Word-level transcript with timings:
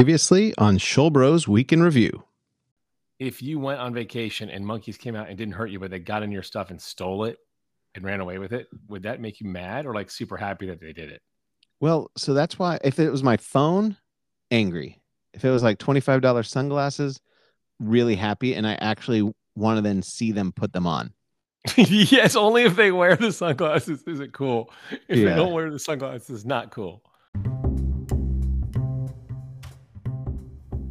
Previously 0.00 0.54
on 0.56 0.78
Shoal 0.78 1.10
Bros 1.10 1.46
Week 1.46 1.74
in 1.74 1.82
Review. 1.82 2.24
If 3.18 3.42
you 3.42 3.58
went 3.58 3.80
on 3.80 3.92
vacation 3.92 4.48
and 4.48 4.64
monkeys 4.64 4.96
came 4.96 5.14
out 5.14 5.28
and 5.28 5.36
didn't 5.36 5.52
hurt 5.52 5.66
you, 5.66 5.78
but 5.78 5.90
they 5.90 5.98
got 5.98 6.22
in 6.22 6.32
your 6.32 6.42
stuff 6.42 6.70
and 6.70 6.80
stole 6.80 7.24
it 7.24 7.36
and 7.94 8.02
ran 8.02 8.20
away 8.20 8.38
with 8.38 8.54
it, 8.54 8.68
would 8.88 9.02
that 9.02 9.20
make 9.20 9.42
you 9.42 9.46
mad 9.46 9.84
or 9.84 9.92
like 9.92 10.10
super 10.10 10.38
happy 10.38 10.68
that 10.68 10.80
they 10.80 10.94
did 10.94 11.10
it? 11.10 11.20
Well, 11.80 12.10
so 12.16 12.32
that's 12.32 12.58
why 12.58 12.78
if 12.82 12.98
it 12.98 13.10
was 13.10 13.22
my 13.22 13.36
phone, 13.36 13.94
angry. 14.50 15.02
If 15.34 15.44
it 15.44 15.50
was 15.50 15.62
like 15.62 15.78
$25 15.78 16.46
sunglasses, 16.46 17.20
really 17.78 18.16
happy. 18.16 18.54
And 18.54 18.66
I 18.66 18.76
actually 18.76 19.30
want 19.54 19.76
to 19.76 19.82
then 19.82 20.00
see 20.00 20.32
them 20.32 20.50
put 20.50 20.72
them 20.72 20.86
on. 20.86 21.12
yes, 21.76 22.36
only 22.36 22.62
if 22.62 22.74
they 22.74 22.90
wear 22.90 23.16
the 23.16 23.32
sunglasses 23.32 24.02
is 24.06 24.20
it 24.20 24.32
cool. 24.32 24.72
If 25.08 25.18
Yeah. 25.18 25.28
they 25.28 25.36
don't 25.36 25.52
wear 25.52 25.70
the 25.70 25.78
sunglasses, 25.78 26.30
it's 26.30 26.44
not 26.46 26.70
cool. 26.70 27.02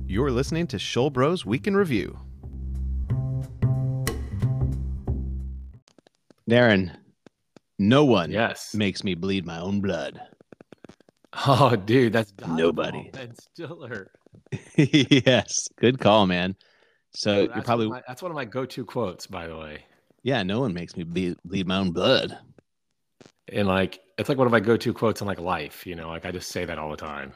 You're 0.10 0.32
listening 0.32 0.66
to 0.68 0.80
Shoal 0.80 1.12
Bros 1.12 1.46
Week 1.46 1.68
in 1.68 1.76
Review. 1.78 2.18
Darren, 6.50 6.96
no 7.78 8.06
one 8.06 8.32
Yes. 8.32 8.74
makes 8.74 9.04
me 9.04 9.14
bleed 9.14 9.46
my 9.46 9.60
own 9.60 9.82
blood. 9.82 10.20
Oh, 11.46 11.76
dude, 11.76 12.12
that's 12.12 12.34
Nobody. 12.48 13.12
Dodgeball, 13.12 13.12
Ben 13.14 13.36
Stiller. 13.36 14.12
yes, 14.76 15.68
good 15.78 16.00
call, 16.00 16.26
man. 16.26 16.56
So 17.14 17.32
That's 17.32 17.46
you're 17.46 17.54
one 17.58 17.64
probably 17.64 17.90
my- 17.90 18.04
that's 18.08 18.24
one 18.24 18.32
of 18.32 18.36
my 18.36 18.46
go-to 18.46 18.84
quotes, 18.86 19.28
by 19.28 19.46
the 19.46 19.58
way. 19.58 19.84
yeah. 20.24 20.42
No 20.42 20.60
one 20.60 20.74
makes 20.74 20.98
me 20.98 21.04
bleed, 21.04 21.36
bleed 21.46 21.68
my 21.68 21.78
own 21.78 21.92
blood. 21.92 22.36
And 23.48 23.68
like, 23.68 24.00
it's 24.18 24.28
like 24.28 24.40
one 24.40 24.48
of 24.48 24.52
my 24.52 24.60
go-to 24.60 24.92
quotes 24.92 25.22
in 25.22 25.28
like 25.28 25.40
life. 25.40 25.86
You 25.86 25.94
know, 25.96 26.10
like 26.10 26.26
I 26.26 26.32
just 26.32 26.50
say 26.50 26.66
that 26.66 26.80
all 26.80 26.90
the 26.90 26.98
time. 26.98 27.32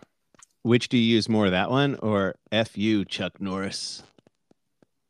Which 0.63 0.89
do 0.89 0.97
you 0.97 1.03
use 1.03 1.29
more, 1.29 1.49
that 1.49 1.69
one 1.69 1.95
or 2.01 2.35
"F 2.51 2.77
you, 2.77 3.05
Chuck 3.05 3.39
Norris"? 3.39 4.03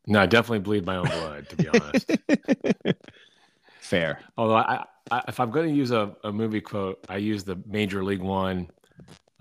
No, 0.06 0.22
I 0.22 0.26
definitely 0.26 0.60
bleed 0.60 0.86
my 0.86 0.98
own 0.98 1.06
blood, 1.06 1.50
to 1.50 1.56
be 1.56 1.68
honest. 1.70 2.12
Fair. 3.80 4.20
Although 4.38 4.56
I, 4.56 4.84
I 5.12 5.24
if 5.28 5.40
I'm 5.40 5.52
going 5.52 5.70
to 5.70 5.76
use 5.76 5.92
a, 5.92 6.16
a 6.24 6.32
movie 6.32 6.62
quote, 6.62 7.06
I 7.08 7.18
use 7.18 7.44
the 7.44 7.58
Major 7.68 8.04
League 8.04 8.22
one 8.22 8.70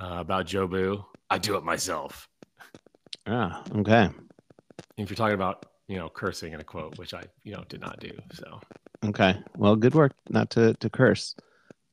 uh, 0.00 0.18
about 0.18 0.46
Jobu. 0.46 1.04
I 1.30 1.38
do 1.38 1.56
it 1.56 1.64
myself. 1.64 2.28
Ah, 3.26 3.64
okay. 3.76 4.10
If 4.98 5.08
you're 5.08 5.16
talking 5.16 5.34
about 5.34 5.66
you 5.88 5.96
know 5.96 6.08
cursing 6.08 6.52
in 6.52 6.60
a 6.60 6.64
quote, 6.64 6.98
which 6.98 7.14
I 7.14 7.24
you 7.42 7.52
know 7.52 7.64
did 7.68 7.80
not 7.80 7.98
do. 8.00 8.12
So 8.34 8.60
Okay. 9.04 9.36
Well, 9.56 9.76
good 9.76 9.94
work 9.94 10.12
not 10.28 10.50
to 10.50 10.74
to 10.74 10.90
curse. 10.90 11.34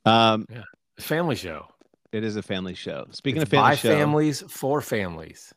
Um, 0.06 0.45
yeah, 0.50 0.64
family 1.00 1.36
show. 1.36 1.67
It 2.12 2.24
is 2.24 2.36
a 2.36 2.42
family 2.42 2.74
show. 2.74 3.06
Speaking 3.12 3.42
It's 3.42 3.44
of 3.44 3.50
family 3.50 3.72
by 3.72 3.76
show, 3.76 3.90
families 3.90 4.44
for 4.48 4.82
families. 4.82 5.54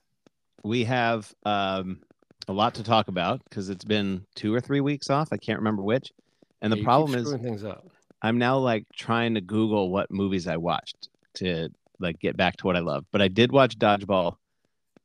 we 0.65 0.85
have 0.85 1.33
um 1.45 2.01
a 2.49 2.53
lot 2.53 2.75
to 2.75 2.83
talk 2.83 3.09
about 3.09 3.43
because 3.45 3.69
it's 3.71 3.85
been 3.85 4.27
two 4.35 4.55
or 4.55 4.61
three 4.61 4.81
weeks 4.81 5.11
off. 5.11 5.29
I 5.33 5.37
can't 5.37 5.59
remember 5.61 5.83
which. 5.83 6.13
And 6.61 6.73
Yeah, 6.73 6.77
the 6.79 6.85
problem 6.85 7.15
is, 7.15 7.33
things 7.41 7.65
up. 7.65 7.87
I'm 8.21 8.39
now 8.39 8.59
like 8.59 8.85
trying 8.95 9.35
to 9.35 9.41
Google 9.41 9.91
what 9.91 10.11
movies 10.11 10.47
I 10.49 10.57
watched 10.57 11.09
to 11.35 11.69
like 11.99 12.19
get 12.21 12.37
back 12.37 12.57
to 12.59 12.67
what 12.67 12.77
I 12.77 12.81
love. 12.81 13.05
But 13.13 13.23
I 13.23 13.29
did 13.29 13.53
watch 13.53 13.79
Dodgeball. 13.79 14.37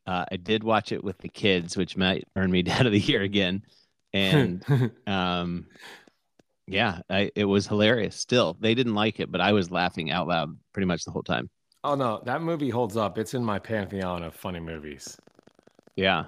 Uh, 0.05 0.25
I 0.31 0.37
did 0.37 0.63
watch 0.63 0.91
it 0.91 1.03
with 1.03 1.17
the 1.19 1.29
kids, 1.29 1.75
which 1.75 1.97
might 1.97 2.25
earn 2.35 2.49
me 2.51 2.61
Dad 2.63 2.85
of 2.85 2.91
the 2.91 2.99
Year 2.99 3.21
again. 3.21 3.63
And 4.13 4.63
um, 5.07 5.67
yeah, 6.67 6.99
I, 7.09 7.31
it 7.35 7.45
was 7.45 7.65
hilarious. 7.67 8.15
Still, 8.15 8.57
they 8.59 8.75
didn't 8.75 8.95
like 8.95 9.19
it, 9.19 9.31
but 9.31 9.41
I 9.41 9.53
was 9.53 9.71
laughing 9.71 10.11
out 10.11 10.27
loud 10.27 10.57
pretty 10.73 10.85
much 10.85 11.03
the 11.05 11.11
whole 11.11 11.23
time. 11.23 11.49
oh 11.83 11.95
no, 11.95 12.21
that 12.25 12.41
movie 12.41 12.69
holds 12.69 12.97
up. 12.97 13.17
It's 13.17 13.33
in 13.33 13.43
my 13.43 13.59
pantheon 13.59 14.23
of 14.23 14.35
funny 14.35 14.59
movies. 14.59 15.17
Yeah. 15.95 16.25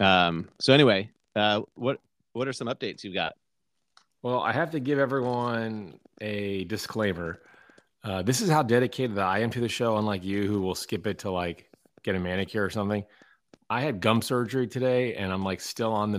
Um, 0.00 0.48
so 0.58 0.72
anyway, 0.72 1.10
uh, 1.36 1.62
what 1.74 2.00
what 2.32 2.48
are 2.48 2.52
some 2.52 2.68
updates 2.68 3.04
you've 3.04 3.14
got? 3.14 3.34
Well, 4.22 4.40
I 4.40 4.52
have 4.52 4.70
to 4.72 4.80
give 4.80 4.98
everyone 4.98 5.98
a 6.20 6.64
disclaimer. 6.64 7.42
Uh, 8.02 8.22
this 8.22 8.40
is 8.40 8.48
how 8.48 8.62
dedicated 8.62 9.18
I 9.18 9.40
am 9.40 9.50
to 9.50 9.60
the 9.60 9.68
show, 9.68 9.96
unlike 9.98 10.24
you, 10.24 10.46
who 10.46 10.60
will 10.60 10.74
skip 10.74 11.06
it 11.06 11.18
to 11.20 11.30
like 11.30 11.70
get 12.02 12.14
a 12.14 12.20
manicure 12.20 12.64
or 12.64 12.70
something. 12.70 13.04
I 13.68 13.80
had 13.80 14.00
gum 14.00 14.22
surgery 14.22 14.66
today, 14.66 15.14
and 15.14 15.32
I'm 15.32 15.44
like 15.44 15.60
still 15.60 15.92
on 15.92 16.12
the 16.12 16.18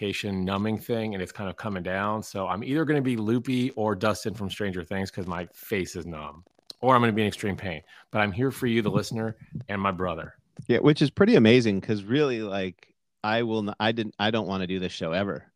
medication 0.00 0.44
numbing 0.44 0.78
thing, 0.78 1.14
and 1.14 1.22
it's 1.22 1.32
kind 1.32 1.48
of 1.48 1.56
coming 1.56 1.82
down. 1.82 2.22
So 2.22 2.46
I'm 2.46 2.62
either 2.62 2.84
going 2.84 2.96
to 2.98 3.02
be 3.02 3.16
loopy 3.16 3.70
or 3.70 3.94
Dustin 3.94 4.34
from 4.34 4.50
Stranger 4.50 4.84
Things 4.84 5.10
because 5.10 5.26
my 5.26 5.46
face 5.54 5.96
is 5.96 6.06
numb, 6.06 6.44
or 6.80 6.94
I'm 6.94 7.00
going 7.00 7.10
to 7.12 7.14
be 7.16 7.22
in 7.22 7.28
extreme 7.28 7.56
pain. 7.56 7.82
But 8.10 8.20
I'm 8.20 8.32
here 8.32 8.50
for 8.50 8.66
you, 8.66 8.82
the 8.82 8.90
listener, 9.00 9.36
and 9.68 9.80
my 9.80 9.90
brother. 9.92 10.34
Yeah, 10.68 10.78
which 10.78 11.02
is 11.02 11.10
pretty 11.10 11.36
amazing 11.36 11.80
because 11.80 12.04
really, 12.04 12.40
like, 12.42 12.92
I 13.24 13.42
will. 13.42 13.62
Not, 13.62 13.76
I 13.80 13.92
didn't. 13.92 14.14
I 14.18 14.30
don't 14.30 14.46
want 14.46 14.62
to 14.62 14.66
do 14.66 14.78
this 14.78 14.92
show 14.92 15.12
ever. 15.12 15.50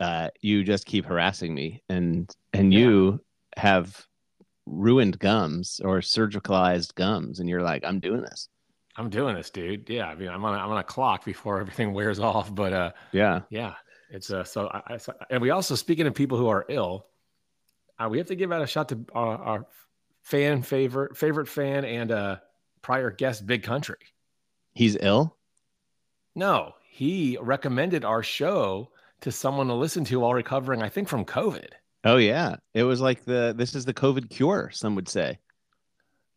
Uh, 0.00 0.28
you 0.40 0.62
just 0.64 0.84
keep 0.84 1.04
harassing 1.06 1.54
me, 1.54 1.82
and 1.88 2.30
and 2.52 2.72
Yeah. 2.72 2.80
you 2.80 3.20
have 3.56 4.04
ruined 4.66 5.18
gums 5.20 5.80
or 5.84 6.00
surgicalized 6.00 6.94
gums, 6.96 7.38
and 7.40 7.48
you're 7.48 7.62
like, 7.62 7.84
I'm 7.84 8.00
doing 8.00 8.22
this. 8.22 8.48
I'm 8.96 9.10
doing 9.10 9.34
this, 9.34 9.50
dude. 9.50 9.88
Yeah, 9.90 10.06
I 10.08 10.14
mean, 10.14 10.28
I'm 10.28 10.44
on 10.44 10.54
a, 10.54 10.58
I'm 10.58 10.70
on 10.70 10.78
a 10.78 10.84
clock 10.84 11.24
before 11.24 11.60
everything 11.60 11.92
wears 11.94 12.18
off, 12.18 12.54
but 12.54 12.72
uh. 12.72 12.92
Yeah. 13.12 13.40
Yeah, 13.50 13.74
it's 14.10 14.30
uh, 14.30 14.44
so. 14.44 14.68
I, 14.68 14.94
I, 14.94 14.96
so- 14.96 15.14
and 15.30 15.40
we 15.42 15.50
also 15.50 15.74
speaking 15.74 16.06
of 16.06 16.14
people 16.14 16.38
who 16.38 16.48
are 16.48 16.64
ill, 16.68 17.06
uh, 17.98 18.08
we 18.10 18.18
have 18.18 18.26
to 18.28 18.36
give 18.36 18.52
out 18.52 18.62
a 18.62 18.66
shout 18.66 18.88
to 18.90 19.04
our, 19.14 19.36
our 19.36 19.66
fan 20.22 20.62
favorite 20.62 21.16
favorite 21.16 21.48
fan 21.48 21.84
and 21.84 22.10
uh, 22.10 22.36
prior 22.82 23.10
guest, 23.10 23.46
Big 23.46 23.62
Country. 23.62 23.96
He's 24.74 24.96
ill. 25.00 25.36
No, 26.34 26.74
he 26.90 27.38
recommended 27.40 28.04
our 28.04 28.22
show 28.22 28.90
to 29.22 29.32
someone 29.32 29.68
to 29.68 29.74
listen 29.74 30.04
to 30.04 30.20
while 30.20 30.34
recovering. 30.34 30.82
I 30.82 30.88
think 30.88 31.08
from 31.08 31.24
COVID. 31.24 31.68
Oh 32.04 32.16
yeah, 32.18 32.56
it 32.74 32.82
was 32.84 33.00
like 33.00 33.24
the 33.24 33.54
this 33.56 33.74
is 33.74 33.84
the 33.84 33.94
COVID 33.94 34.30
cure. 34.30 34.70
Some 34.72 34.94
would 34.94 35.08
say. 35.08 35.38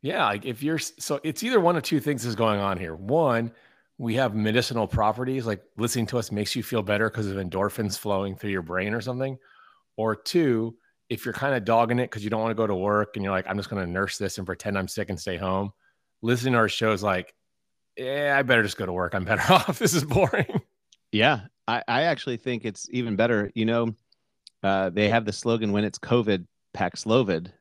Yeah, 0.01 0.25
like 0.25 0.45
if 0.45 0.63
you're 0.63 0.79
so, 0.79 1.19
it's 1.23 1.43
either 1.43 1.59
one 1.59 1.75
of 1.75 1.83
two 1.83 1.99
things 1.99 2.25
is 2.25 2.35
going 2.35 2.59
on 2.59 2.77
here. 2.77 2.95
One, 2.95 3.51
we 3.97 4.15
have 4.15 4.33
medicinal 4.33 4.87
properties, 4.87 5.45
like 5.45 5.61
listening 5.77 6.05
to 6.07 6.17
us 6.17 6.31
makes 6.31 6.55
you 6.55 6.63
feel 6.63 6.81
better 6.81 7.09
because 7.09 7.27
of 7.27 7.35
endorphins 7.35 7.97
flowing 7.97 8.35
through 8.35 8.51
your 8.51 8.61
brain 8.61 8.93
or 8.93 9.01
something. 9.01 9.37
Or 9.97 10.15
two, 10.15 10.77
if 11.09 11.25
you're 11.25 11.33
kind 11.33 11.53
of 11.53 11.65
dogging 11.65 11.99
it 11.99 12.09
because 12.09 12.23
you 12.23 12.29
don't 12.29 12.41
want 12.41 12.51
to 12.51 12.55
go 12.55 12.67
to 12.67 12.75
work 12.75 13.15
and 13.15 13.23
you're 13.23 13.33
like, 13.33 13.45
I'm 13.47 13.57
just 13.57 13.69
going 13.69 13.85
to 13.85 13.91
nurse 13.91 14.17
this 14.17 14.37
and 14.37 14.47
pretend 14.47 14.77
I'm 14.77 14.87
sick 14.87 15.09
and 15.09 15.19
stay 15.19 15.35
home. 15.35 15.73
Listening 16.21 16.53
to 16.53 16.59
our 16.59 16.69
show 16.69 16.93
is 16.93 17.03
like, 17.03 17.33
yeah, 17.97 18.35
I 18.37 18.43
better 18.43 18.63
just 18.63 18.77
go 18.77 18.85
to 18.85 18.93
work. 18.93 19.13
I'm 19.13 19.25
better 19.25 19.41
off. 19.53 19.79
This 19.79 19.93
is 19.93 20.05
boring. 20.05 20.61
Yeah, 21.11 21.41
I, 21.67 21.83
I 21.87 22.01
actually 22.03 22.37
think 22.37 22.63
it's 22.63 22.87
even 22.91 23.17
better. 23.17 23.51
You 23.53 23.66
know, 23.66 23.95
uh, 24.63 24.91
they 24.91 25.09
have 25.09 25.25
the 25.25 25.33
slogan 25.33 25.71
when 25.71 25.83
it's 25.83 25.99
COVID, 25.99 26.45
Paxlovid. 26.73 27.51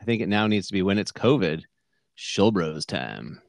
I 0.00 0.04
think 0.04 0.22
it 0.22 0.28
now 0.28 0.46
needs 0.46 0.68
to 0.68 0.72
be 0.72 0.82
when 0.82 0.98
it's 0.98 1.10
COVID, 1.10 1.64
Shulbros 2.18 2.84
time. 2.84 3.40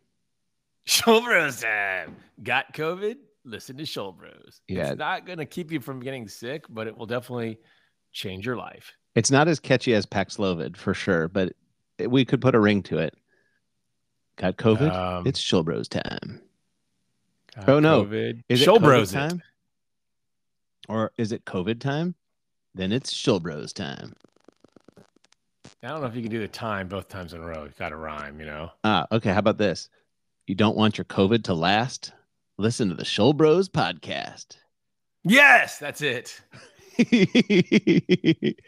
Shulbros 0.87 1.63
time. 1.63 2.15
Got 2.43 2.71
COVID? 2.73 3.15
Listen 3.43 3.77
to 3.77 3.83
Shulbros. 3.83 4.59
Yeah. 4.67 4.89
It's 4.89 4.99
not 4.99 5.25
going 5.25 5.39
to 5.39 5.45
keep 5.45 5.71
you 5.71 5.79
from 5.79 5.99
getting 5.99 6.27
sick, 6.27 6.65
but 6.69 6.85
it 6.85 6.95
will 6.95 7.07
definitely 7.07 7.57
change 8.11 8.45
your 8.45 8.57
life. 8.57 8.93
It's 9.15 9.31
not 9.31 9.47
as 9.47 9.59
catchy 9.59 9.95
as 9.95 10.05
Paxlovid 10.05 10.77
for 10.77 10.93
sure, 10.93 11.27
but 11.27 11.53
we 11.99 12.25
could 12.25 12.41
put 12.41 12.53
a 12.53 12.59
ring 12.59 12.83
to 12.83 12.99
it. 12.99 13.15
Got 14.35 14.57
COVID? 14.57 14.93
Um, 14.93 15.27
it's 15.27 15.41
Shulbros 15.41 15.89
time. 15.89 16.39
oh, 17.67 17.79
no. 17.79 18.05
COVID. 18.05 18.43
Is 18.49 18.61
it 18.61 18.67
Shulbros 18.67 19.09
COVID 19.09 19.11
time? 19.13 19.41
Or 20.87 21.11
is 21.17 21.31
it 21.31 21.43
COVID 21.45 21.79
time? 21.79 22.13
Then 22.75 22.91
it's 22.91 23.11
Shulbros 23.11 23.73
time. 23.73 24.13
I 25.81 25.87
don't 25.87 26.01
know 26.01 26.07
if 26.07 26.15
you 26.15 26.21
can 26.21 26.31
do 26.31 26.39
the 26.39 26.47
time 26.47 26.89
both 26.89 27.07
times 27.07 27.33
in 27.33 27.41
a 27.41 27.45
row. 27.45 27.63
You 27.63 27.71
got 27.79 27.89
to 27.89 27.95
rhyme, 27.95 28.39
you 28.39 28.45
know. 28.45 28.69
Ah, 28.83 29.07
okay. 29.13 29.31
How 29.31 29.39
about 29.39 29.57
this? 29.57 29.89
You 30.45 30.55
don't 30.55 30.75
want 30.75 30.97
your 30.97 31.05
COVID 31.05 31.45
to 31.45 31.53
last? 31.53 32.11
Listen 32.57 32.89
to 32.89 32.95
the 32.95 33.05
Shulbros 33.05 33.69
podcast. 33.69 34.57
Yes, 35.23 35.79
that's 35.79 36.01
it. 36.01 36.41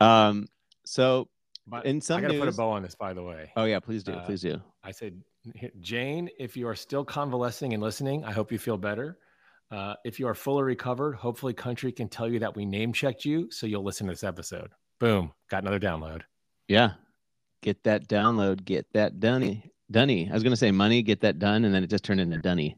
um, 0.00 0.48
so 0.86 1.28
But 1.66 1.84
In 1.84 2.00
some 2.00 2.18
I 2.18 2.20
got 2.22 2.32
to 2.32 2.38
put 2.38 2.48
a 2.48 2.52
bow 2.52 2.70
on 2.70 2.82
this, 2.82 2.94
by 2.94 3.12
the 3.12 3.22
way. 3.22 3.52
oh 3.56 3.64
yeah, 3.64 3.80
please 3.80 4.02
do, 4.02 4.12
Uh, 4.12 4.24
please 4.24 4.40
do. 4.40 4.58
I 4.82 4.90
said, 4.90 5.20
Jane, 5.80 6.30
if 6.38 6.56
you 6.56 6.66
are 6.66 6.74
still 6.74 7.04
convalescing 7.04 7.74
and 7.74 7.82
listening, 7.82 8.24
I 8.24 8.32
hope 8.32 8.50
you 8.50 8.58
feel 8.58 8.78
better. 8.78 9.18
Uh, 9.70 9.94
if 10.02 10.18
you 10.18 10.26
are 10.26 10.34
fully 10.34 10.62
recovered, 10.62 11.14
hopefully 11.14 11.52
Country 11.52 11.92
can 11.92 12.08
tell 12.08 12.26
you 12.26 12.38
that 12.38 12.56
we 12.56 12.64
name 12.64 12.94
checked 12.94 13.26
you, 13.26 13.50
so 13.50 13.66
you'll 13.66 13.84
listen 13.84 14.06
to 14.06 14.12
this 14.14 14.24
episode. 14.24 14.70
Boom, 14.98 15.32
got 15.50 15.62
another 15.62 15.78
download. 15.78 16.22
Yeah. 16.68 16.92
Get 17.62 17.82
that 17.84 18.06
download, 18.06 18.64
get 18.64 18.86
that 18.92 19.18
dunny. 19.18 19.72
Dunny. 19.90 20.30
I 20.30 20.34
was 20.34 20.42
gonna 20.42 20.56
say 20.56 20.70
money, 20.70 21.02
get 21.02 21.22
that 21.22 21.38
done, 21.38 21.64
and 21.64 21.74
then 21.74 21.82
it 21.82 21.90
just 21.90 22.04
turned 22.04 22.20
into 22.20 22.38
dunny. 22.38 22.76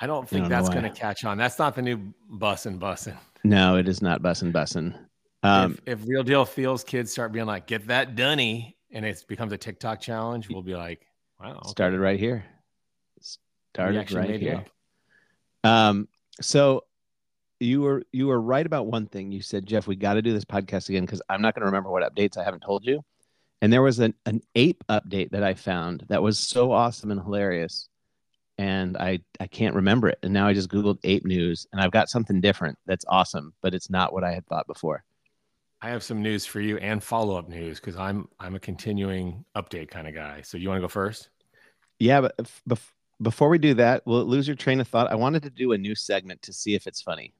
I 0.00 0.06
don't 0.06 0.28
think 0.28 0.44
don't 0.44 0.50
that's 0.50 0.68
going 0.70 0.82
to 0.82 0.90
catch 0.90 1.24
on. 1.24 1.36
That's 1.36 1.58
not 1.58 1.74
the 1.74 1.82
new 1.82 2.14
bussin' 2.32 2.78
bussin'. 2.78 3.16
No, 3.44 3.76
it 3.76 3.86
is 3.86 4.00
not 4.00 4.22
bussin' 4.22 4.50
bussin'. 4.50 4.98
Um, 5.42 5.78
if, 5.84 6.00
if 6.00 6.08
real 6.08 6.22
deal 6.22 6.44
feels 6.46 6.82
kids 6.84 7.12
start 7.12 7.32
being 7.32 7.46
like, 7.46 7.66
get 7.66 7.86
that 7.88 8.16
dunny, 8.16 8.76
and 8.90 9.04
it 9.04 9.22
becomes 9.28 9.52
a 9.52 9.58
TikTok 9.58 10.00
challenge, 10.00 10.48
we'll 10.48 10.62
be 10.62 10.74
like, 10.74 11.06
wow. 11.38 11.52
okay. 11.52 11.68
started 11.68 12.00
right 12.00 12.18
here. 12.18 12.44
Started 13.74 14.10
right 14.12 14.40
here. 14.40 14.64
Um, 15.64 16.08
so 16.40 16.84
you 17.60 17.82
were 17.82 18.02
you 18.10 18.26
were 18.26 18.40
right 18.40 18.64
about 18.64 18.86
one 18.86 19.06
thing. 19.06 19.30
You 19.30 19.42
said, 19.42 19.66
Jeff, 19.66 19.86
we 19.86 19.94
got 19.94 20.14
to 20.14 20.22
do 20.22 20.32
this 20.32 20.44
podcast 20.44 20.88
again 20.88 21.04
because 21.04 21.22
I'm 21.28 21.42
not 21.42 21.54
going 21.54 21.60
to 21.60 21.66
remember 21.66 21.90
what 21.90 22.02
updates 22.02 22.36
I 22.36 22.44
haven't 22.44 22.60
told 22.60 22.84
you. 22.84 23.04
And 23.62 23.72
there 23.72 23.82
was 23.82 23.98
an, 23.98 24.14
an 24.24 24.40
ape 24.54 24.82
update 24.88 25.30
that 25.32 25.42
I 25.42 25.52
found 25.54 26.06
that 26.08 26.22
was 26.22 26.38
so 26.38 26.72
awesome 26.72 27.10
and 27.10 27.20
hilarious. 27.20 27.88
And 28.56 28.96
I, 28.96 29.20
I 29.38 29.46
can't 29.46 29.74
remember 29.74 30.08
it. 30.08 30.18
And 30.22 30.32
now 30.32 30.46
I 30.46 30.54
just 30.54 30.70
Googled 30.70 30.98
ape 31.04 31.24
news 31.24 31.66
and 31.72 31.80
I've 31.80 31.90
got 31.90 32.08
something 32.08 32.40
different 32.40 32.78
that's 32.86 33.04
awesome, 33.08 33.52
but 33.62 33.74
it's 33.74 33.90
not 33.90 34.12
what 34.12 34.24
I 34.24 34.32
had 34.32 34.46
thought 34.46 34.66
before. 34.66 35.04
I 35.82 35.90
have 35.90 36.02
some 36.02 36.22
news 36.22 36.44
for 36.44 36.60
you 36.60 36.76
and 36.78 37.02
follow 37.02 37.38
up 37.38 37.48
news 37.48 37.80
because 37.80 37.96
I'm 37.96 38.28
I'm 38.38 38.54
a 38.54 38.60
continuing 38.60 39.44
update 39.56 39.90
kind 39.90 40.08
of 40.08 40.14
guy. 40.14 40.42
So 40.42 40.58
you 40.58 40.68
want 40.68 40.78
to 40.78 40.82
go 40.82 40.88
first? 40.88 41.30
Yeah, 41.98 42.20
but 42.22 42.36
bef- 42.68 42.90
before 43.20 43.48
we 43.48 43.58
do 43.58 43.74
that, 43.74 44.06
will 44.06 44.20
it 44.20 44.26
lose 44.26 44.46
your 44.46 44.56
train 44.56 44.80
of 44.80 44.88
thought? 44.88 45.10
I 45.10 45.14
wanted 45.14 45.42
to 45.44 45.50
do 45.50 45.72
a 45.72 45.78
new 45.78 45.94
segment 45.94 46.42
to 46.42 46.52
see 46.52 46.74
if 46.74 46.86
it's 46.86 47.00
funny. 47.00 47.32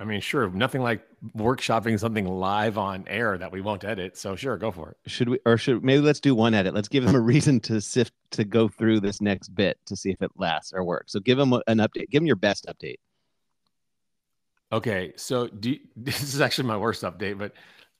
I 0.00 0.04
mean, 0.04 0.20
sure, 0.20 0.50
nothing 0.50 0.82
like 0.82 1.06
workshopping 1.36 1.98
something 1.98 2.26
live 2.26 2.78
on 2.78 3.04
air 3.06 3.38
that 3.38 3.52
we 3.52 3.60
won't 3.60 3.84
edit. 3.84 4.16
So 4.16 4.34
sure, 4.34 4.56
go 4.56 4.70
for 4.70 4.90
it. 4.90 5.10
Should 5.10 5.28
we, 5.28 5.38
or 5.44 5.56
should 5.56 5.84
maybe 5.84 6.02
let's 6.02 6.18
do 6.18 6.34
one 6.34 6.54
edit? 6.54 6.74
Let's 6.74 6.88
give 6.88 7.04
them 7.04 7.14
a 7.14 7.20
reason 7.20 7.60
to 7.60 7.80
sift 7.80 8.12
to 8.32 8.44
go 8.44 8.68
through 8.68 9.00
this 9.00 9.20
next 9.20 9.54
bit 9.54 9.78
to 9.86 9.96
see 9.96 10.10
if 10.10 10.22
it 10.22 10.30
lasts 10.36 10.72
or 10.72 10.82
works. 10.82 11.12
So 11.12 11.20
give 11.20 11.38
them 11.38 11.52
an 11.52 11.78
update. 11.78 12.10
Give 12.10 12.20
them 12.20 12.26
your 12.26 12.36
best 12.36 12.66
update. 12.66 12.96
Okay, 14.72 15.12
so 15.16 15.46
do 15.48 15.72
you, 15.72 15.80
this 15.96 16.22
is 16.22 16.40
actually 16.40 16.68
my 16.68 16.78
worst 16.78 17.02
update, 17.02 17.38
but 17.38 17.52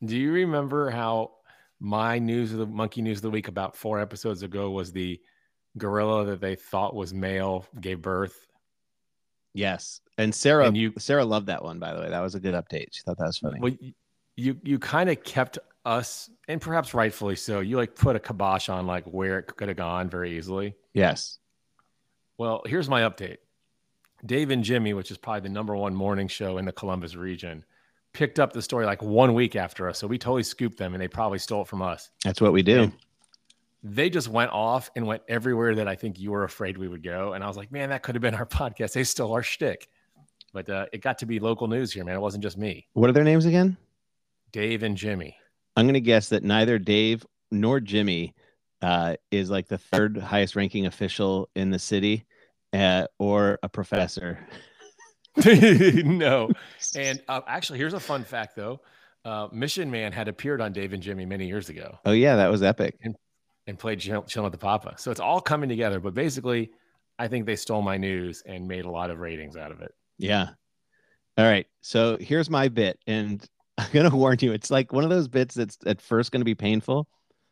do 0.04 0.16
you 0.16 0.32
remember 0.32 0.90
how 0.90 1.32
my 1.78 2.18
news 2.18 2.52
of 2.52 2.58
the 2.58 2.66
monkey 2.66 3.02
news 3.02 3.18
of 3.18 3.22
the 3.22 3.30
week 3.30 3.48
about 3.48 3.76
four 3.76 4.00
episodes 4.00 4.42
ago 4.42 4.70
was 4.70 4.92
the 4.92 5.20
gorilla 5.76 6.24
that 6.24 6.40
they 6.40 6.54
thought 6.56 6.94
was 6.94 7.12
male 7.12 7.66
gave 7.80 8.00
birth? 8.00 8.46
Yes, 9.54 10.00
and 10.18 10.34
Sarah, 10.34 10.66
And 10.66 10.76
you- 10.76 10.94
Sarah 10.98 11.24
loved 11.24 11.46
that 11.46 11.62
one. 11.62 11.78
By 11.78 11.92
the 11.94 12.00
way, 12.00 12.08
that 12.08 12.20
was 12.20 12.34
a 12.34 12.40
good 12.40 12.54
update. 12.54 12.86
She 12.92 13.02
thought 13.02 13.18
that 13.18 13.26
was 13.26 13.38
funny. 13.38 13.60
Well, 13.60 13.72
you 14.36 14.58
you 14.62 14.78
kind 14.78 15.10
of 15.10 15.22
kept 15.22 15.58
us, 15.84 16.30
and 16.48 16.60
perhaps 16.60 16.94
rightfully 16.94 17.36
so. 17.36 17.60
You 17.60 17.76
like 17.76 17.94
put 17.94 18.16
a 18.16 18.20
kibosh 18.20 18.68
on 18.68 18.86
like 18.86 19.04
where 19.04 19.38
it 19.40 19.46
could 19.56 19.68
have 19.68 19.76
gone 19.76 20.08
very 20.08 20.36
easily. 20.38 20.74
Yes. 20.94 21.38
Well, 22.38 22.62
here's 22.66 22.88
my 22.88 23.02
update. 23.02 23.38
Dave 24.24 24.50
and 24.50 24.62
Jimmy, 24.64 24.94
which 24.94 25.10
is 25.10 25.18
probably 25.18 25.40
the 25.40 25.48
number 25.48 25.76
one 25.76 25.94
morning 25.94 26.28
show 26.28 26.58
in 26.58 26.64
the 26.64 26.72
Columbus 26.72 27.14
region, 27.16 27.64
picked 28.12 28.38
up 28.38 28.52
the 28.52 28.62
story 28.62 28.86
like 28.86 29.02
one 29.02 29.34
week 29.34 29.56
after 29.56 29.88
us. 29.88 29.98
So 29.98 30.06
we 30.06 30.16
totally 30.16 30.44
scooped 30.44 30.78
them, 30.78 30.94
and 30.94 31.02
they 31.02 31.08
probably 31.08 31.38
stole 31.38 31.62
it 31.62 31.68
from 31.68 31.82
us. 31.82 32.10
That's 32.24 32.40
what 32.40 32.52
we 32.52 32.62
do. 32.62 32.82
And 32.84 32.92
they 33.82 34.08
just 34.10 34.28
went 34.28 34.52
off 34.52 34.90
and 34.94 35.06
went 35.06 35.22
everywhere 35.28 35.74
that 35.74 35.88
I 35.88 35.96
think 35.96 36.18
you 36.18 36.30
were 36.30 36.44
afraid 36.44 36.78
we 36.78 36.88
would 36.88 37.02
go. 37.02 37.32
And 37.32 37.42
I 37.42 37.48
was 37.48 37.56
like, 37.56 37.72
man, 37.72 37.90
that 37.90 38.02
could 38.02 38.14
have 38.14 38.22
been 38.22 38.34
our 38.34 38.46
podcast. 38.60 38.92
They 38.92 39.04
stole 39.04 39.32
our 39.32 39.42
shtick. 39.42 39.88
But 40.52 40.68
uh, 40.68 40.86
it 40.92 41.00
got 41.00 41.18
to 41.18 41.26
be 41.26 41.40
local 41.40 41.66
news 41.66 41.92
here, 41.92 42.04
man. 42.04 42.14
It 42.14 42.20
wasn't 42.20 42.42
just 42.42 42.58
me. 42.58 42.86
What 42.92 43.08
are 43.08 43.12
their 43.12 43.24
names 43.24 43.46
again? 43.46 43.76
Dave 44.52 44.82
and 44.82 44.96
Jimmy. 44.96 45.36
I'm 45.76 45.86
going 45.86 45.94
to 45.94 46.00
guess 46.00 46.28
that 46.28 46.44
neither 46.44 46.78
Dave 46.78 47.26
nor 47.50 47.80
Jimmy 47.80 48.34
uh, 48.82 49.16
is 49.30 49.50
like 49.50 49.68
the 49.68 49.78
third 49.78 50.18
highest 50.18 50.54
ranking 50.54 50.84
official 50.84 51.48
in 51.56 51.70
the 51.70 51.78
city 51.78 52.26
uh, 52.74 53.06
or 53.18 53.58
a 53.62 53.68
professor. 53.68 54.38
no. 55.46 56.50
And 56.96 57.22
uh, 57.28 57.40
actually, 57.46 57.78
here's 57.78 57.94
a 57.94 58.00
fun 58.00 58.22
fact, 58.24 58.54
though. 58.54 58.80
Uh, 59.24 59.48
Mission 59.52 59.90
Man 59.90 60.12
had 60.12 60.28
appeared 60.28 60.60
on 60.60 60.72
Dave 60.72 60.92
and 60.92 61.02
Jimmy 61.02 61.24
many 61.24 61.46
years 61.46 61.68
ago 61.68 61.96
oh, 62.04 62.10
yeah, 62.10 62.34
that 62.36 62.50
was 62.50 62.62
epic. 62.62 62.98
and 63.02 63.14
played 63.78 64.00
Chill, 64.00 64.22
Chill 64.22 64.42
with 64.42 64.52
the 64.52 64.58
Papa. 64.58 64.94
So 64.98 65.10
it's 65.10 65.20
all 65.20 65.40
coming 65.40 65.68
together. 65.68 66.00
But 66.00 66.14
basically, 66.14 66.70
I 67.18 67.28
think 67.28 67.46
they 67.46 67.56
stole 67.56 67.82
my 67.82 67.96
news 67.96 68.42
and 68.46 68.66
made 68.66 68.84
a 68.84 68.90
lot 68.90 69.10
of 69.10 69.18
ratings 69.18 69.56
out 69.56 69.70
of 69.70 69.80
it. 69.80 69.92
Yeah. 70.18 70.50
All 71.38 71.44
right. 71.44 71.66
So 71.80 72.16
here's 72.20 72.50
my 72.50 72.68
bit. 72.68 72.98
And 73.06 73.46
I'm 73.78 73.90
going 73.92 74.10
to 74.10 74.16
warn 74.16 74.38
you, 74.40 74.52
it's 74.52 74.70
like 74.70 74.92
one 74.92 75.04
of 75.04 75.10
those 75.10 75.28
bits 75.28 75.54
that's 75.54 75.78
at 75.86 76.00
first 76.00 76.30
going 76.30 76.40
to 76.40 76.44
be 76.44 76.54
painful, 76.54 77.08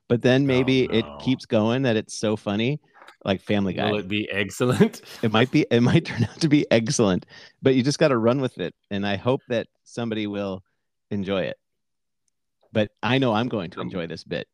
but 0.08 0.22
then 0.22 0.46
maybe 0.46 0.88
oh, 0.88 0.92
no. 0.92 0.98
it 0.98 1.24
keeps 1.24 1.46
going 1.46 1.82
that 1.82 1.96
it's 1.96 2.14
so 2.14 2.36
funny, 2.36 2.80
like 3.24 3.40
Family 3.40 3.72
Guy. 3.72 3.90
Will 3.90 4.00
it 4.00 4.08
be 4.08 4.30
excellent? 4.30 5.00
it 5.22 5.32
might 5.32 5.50
be 5.50 5.66
it 5.70 5.80
might 5.80 6.04
turn 6.04 6.24
out 6.24 6.40
to 6.40 6.48
be 6.48 6.66
excellent 6.70 7.26
but 7.62 7.74
you 7.74 7.82
just 7.82 7.98
got 7.98 8.08
to 8.08 8.18
run 8.18 8.40
with 8.40 8.58
it 8.58 8.74
and 8.90 9.06
i 9.06 9.16
hope 9.16 9.40
that 9.48 9.66
somebody 9.84 10.26
will 10.26 10.62
enjoy 11.10 11.42
it 11.42 11.56
but 12.72 12.90
i 13.02 13.18
know 13.18 13.32
i'm 13.32 13.48
going 13.48 13.70
to 13.70 13.80
um, 13.80 13.86
enjoy 13.86 14.06
this 14.06 14.24
bit 14.24 14.46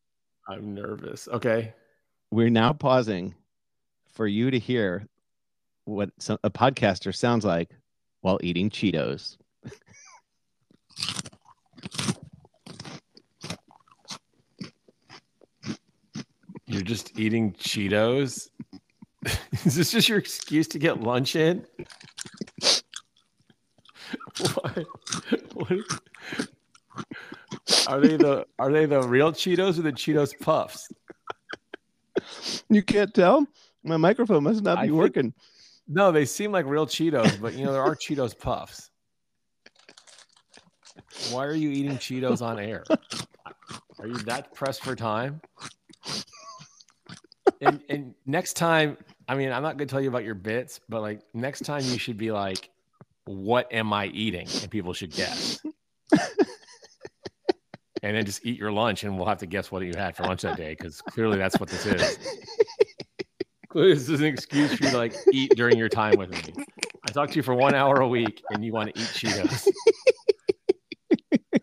I'm 0.48 0.74
nervous. 0.74 1.28
Okay. 1.28 1.72
we're 2.30 2.50
now 2.50 2.72
pausing 2.72 3.34
for 4.12 4.26
you 4.26 4.50
to 4.50 4.58
hear 4.58 5.06
what 5.84 6.10
some, 6.18 6.38
a 6.42 6.50
podcaster 6.50 7.14
sounds 7.14 7.44
like 7.44 7.70
while 8.20 8.38
eating 8.42 8.70
cheetos 8.70 9.36
You're 16.66 16.82
just 16.82 17.18
eating 17.18 17.52
Cheetos. 17.52 18.50
Is 19.64 19.76
this 19.76 19.92
just 19.92 20.08
your 20.08 20.18
excuse 20.18 20.66
to 20.68 20.78
get 20.78 21.00
lunch 21.00 21.36
in? 21.36 21.66
What? 24.38 24.86
what? 25.54 25.78
Are 27.88 28.00
they 28.00 28.16
the 28.16 28.46
are 28.58 28.72
they 28.72 28.86
the 28.86 29.02
real 29.02 29.32
Cheetos 29.32 29.78
or 29.78 29.82
the 29.82 29.92
Cheetos 29.92 30.38
Puffs? 30.40 30.88
you 32.68 32.82
can't 32.82 33.12
tell 33.14 33.46
my 33.84 33.96
microphone 33.96 34.42
must 34.44 34.62
not 34.62 34.78
I 34.78 34.82
be 34.82 34.88
think- 34.88 34.98
working 34.98 35.34
No, 35.86 36.10
they 36.12 36.24
seem 36.24 36.50
like 36.52 36.66
real 36.66 36.86
Cheetos, 36.86 37.40
but 37.40 37.54
you 37.54 37.64
know 37.64 37.72
there 37.72 37.82
are 37.82 37.94
Cheetos 37.94 38.36
Puffs. 38.38 38.90
Why 41.30 41.44
are 41.46 41.54
you 41.54 41.70
eating 41.70 41.96
Cheetos 41.98 42.42
on 42.42 42.58
air? 42.58 42.84
Are 43.98 44.06
you 44.06 44.14
that 44.24 44.52
pressed 44.54 44.82
for 44.82 44.94
time? 44.96 45.40
And 47.60 47.80
and 47.88 48.14
next 48.26 48.54
time, 48.54 48.96
I 49.28 49.34
mean, 49.34 49.50
I'm 49.52 49.62
not 49.62 49.76
gonna 49.76 49.86
tell 49.86 50.00
you 50.00 50.08
about 50.08 50.24
your 50.24 50.34
bits, 50.34 50.80
but 50.88 51.00
like 51.00 51.20
next 51.32 51.60
time 51.64 51.82
you 51.84 51.98
should 51.98 52.18
be 52.18 52.32
like, 52.32 52.68
"What 53.24 53.72
am 53.72 53.92
I 53.92 54.06
eating?" 54.06 54.46
and 54.60 54.70
people 54.70 54.92
should 54.92 55.12
guess. 55.12 55.60
and 58.06 58.16
then 58.16 58.24
just 58.24 58.46
eat 58.46 58.58
your 58.58 58.70
lunch, 58.70 59.02
and 59.02 59.16
we'll 59.16 59.26
have 59.26 59.38
to 59.38 59.46
guess 59.46 59.72
what 59.72 59.82
you 59.82 59.92
had 59.96 60.16
for 60.16 60.22
lunch 60.22 60.42
that 60.42 60.56
day 60.56 60.76
because 60.78 61.02
clearly 61.02 61.38
that's 61.38 61.58
what 61.58 61.68
this 61.68 61.84
is. 61.86 62.18
Clearly, 63.68 63.94
this 63.94 64.08
is 64.08 64.20
an 64.20 64.26
excuse 64.26 64.72
for 64.72 64.84
you 64.84 64.90
to 64.90 64.96
like 64.96 65.14
eat 65.32 65.52
during 65.56 65.76
your 65.76 65.88
time 65.88 66.16
with 66.16 66.30
me. 66.30 66.64
I 67.06 67.12
talk 67.12 67.30
to 67.30 67.36
you 67.36 67.42
for 67.42 67.54
one 67.54 67.74
hour 67.74 68.00
a 68.00 68.08
week, 68.08 68.42
and 68.50 68.64
you 68.64 68.72
want 68.72 68.94
to 68.94 69.00
eat 69.00 69.08
Cheetos. 69.08 69.68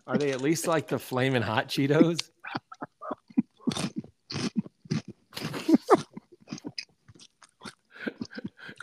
Are 0.06 0.18
they 0.18 0.32
at 0.32 0.42
least 0.42 0.68
like 0.68 0.88
the 0.88 1.00
flaming 1.00 1.42
hot 1.42 1.70
Cheetos? 1.70 2.30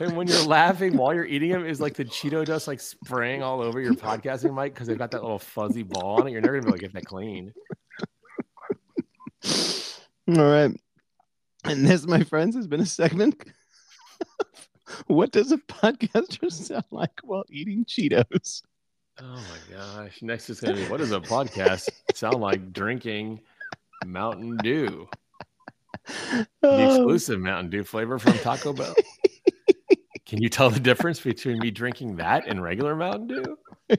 And 0.01 0.17
when 0.17 0.27
you're 0.27 0.45
laughing 0.45 0.97
while 0.97 1.15
you're 1.15 1.25
eating 1.27 1.51
them, 1.51 1.65
is 1.65 1.81
like 1.81 1.95
the 1.95 2.05
Cheeto 2.05 2.45
dust 2.45 2.67
like 2.67 2.81
spraying 2.81 3.43
all 3.43 3.61
over 3.63 3.81
your 3.81 3.95
podcasting 3.95 4.55
mic 4.55 4.75
because 4.75 4.87
they've 4.89 4.99
got 4.99 5.11
that 5.13 5.23
little 5.23 5.39
fuzzy 5.39 5.83
ball 5.83 6.21
on 6.21 6.27
it. 6.27 6.33
You're 6.33 6.41
never 6.41 6.61
gonna 6.61 6.67
be 6.67 6.69
able 6.71 6.79
to 6.79 6.83
get 6.83 6.93
that 6.95 7.05
clean. 7.07 7.53
all 9.43 10.35
right 10.51 10.71
and 11.65 11.87
this 11.87 12.07
my 12.07 12.23
friends 12.23 12.55
has 12.55 12.67
been 12.67 12.81
a 12.81 12.87
segment 12.87 13.43
what 15.07 15.33
does 15.33 15.51
a 15.51 15.57
podcaster 15.57 16.51
sound 16.53 16.85
like 16.91 17.19
while 17.23 17.45
eating 17.51 17.85
cheetos 17.85 18.63
Oh 19.23 19.35
my 19.35 19.77
gosh! 19.77 20.23
Next 20.23 20.49
is 20.49 20.61
gonna 20.61 20.77
be 20.77 20.85
what 20.89 20.97
does 20.97 21.13
a 21.13 21.21
podcast 21.21 21.91
sound 22.15 22.41
like 22.41 22.73
drinking 22.73 23.43
Mountain 24.07 24.57
Dew? 24.63 25.09
The 26.07 26.47
Oh, 26.63 26.87
exclusive 26.87 27.39
Mountain 27.39 27.69
Dew 27.69 27.85
flavor 27.85 28.19
from 28.19 28.33
Taco 28.39 28.73
Bell. 28.73 28.95
Can 30.31 30.41
you 30.41 30.49
tell 30.49 30.71
the 30.71 30.79
difference 30.79 31.19
between 31.19 31.59
me 31.59 31.73
drinking 31.73 32.17
that 32.17 32.47
and 32.47 32.63
regular 32.63 32.95
Mountain 32.95 33.27
Dew? 33.27 33.59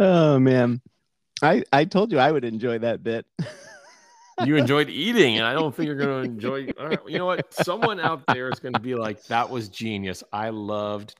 oh 0.00 0.38
man 0.40 0.80
i 1.40 1.62
i 1.72 1.84
told 1.84 2.10
you 2.10 2.18
i 2.18 2.30
would 2.30 2.44
enjoy 2.44 2.78
that 2.78 3.02
bit 3.04 3.24
You 4.44 4.56
enjoyed 4.56 4.88
eating, 4.88 5.36
and 5.38 5.46
I 5.46 5.52
don't 5.52 5.74
think 5.74 5.86
you're 5.86 5.96
going 5.96 6.24
to 6.24 6.30
enjoy. 6.30 6.68
All 6.78 6.88
right, 6.88 6.98
you 7.06 7.18
know 7.18 7.26
what? 7.26 7.52
Someone 7.52 7.98
out 7.98 8.22
there 8.28 8.48
is 8.50 8.60
going 8.60 8.74
to 8.74 8.80
be 8.80 8.94
like, 8.94 9.22
"That 9.24 9.50
was 9.50 9.68
genius. 9.68 10.22
I 10.32 10.50
loved 10.50 11.16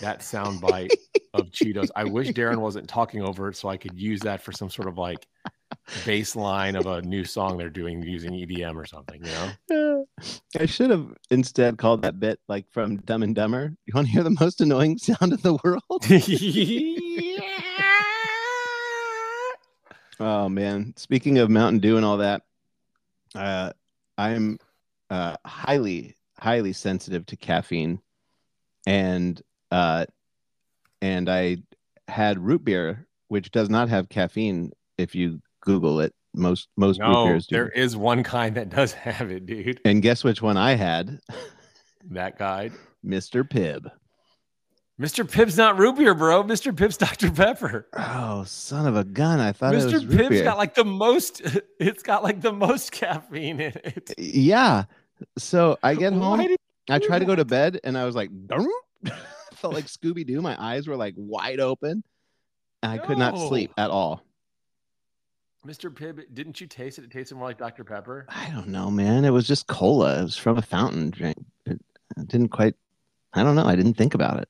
that 0.00 0.20
soundbite 0.20 0.90
of 1.32 1.50
Cheetos. 1.50 1.90
I 1.94 2.04
wish 2.04 2.28
Darren 2.30 2.58
wasn't 2.58 2.88
talking 2.88 3.22
over 3.22 3.48
it, 3.48 3.56
so 3.56 3.68
I 3.68 3.76
could 3.76 3.96
use 3.96 4.20
that 4.20 4.42
for 4.42 4.50
some 4.52 4.68
sort 4.68 4.88
of 4.88 4.98
like 4.98 5.26
bass 6.04 6.34
line 6.34 6.74
of 6.74 6.86
a 6.86 7.02
new 7.02 7.24
song 7.24 7.56
they're 7.56 7.70
doing 7.70 8.02
using 8.02 8.32
EDM 8.32 8.74
or 8.74 8.86
something." 8.86 9.24
You 9.24 9.30
know? 9.30 9.89
Uh, 9.89 9.89
i 10.58 10.66
should 10.66 10.90
have 10.90 11.06
instead 11.30 11.78
called 11.78 12.02
that 12.02 12.20
bit 12.20 12.38
like 12.48 12.66
from 12.70 12.96
dumb 12.98 13.22
and 13.22 13.34
dumber. 13.34 13.74
You 13.86 13.92
want 13.94 14.06
to 14.06 14.12
hear 14.12 14.22
the 14.22 14.36
most 14.40 14.60
annoying 14.60 14.98
sound 14.98 15.32
in 15.32 15.40
the 15.40 15.58
world? 15.64 16.04
Oh 20.22 20.50
man. 20.50 20.92
Speaking 20.98 21.38
of 21.38 21.48
mountain 21.48 21.78
dew 21.78 21.96
and 21.96 22.04
all 22.04 22.18
that 22.18 22.42
uh 23.34 23.72
i'm 24.18 24.58
uh, 25.10 25.36
highly 25.44 26.14
highly 26.38 26.72
sensitive 26.72 27.26
to 27.26 27.36
caffeine, 27.36 28.00
and 28.86 29.40
uh, 29.70 30.06
and 31.02 31.28
I 31.28 31.58
had 32.08 32.38
root 32.38 32.64
beer, 32.64 33.06
which 33.28 33.50
does 33.50 33.68
not 33.68 33.88
have 33.88 34.08
caffeine. 34.08 34.72
If 34.98 35.14
you 35.14 35.40
Google 35.60 36.00
it, 36.00 36.14
most 36.34 36.68
most 36.76 37.00
No, 37.00 37.26
beers 37.26 37.46
do. 37.46 37.56
there 37.56 37.68
is 37.68 37.96
one 37.96 38.22
kind 38.22 38.56
that 38.56 38.68
does 38.70 38.92
have 39.06 39.30
it, 39.30 39.46
dude. 39.46 39.80
And 39.84 40.02
guess 40.02 40.22
which 40.24 40.42
one 40.42 40.56
I 40.56 40.74
had? 40.74 41.18
That 42.12 42.38
guide. 42.38 42.72
Mr. 43.04 43.46
Pibb. 43.46 43.90
Mr. 44.98 45.30
Pibb's 45.30 45.56
not 45.58 45.78
root 45.78 45.96
beer, 45.96 46.14
bro. 46.14 46.42
Mr. 46.42 46.74
Pibb's 46.74 46.96
Dr. 46.98 47.30
Pepper. 47.30 47.86
Oh, 47.94 48.42
son 48.44 48.86
of 48.86 48.96
a 48.96 49.04
gun! 49.04 49.38
I 49.38 49.52
thought 49.52 49.74
it 49.74 49.82
Mr. 49.82 49.92
was 49.92 50.06
root 50.06 50.18
Pibb's 50.30 50.40
got 50.42 50.56
like 50.56 50.74
the 50.74 50.84
most. 50.84 51.42
It's 51.78 52.02
got 52.02 52.22
like 52.22 52.40
the 52.40 52.52
most 52.54 52.90
caffeine 52.92 53.60
in 53.60 53.72
it. 53.84 54.14
yeah. 54.18 54.84
So 55.38 55.78
I 55.82 55.94
get 55.94 56.14
home. 56.14 56.56
I 56.88 56.98
tried 56.98 57.18
to 57.20 57.26
go 57.26 57.36
to 57.36 57.44
bed, 57.44 57.78
and 57.84 57.96
I 57.98 58.06
was 58.06 58.14
like, 58.16 58.30
felt 59.54 59.74
like 59.74 59.84
Scooby 59.86 60.26
Doo. 60.26 60.40
My 60.40 60.56
eyes 60.60 60.88
were 60.88 60.96
like 60.96 61.14
wide 61.16 61.60
open. 61.60 62.02
and 62.82 62.92
I 62.92 62.98
could 62.98 63.18
not 63.18 63.36
sleep 63.38 63.72
at 63.76 63.90
all. 63.90 64.22
Mr. 65.66 65.90
Pibb, 65.94 66.22
didn't 66.32 66.60
you 66.60 66.66
taste 66.66 66.98
it? 66.98 67.04
It 67.04 67.10
tasted 67.10 67.34
more 67.34 67.48
like 67.48 67.58
Dr. 67.58 67.84
Pepper. 67.84 68.26
I 68.28 68.48
don't 68.50 68.68
know, 68.68 68.90
man. 68.90 69.24
It 69.24 69.30
was 69.30 69.46
just 69.46 69.66
cola. 69.66 70.20
It 70.20 70.22
was 70.22 70.36
from 70.36 70.56
a 70.56 70.62
fountain 70.62 71.10
drink. 71.10 71.36
It, 71.66 71.80
it 72.16 72.28
didn't 72.28 72.48
quite. 72.48 72.74
I 73.34 73.42
don't 73.42 73.54
know. 73.56 73.66
I 73.66 73.76
didn't 73.76 73.94
think 73.94 74.14
about 74.14 74.38
it. 74.38 74.48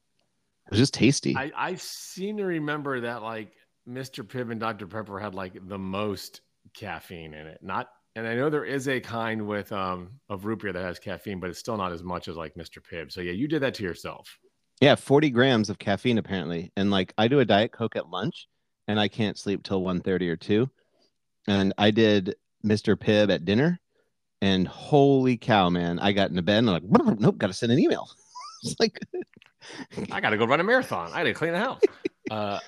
It 0.66 0.70
was 0.70 0.78
just 0.78 0.94
tasty. 0.94 1.36
I, 1.36 1.50
I 1.56 1.74
seem 1.74 2.36
to 2.36 2.44
remember 2.44 3.00
that 3.00 3.22
like 3.22 3.52
Mr. 3.88 4.24
Pibb 4.24 4.50
and 4.52 4.60
Dr. 4.60 4.86
Pepper 4.86 5.18
had 5.18 5.34
like 5.34 5.58
the 5.68 5.78
most 5.78 6.42
caffeine 6.74 7.34
in 7.34 7.46
it. 7.46 7.58
Not 7.60 7.88
and 8.16 8.26
I 8.26 8.34
know 8.34 8.50
there 8.50 8.64
is 8.64 8.86
a 8.88 9.00
kind 9.00 9.46
with 9.46 9.72
um 9.72 10.10
of 10.28 10.44
root 10.44 10.60
beer 10.60 10.72
that 10.72 10.82
has 10.82 10.98
caffeine, 11.00 11.40
but 11.40 11.50
it's 11.50 11.58
still 11.58 11.76
not 11.76 11.92
as 11.92 12.04
much 12.04 12.28
as 12.28 12.36
like 12.36 12.54
Mr. 12.54 12.78
Pibb. 12.80 13.10
So 13.10 13.20
yeah, 13.20 13.32
you 13.32 13.48
did 13.48 13.62
that 13.62 13.74
to 13.74 13.82
yourself. 13.82 14.38
yeah, 14.80 14.94
forty 14.94 15.30
grams 15.30 15.70
of 15.70 15.78
caffeine 15.80 16.18
apparently, 16.18 16.70
and 16.76 16.90
like 16.92 17.12
I 17.18 17.26
do 17.26 17.40
a 17.40 17.44
diet 17.44 17.72
coke 17.72 17.96
at 17.96 18.08
lunch, 18.08 18.46
and 18.86 19.00
I 19.00 19.08
can't 19.08 19.38
sleep 19.38 19.62
till 19.64 19.82
1.30 19.82 20.28
or 20.28 20.36
two, 20.36 20.70
and 21.46 21.72
I 21.78 21.90
did 21.90 22.36
Mr. 22.64 22.96
Pibb 22.96 23.30
at 23.32 23.44
dinner, 23.44 23.80
and 24.40 24.66
holy 24.66 25.36
cow, 25.36 25.70
man! 25.70 25.98
I 25.98 26.12
got 26.12 26.30
into 26.30 26.42
bed 26.42 26.58
and 26.58 26.70
I'm 26.70 27.06
like, 27.06 27.20
nope, 27.20 27.38
got 27.38 27.48
to 27.48 27.54
send 27.54 27.72
an 27.72 27.78
email. 27.78 28.08
it's 28.62 28.76
like, 28.78 28.98
I 30.10 30.20
got 30.20 30.30
to 30.30 30.38
go 30.38 30.46
run 30.46 30.60
a 30.60 30.64
marathon. 30.64 31.10
I 31.12 31.18
got 31.18 31.24
to 31.24 31.34
clean 31.34 31.52
the 31.52 31.58
house. 31.58 31.80
Uh, 32.30 32.60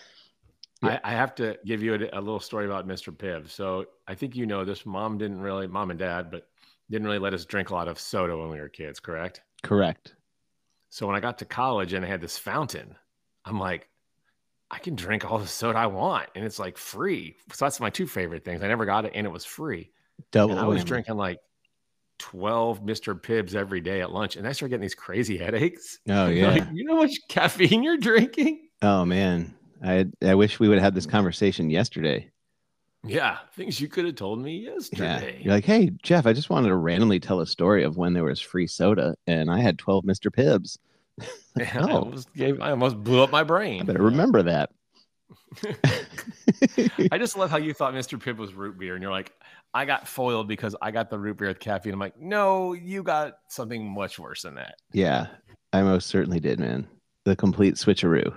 Yeah. 0.82 0.98
I, 1.04 1.12
I 1.12 1.14
have 1.14 1.36
to 1.36 1.56
give 1.64 1.82
you 1.84 1.94
a, 1.94 2.18
a 2.18 2.20
little 2.20 2.40
story 2.40 2.66
about 2.66 2.88
Mr. 2.88 3.16
Pibb. 3.16 3.48
So 3.48 3.84
I 4.08 4.16
think 4.16 4.34
you 4.34 4.44
know 4.44 4.64
this. 4.64 4.84
Mom 4.84 5.18
didn't 5.18 5.40
really, 5.40 5.68
mom 5.68 5.90
and 5.90 5.98
dad, 6.00 6.32
but 6.32 6.48
didn't 6.90 7.06
really 7.06 7.20
let 7.20 7.32
us 7.32 7.44
drink 7.44 7.70
a 7.70 7.74
lot 7.74 7.86
of 7.86 8.00
soda 8.00 8.36
when 8.36 8.48
we 8.50 8.58
were 8.58 8.68
kids. 8.68 8.98
Correct. 8.98 9.42
correct. 9.62 10.16
So 10.90 11.06
when 11.06 11.14
I 11.14 11.20
got 11.20 11.38
to 11.38 11.44
college 11.44 11.92
and 11.92 12.04
I 12.04 12.08
had 12.08 12.20
this 12.20 12.36
fountain, 12.36 12.96
I'm 13.44 13.60
like, 13.60 13.88
I 14.72 14.78
can 14.78 14.94
drink 14.94 15.30
all 15.30 15.38
the 15.38 15.46
soda 15.46 15.78
I 15.78 15.86
want, 15.86 16.30
and 16.34 16.44
it's 16.44 16.58
like 16.58 16.78
free. 16.78 17.36
So 17.52 17.66
that's 17.66 17.78
my 17.78 17.90
two 17.90 18.06
favorite 18.06 18.42
things. 18.42 18.62
I 18.62 18.68
never 18.68 18.86
got 18.86 19.04
it, 19.04 19.12
and 19.14 19.26
it 19.26 19.30
was 19.30 19.44
free. 19.44 19.90
Double. 20.30 20.52
And 20.52 20.60
I 20.60 20.66
was 20.66 20.82
drinking 20.82 21.16
like 21.16 21.38
12 22.18 22.82
Mr. 22.82 23.20
Pibbs 23.20 23.54
every 23.54 23.82
day 23.82 24.00
at 24.00 24.12
lunch, 24.12 24.36
and 24.36 24.48
I 24.48 24.52
started 24.52 24.70
getting 24.70 24.82
these 24.82 24.94
crazy 24.94 25.36
headaches. 25.36 25.98
Oh 26.08 26.28
yeah. 26.28 26.52
Like, 26.52 26.64
you 26.72 26.84
know 26.84 26.94
how 26.94 27.02
much 27.02 27.18
caffeine 27.28 27.82
you're 27.82 27.98
drinking? 27.98 28.68
Oh 28.80 29.04
man, 29.04 29.54
I 29.84 30.06
I 30.22 30.34
wish 30.34 30.58
we 30.58 30.68
would 30.68 30.78
have 30.78 30.84
had 30.84 30.94
this 30.94 31.06
conversation 31.06 31.68
yesterday. 31.68 32.30
Yeah, 33.04 33.38
things 33.54 33.80
you 33.80 33.88
could 33.88 34.04
have 34.04 34.14
told 34.14 34.40
me 34.40 34.58
yesterday. 34.58 35.34
Yeah, 35.36 35.44
you're 35.44 35.54
like, 35.54 35.64
hey 35.64 35.90
Jeff, 36.02 36.24
I 36.24 36.32
just 36.32 36.48
wanted 36.48 36.68
to 36.68 36.76
randomly 36.76 37.20
tell 37.20 37.40
a 37.40 37.46
story 37.46 37.82
of 37.82 37.96
when 37.96 38.14
there 38.14 38.24
was 38.24 38.40
free 38.40 38.68
soda, 38.68 39.16
and 39.26 39.50
I 39.50 39.60
had 39.60 39.78
twelve 39.78 40.04
Mr. 40.04 40.32
Pibbs. 40.32 40.78
I, 41.58 41.70
oh. 41.76 41.88
almost 41.88 42.32
gave, 42.34 42.60
I 42.60 42.70
almost 42.70 43.02
blew 43.02 43.22
up 43.22 43.30
my 43.30 43.42
brain. 43.44 43.82
I 43.82 43.84
better 43.84 44.02
remember 44.02 44.42
that. 44.44 44.70
I 47.10 47.18
just 47.18 47.36
love 47.36 47.50
how 47.50 47.58
you 47.58 47.74
thought 47.74 47.94
Mr. 47.94 48.18
Pibb 48.18 48.36
was 48.38 48.54
root 48.54 48.78
beer, 48.78 48.94
and 48.94 49.02
you're 49.02 49.12
like, 49.12 49.32
I 49.74 49.84
got 49.84 50.06
foiled 50.06 50.48
because 50.48 50.76
I 50.80 50.90
got 50.90 51.10
the 51.10 51.18
root 51.18 51.38
beer 51.38 51.48
with 51.48 51.58
caffeine. 51.60 51.92
I'm 51.92 52.00
like, 52.00 52.20
no, 52.20 52.72
you 52.72 53.02
got 53.02 53.38
something 53.48 53.86
much 53.88 54.18
worse 54.18 54.42
than 54.42 54.54
that. 54.56 54.76
yeah, 54.92 55.26
I 55.72 55.82
most 55.82 56.08
certainly 56.08 56.40
did, 56.40 56.58
man. 56.58 56.86
The 57.24 57.36
complete 57.36 57.74
switcheroo. 57.74 58.34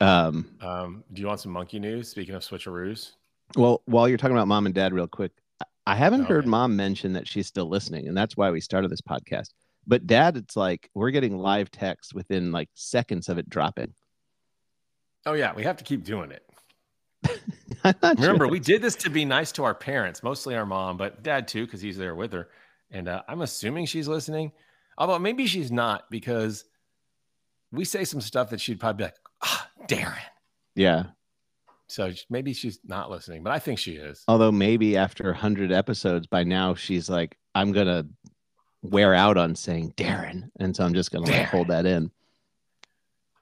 Um, 0.00 0.50
Um, 0.60 1.04
do 1.12 1.20
you 1.20 1.28
want 1.28 1.40
some 1.40 1.52
monkey 1.52 1.78
news? 1.78 2.08
Speaking 2.08 2.34
of 2.34 2.42
switcheroos, 2.42 3.12
well, 3.56 3.82
while 3.86 4.08
you're 4.08 4.18
talking 4.18 4.36
about 4.36 4.48
mom 4.48 4.66
and 4.66 4.74
dad, 4.74 4.92
real 4.92 5.08
quick, 5.08 5.32
I- 5.60 5.64
I 5.88 5.94
haven't 5.96 6.24
heard 6.24 6.46
mom 6.46 6.76
mention 6.76 7.12
that 7.14 7.26
she's 7.26 7.46
still 7.46 7.68
listening, 7.68 8.06
and 8.06 8.16
that's 8.16 8.36
why 8.36 8.50
we 8.50 8.60
started 8.60 8.90
this 8.90 9.00
podcast. 9.00 9.50
But 9.86 10.06
dad, 10.06 10.36
it's 10.36 10.56
like 10.56 10.90
we're 10.94 11.10
getting 11.10 11.38
live 11.38 11.70
text 11.70 12.14
within 12.14 12.52
like 12.52 12.68
seconds 12.74 13.28
of 13.28 13.38
it 13.38 13.48
dropping. 13.48 13.94
oh 15.26 15.32
yeah, 15.32 15.52
we 15.54 15.62
have 15.64 15.76
to 15.78 15.84
keep 15.84 16.04
doing 16.04 16.30
it. 16.30 16.44
I'm 17.84 18.16
sure 18.16 18.26
Remember, 18.26 18.48
we 18.48 18.60
did 18.60 18.82
this 18.82 18.96
to 18.96 19.10
be 19.10 19.24
nice 19.24 19.52
to 19.52 19.64
our 19.64 19.74
parents, 19.74 20.22
mostly 20.22 20.54
our 20.54 20.66
mom, 20.66 20.96
but 20.96 21.22
dad 21.22 21.48
too, 21.48 21.64
because 21.66 21.80
he's 21.80 21.96
there 21.96 22.14
with 22.14 22.32
her. 22.32 22.48
And 22.90 23.08
uh, 23.08 23.22
I'm 23.28 23.42
assuming 23.42 23.86
she's 23.86 24.08
listening, 24.08 24.52
although 24.98 25.18
maybe 25.18 25.46
she's 25.46 25.70
not 25.70 26.10
because 26.10 26.64
we 27.72 27.84
say 27.84 28.04
some 28.04 28.20
stuff 28.20 28.50
that 28.50 28.60
she'd 28.60 28.80
probably 28.80 28.98
be 28.98 29.04
like, 29.04 29.18
ah, 29.42 29.70
Darren. 29.86 30.18
yeah. 30.74 31.04
So 31.86 32.12
maybe 32.28 32.52
she's 32.52 32.78
not 32.84 33.10
listening, 33.10 33.42
but 33.42 33.52
I 33.52 33.58
think 33.58 33.78
she 33.78 33.92
is. 33.96 34.22
Although 34.28 34.52
maybe 34.52 34.96
after 34.96 35.24
100 35.24 35.72
episodes 35.72 36.26
by 36.28 36.44
now, 36.44 36.74
she's 36.74 37.10
like, 37.10 37.36
I'm 37.54 37.72
going 37.72 37.88
to 37.88 38.06
wear 38.82 39.14
out 39.14 39.36
on 39.36 39.54
saying 39.54 39.92
Darren. 39.96 40.50
And 40.58 40.74
so 40.74 40.84
I'm 40.84 40.94
just 40.94 41.10
going 41.12 41.24
to 41.24 41.30
like, 41.30 41.48
hold 41.48 41.68
that 41.68 41.86
in. 41.86 42.10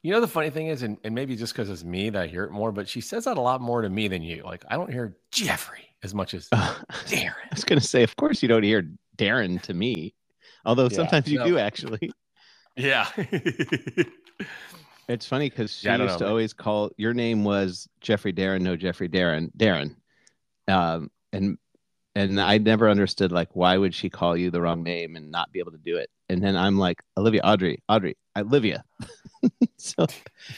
You 0.02 0.12
know, 0.12 0.21
the 0.21 0.28
funny 0.28 0.50
thing 0.50 0.68
is, 0.68 0.83
and, 0.83 0.97
and 1.04 1.14
maybe 1.14 1.37
just 1.37 1.52
because 1.52 1.68
it's 1.71 1.85
me 1.85 2.11
that 2.11 2.23
I 2.23 2.26
hear 2.28 2.45
it 2.45 2.50
more, 2.52 2.71
but 2.73 2.88
she 2.88 3.00
says 3.00 3.25
that 3.25 3.37
a 3.37 3.40
lot 3.40 3.61
more 3.61 3.83
to 3.83 3.88
me 3.88 4.09
than 4.09 4.23
you. 4.23 4.42
Like, 4.45 4.64
I 4.68 4.76
don't 4.76 4.92
hear 4.92 5.16
Jeffrey 5.33 5.85
as 6.02 6.14
much 6.14 6.35
as 6.35 6.49
I 6.52 6.75
Darren. 7.07 7.33
I 7.50 7.54
was 7.54 7.64
going 7.64 7.80
to 7.80 7.87
say, 7.87 8.02
of 8.02 8.14
course, 8.16 8.42
you 8.42 8.49
don't 8.49 8.62
hear 8.62 8.88
Darren 9.16 9.61
to 9.62 9.75
me. 9.75 10.14
Although 10.64 10.85
Yeah, 10.85 10.97
sometimes 10.97 11.28
you 11.28 11.38
no. 11.38 11.47
do 11.47 11.59
actually. 11.59 12.11
Yeah. 12.76 13.09
It's 15.09 15.26
funny 15.26 15.49
because 15.49 15.73
she 15.75 15.87
Yeah, 15.87 15.97
used 15.97 16.12
know, 16.12 16.18
to 16.18 16.25
man. 16.25 16.30
always 16.30 16.52
call 16.52 16.90
your 16.99 17.14
name 17.14 17.42
was 17.42 17.88
Jeffrey 18.00 18.33
Darren, 18.33 18.61
no 18.61 18.76
Jeffrey 18.76 19.09
Darren, 19.09 19.50
Darren. 19.57 19.97
Um, 20.68 21.11
and 21.33 21.57
and 22.18 22.40
I 22.40 22.58
never 22.58 22.90
understood 22.90 23.30
like 23.30 23.48
why 23.52 23.78
would 23.78 23.94
she 23.94 24.10
call 24.10 24.37
you 24.37 24.50
the 24.50 24.60
wrong 24.60 24.82
name 24.82 25.14
and 25.14 25.30
not 25.30 25.52
be 25.52 25.60
able 25.60 25.70
to 25.70 25.78
do 25.78 25.96
it. 25.96 26.10
And 26.28 26.42
then 26.42 26.56
I'm 26.56 26.76
like 26.76 27.00
Olivia, 27.16 27.42
Audrey, 27.44 27.80
Audrey, 27.88 28.16
Olivia. 28.37 28.84
so 29.76 30.04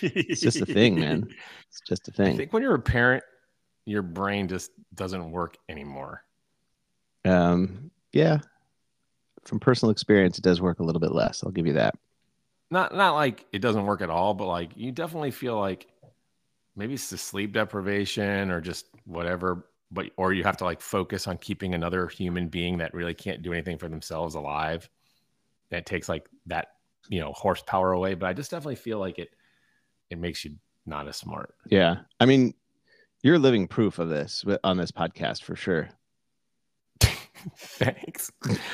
it's 0.00 0.40
just 0.40 0.62
a 0.62 0.67
thing, 0.67 0.99
man. 0.99 1.29
it's 1.69 1.83
just 1.87 2.09
a 2.09 2.12
thing. 2.12 2.33
I 2.33 2.37
think 2.38 2.55
when 2.55 2.62
you're 2.62 2.75
a 2.75 2.81
parent, 2.81 3.25
your 3.85 4.00
brain 4.00 4.49
just 4.49 4.71
doesn't 4.95 5.31
work 5.31 5.59
anymore. 5.69 6.25
Um, 7.26 7.90
yeah. 8.12 8.38
From 9.45 9.61
personal 9.61 9.90
experience, 9.90 10.38
it 10.38 10.45
does 10.45 10.62
work 10.62 10.81
a 10.81 10.83
little 10.83 11.00
bit 11.00 11.12
less. 11.12 11.45
I'll 11.45 11.52
give 11.52 11.67
you 11.67 11.75
that. 11.75 11.95
Not 12.71 12.95
not 12.95 13.14
like 13.14 13.45
it 13.52 13.59
doesn't 13.59 13.85
work 13.85 14.00
at 14.00 14.09
all, 14.09 14.33
but 14.33 14.47
like 14.47 14.71
you 14.76 14.93
definitely 14.93 15.33
feel 15.33 15.59
like 15.59 15.88
maybe 16.75 16.95
it's 16.95 17.11
the 17.11 17.19
sleep 17.19 17.52
deprivation 17.52 18.50
or 18.50 18.62
just 18.62 18.87
whatever, 19.05 19.67
but 19.91 20.11
or 20.17 20.33
you 20.33 20.45
have 20.45 20.57
to 20.59 20.65
like 20.65 20.81
focus 20.81 21.27
on 21.27 21.39
keeping 21.39 21.75
another 21.75 22.07
human 22.07 22.49
being 22.49 22.79
that 22.79 22.95
really 22.95 23.15
can't 23.15 23.43
do 23.43 23.53
anything 23.53 23.79
for 23.79 23.89
themselves 23.89 24.35
alive. 24.35 24.89
That 25.71 25.87
takes 25.87 26.09
like 26.09 26.29
that, 26.47 26.69
you 27.09 27.21
know, 27.21 27.33
horsepower 27.33 27.93
away. 27.93 28.15
But 28.15 28.27
I 28.27 28.33
just 28.33 28.51
definitely 28.51 28.77
feel 28.77 28.99
like 28.99 29.19
it 29.19 29.31
it 30.11 30.19
makes 30.19 30.45
you 30.45 30.57
not 30.87 31.09
as 31.09 31.17
smart. 31.17 31.55
Yeah. 31.67 31.97
I 32.19 32.27
mean, 32.27 32.55
you're 33.23 33.39
living 33.39 33.69
proof 33.69 33.99
of 33.99 34.09
this 34.09 34.45
on 34.65 34.77
this 34.77 34.91
podcast 34.93 35.43
for 35.43 35.57
sure. 35.57 35.89
Thanks. 37.57 38.31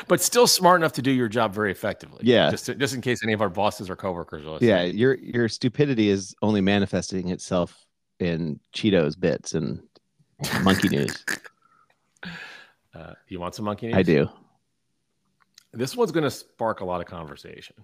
But 0.09 0.21
still 0.21 0.47
smart 0.47 0.81
enough 0.81 0.93
to 0.95 1.03
do 1.03 1.11
your 1.11 1.29
job 1.29 1.55
very 1.55 1.71
effectively. 1.71 2.21
Yeah. 2.23 2.51
Just 2.51 2.67
just 2.79 2.95
in 2.95 3.01
case 3.01 3.21
any 3.23 3.33
of 3.33 3.41
our 3.41 3.49
bosses 3.49 3.89
or 3.89 3.97
coworkers 3.97 4.45
are 4.45 4.51
listening. 4.51 4.71
Yeah. 4.71 4.83
Your 4.83 5.15
your 5.15 5.49
stupidity 5.49 6.09
is 6.09 6.35
only 6.43 6.61
manifesting 6.61 7.31
itself 7.31 7.87
in 8.19 8.61
Cheetos 8.75 9.19
bits 9.19 9.55
and 9.55 9.81
monkey 10.62 10.88
news. 10.88 11.25
Uh, 12.95 13.12
you 13.28 13.38
want 13.40 13.55
some 13.55 13.64
monkey 13.64 13.88
news? 13.88 13.97
I 13.97 14.02
do. 14.02 14.28
This 15.73 15.97
one's 15.97 16.12
going 16.12 16.25
to 16.25 16.31
spark 16.31 16.81
a 16.81 16.85
lot 16.85 17.00
of 17.00 17.07
conversation. 17.07 17.76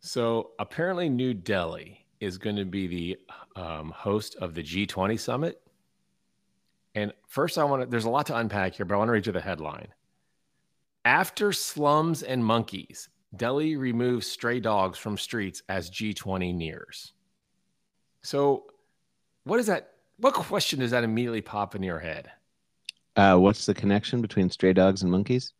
So 0.00 0.50
apparently, 0.58 1.08
New 1.08 1.34
Delhi 1.34 2.06
is 2.20 2.38
going 2.38 2.56
to 2.56 2.64
be 2.64 2.86
the 2.86 3.18
um, 3.56 3.90
host 3.90 4.36
of 4.36 4.54
the 4.54 4.62
G20 4.62 5.18
summit. 5.18 5.60
And 6.94 7.12
first, 7.26 7.58
I 7.58 7.64
want 7.64 7.82
to, 7.82 7.86
there's 7.86 8.04
a 8.04 8.10
lot 8.10 8.26
to 8.26 8.36
unpack 8.36 8.74
here, 8.74 8.86
but 8.86 8.94
I 8.94 8.98
want 8.98 9.08
to 9.08 9.12
read 9.12 9.26
you 9.26 9.32
the 9.32 9.40
headline. 9.40 9.88
After 11.04 11.52
slums 11.52 12.22
and 12.22 12.44
monkeys, 12.44 13.08
Delhi 13.36 13.76
removes 13.76 14.26
stray 14.26 14.60
dogs 14.60 14.98
from 14.98 15.18
streets 15.18 15.62
as 15.68 15.90
G20 15.90 16.54
nears. 16.54 17.12
So, 18.22 18.64
what 19.44 19.60
is 19.60 19.66
that? 19.66 19.93
What 20.18 20.34
question 20.34 20.80
does 20.80 20.92
that 20.92 21.04
immediately 21.04 21.40
pop 21.40 21.74
into 21.74 21.86
your 21.86 21.98
head? 21.98 22.30
Uh, 23.16 23.36
what's 23.36 23.66
the 23.66 23.74
connection 23.74 24.20
between 24.20 24.50
stray 24.50 24.72
dogs 24.72 25.02
and 25.02 25.10
monkeys? 25.10 25.52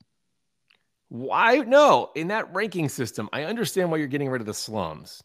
Why? 1.09 1.59
No, 1.59 2.11
in 2.15 2.29
that 2.29 2.53
ranking 2.55 2.89
system, 2.89 3.29
I 3.33 3.45
understand 3.45 3.91
why 3.91 3.99
you're 3.99 4.07
getting 4.07 4.31
rid 4.31 4.41
of 4.41 4.47
the 4.47 4.55
slums. 4.55 5.23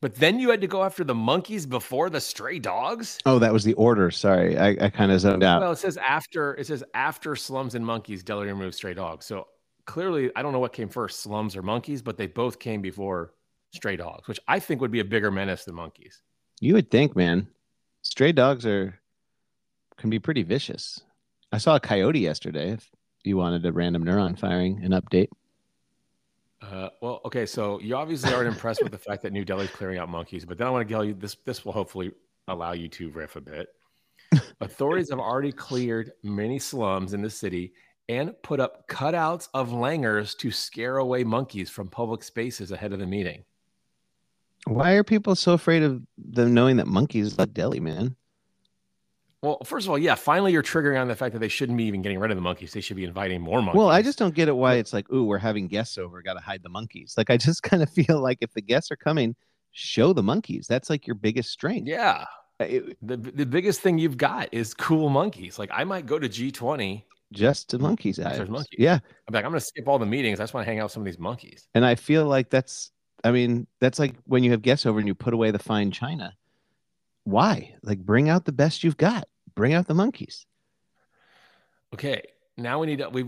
But 0.00 0.14
then 0.14 0.40
you 0.40 0.50
had 0.50 0.62
to 0.62 0.66
go 0.66 0.82
after 0.82 1.04
the 1.04 1.14
monkeys 1.14 1.66
before 1.66 2.08
the 2.08 2.20
stray 2.20 2.58
dogs. 2.58 3.18
Oh, 3.26 3.38
that 3.38 3.52
was 3.52 3.64
the 3.64 3.74
order. 3.74 4.10
Sorry, 4.10 4.56
I, 4.58 4.68
I 4.80 4.88
kind 4.88 5.12
of 5.12 5.20
zoned 5.20 5.44
out. 5.44 5.60
Well, 5.60 5.72
it 5.72 5.78
says 5.78 5.98
after 5.98 6.54
it 6.54 6.66
says 6.66 6.82
after 6.94 7.36
slums 7.36 7.74
and 7.74 7.84
monkeys, 7.84 8.22
Delhi 8.22 8.46
removed 8.46 8.74
stray 8.74 8.94
dogs. 8.94 9.26
So 9.26 9.48
clearly, 9.84 10.30
I 10.34 10.42
don't 10.42 10.52
know 10.52 10.58
what 10.58 10.72
came 10.72 10.88
first, 10.88 11.20
slums 11.20 11.54
or 11.54 11.62
monkeys, 11.62 12.00
but 12.00 12.16
they 12.16 12.26
both 12.26 12.58
came 12.58 12.80
before 12.80 13.34
stray 13.74 13.96
dogs, 13.96 14.26
which 14.26 14.40
I 14.48 14.58
think 14.58 14.80
would 14.80 14.90
be 14.90 15.00
a 15.00 15.04
bigger 15.04 15.30
menace 15.30 15.64
than 15.64 15.74
monkeys. 15.74 16.22
You 16.60 16.74
would 16.74 16.90
think, 16.90 17.14
man. 17.14 17.46
Stray 18.02 18.32
dogs 18.32 18.66
are 18.66 18.98
can 19.96 20.10
be 20.10 20.18
pretty 20.18 20.42
vicious. 20.42 21.00
I 21.52 21.58
saw 21.58 21.76
a 21.76 21.80
coyote 21.80 22.20
yesterday. 22.20 22.72
If 22.72 22.88
you 23.24 23.36
wanted 23.36 23.66
a 23.66 23.72
random 23.72 24.04
neuron 24.04 24.38
firing 24.38 24.82
an 24.82 24.92
update. 24.92 25.28
Uh, 26.62 26.88
well, 27.00 27.20
okay, 27.24 27.46
so 27.46 27.80
you 27.80 27.96
obviously 27.96 28.32
aren't 28.32 28.48
impressed 28.48 28.82
with 28.82 28.92
the 28.92 28.98
fact 28.98 29.22
that 29.22 29.32
New 29.32 29.44
Delhi's 29.44 29.70
clearing 29.70 29.98
out 29.98 30.08
monkeys, 30.08 30.44
but 30.44 30.58
then 30.58 30.66
I 30.66 30.70
want 30.70 30.86
to 30.86 30.92
tell 30.92 31.04
you 31.04 31.14
this. 31.14 31.36
This 31.44 31.64
will 31.64 31.72
hopefully 31.72 32.12
allow 32.48 32.72
you 32.72 32.88
to 32.88 33.10
riff 33.10 33.36
a 33.36 33.40
bit. 33.40 33.68
Authorities 34.60 35.10
have 35.10 35.18
already 35.18 35.52
cleared 35.52 36.12
many 36.22 36.58
slums 36.58 37.14
in 37.14 37.22
the 37.22 37.30
city 37.30 37.72
and 38.08 38.34
put 38.42 38.60
up 38.60 38.88
cutouts 38.88 39.48
of 39.54 39.70
langurs 39.70 40.34
to 40.38 40.50
scare 40.50 40.98
away 40.98 41.24
monkeys 41.24 41.70
from 41.70 41.88
public 41.88 42.22
spaces 42.22 42.72
ahead 42.72 42.92
of 42.92 42.98
the 42.98 43.06
meeting. 43.06 43.44
Why 44.66 44.92
are 44.92 45.04
people 45.04 45.34
so 45.34 45.52
afraid 45.52 45.82
of 45.82 46.02
them 46.18 46.54
knowing 46.54 46.76
that 46.76 46.86
monkeys 46.86 47.38
like 47.38 47.52
Delhi, 47.52 47.80
man? 47.80 48.16
Well, 49.42 49.58
first 49.64 49.86
of 49.86 49.90
all, 49.90 49.98
yeah, 49.98 50.16
finally 50.16 50.52
you're 50.52 50.62
triggering 50.62 51.00
on 51.00 51.08
the 51.08 51.16
fact 51.16 51.32
that 51.32 51.38
they 51.38 51.48
shouldn't 51.48 51.78
be 51.78 51.84
even 51.84 52.02
getting 52.02 52.18
rid 52.18 52.30
of 52.30 52.36
the 52.36 52.42
monkeys. 52.42 52.74
They 52.74 52.82
should 52.82 52.96
be 52.96 53.04
inviting 53.04 53.40
more 53.40 53.62
monkeys. 53.62 53.78
Well, 53.78 53.88
I 53.88 54.02
just 54.02 54.18
don't 54.18 54.34
get 54.34 54.48
it 54.48 54.56
why 54.56 54.74
it's 54.74 54.92
like, 54.92 55.10
ooh, 55.10 55.24
we're 55.24 55.38
having 55.38 55.66
guests 55.66 55.96
over, 55.96 56.20
got 56.20 56.34
to 56.34 56.40
hide 56.40 56.62
the 56.62 56.68
monkeys. 56.68 57.14
Like, 57.16 57.30
I 57.30 57.38
just 57.38 57.62
kind 57.64 57.82
of 57.82 57.88
feel 57.88 58.20
like 58.20 58.38
if 58.42 58.52
the 58.52 58.60
guests 58.60 58.90
are 58.90 58.96
coming, 58.96 59.34
show 59.72 60.12
the 60.12 60.22
monkeys. 60.22 60.66
That's 60.66 60.90
like 60.90 61.06
your 61.06 61.14
biggest 61.14 61.50
strength. 61.50 61.88
Yeah. 61.88 62.26
Uh, 62.60 62.64
it, 62.64 62.96
the, 63.00 63.16
the 63.16 63.46
biggest 63.46 63.80
thing 63.80 63.96
you've 63.98 64.18
got 64.18 64.52
is 64.52 64.74
cool 64.74 65.08
monkeys. 65.08 65.58
Like, 65.58 65.70
I 65.72 65.84
might 65.84 66.04
go 66.04 66.18
to 66.18 66.28
G20 66.28 67.02
just 67.32 67.70
to 67.70 67.78
monkeys. 67.78 68.16
There's 68.16 68.50
monkeys. 68.50 68.78
Yeah. 68.78 68.98
I'm 69.26 69.32
like, 69.32 69.44
I'm 69.46 69.52
going 69.52 69.60
to 69.60 69.64
skip 69.64 69.88
all 69.88 69.98
the 69.98 70.04
meetings. 70.04 70.38
I 70.38 70.42
just 70.42 70.52
want 70.52 70.66
to 70.66 70.70
hang 70.70 70.80
out 70.80 70.84
with 70.84 70.92
some 70.92 71.02
of 71.02 71.06
these 71.06 71.18
monkeys. 71.18 71.66
And 71.74 71.86
I 71.86 71.94
feel 71.94 72.26
like 72.26 72.50
that's, 72.50 72.90
I 73.24 73.30
mean, 73.32 73.66
that's 73.80 73.98
like 73.98 74.14
when 74.24 74.44
you 74.44 74.50
have 74.52 74.62
guests 74.62 74.86
over 74.86 74.98
and 74.98 75.08
you 75.08 75.14
put 75.14 75.34
away 75.34 75.50
the 75.50 75.58
fine 75.58 75.90
china. 75.90 76.34
Why? 77.24 77.74
Like, 77.82 77.98
bring 77.98 78.28
out 78.28 78.44
the 78.44 78.52
best 78.52 78.82
you've 78.82 78.96
got 78.96 79.28
bring 79.54 79.74
out 79.74 79.86
the 79.86 79.94
monkeys. 79.94 80.46
Okay, 81.94 82.22
now 82.56 82.78
we 82.78 82.86
need 82.86 82.98
to. 82.98 83.08
We 83.08 83.24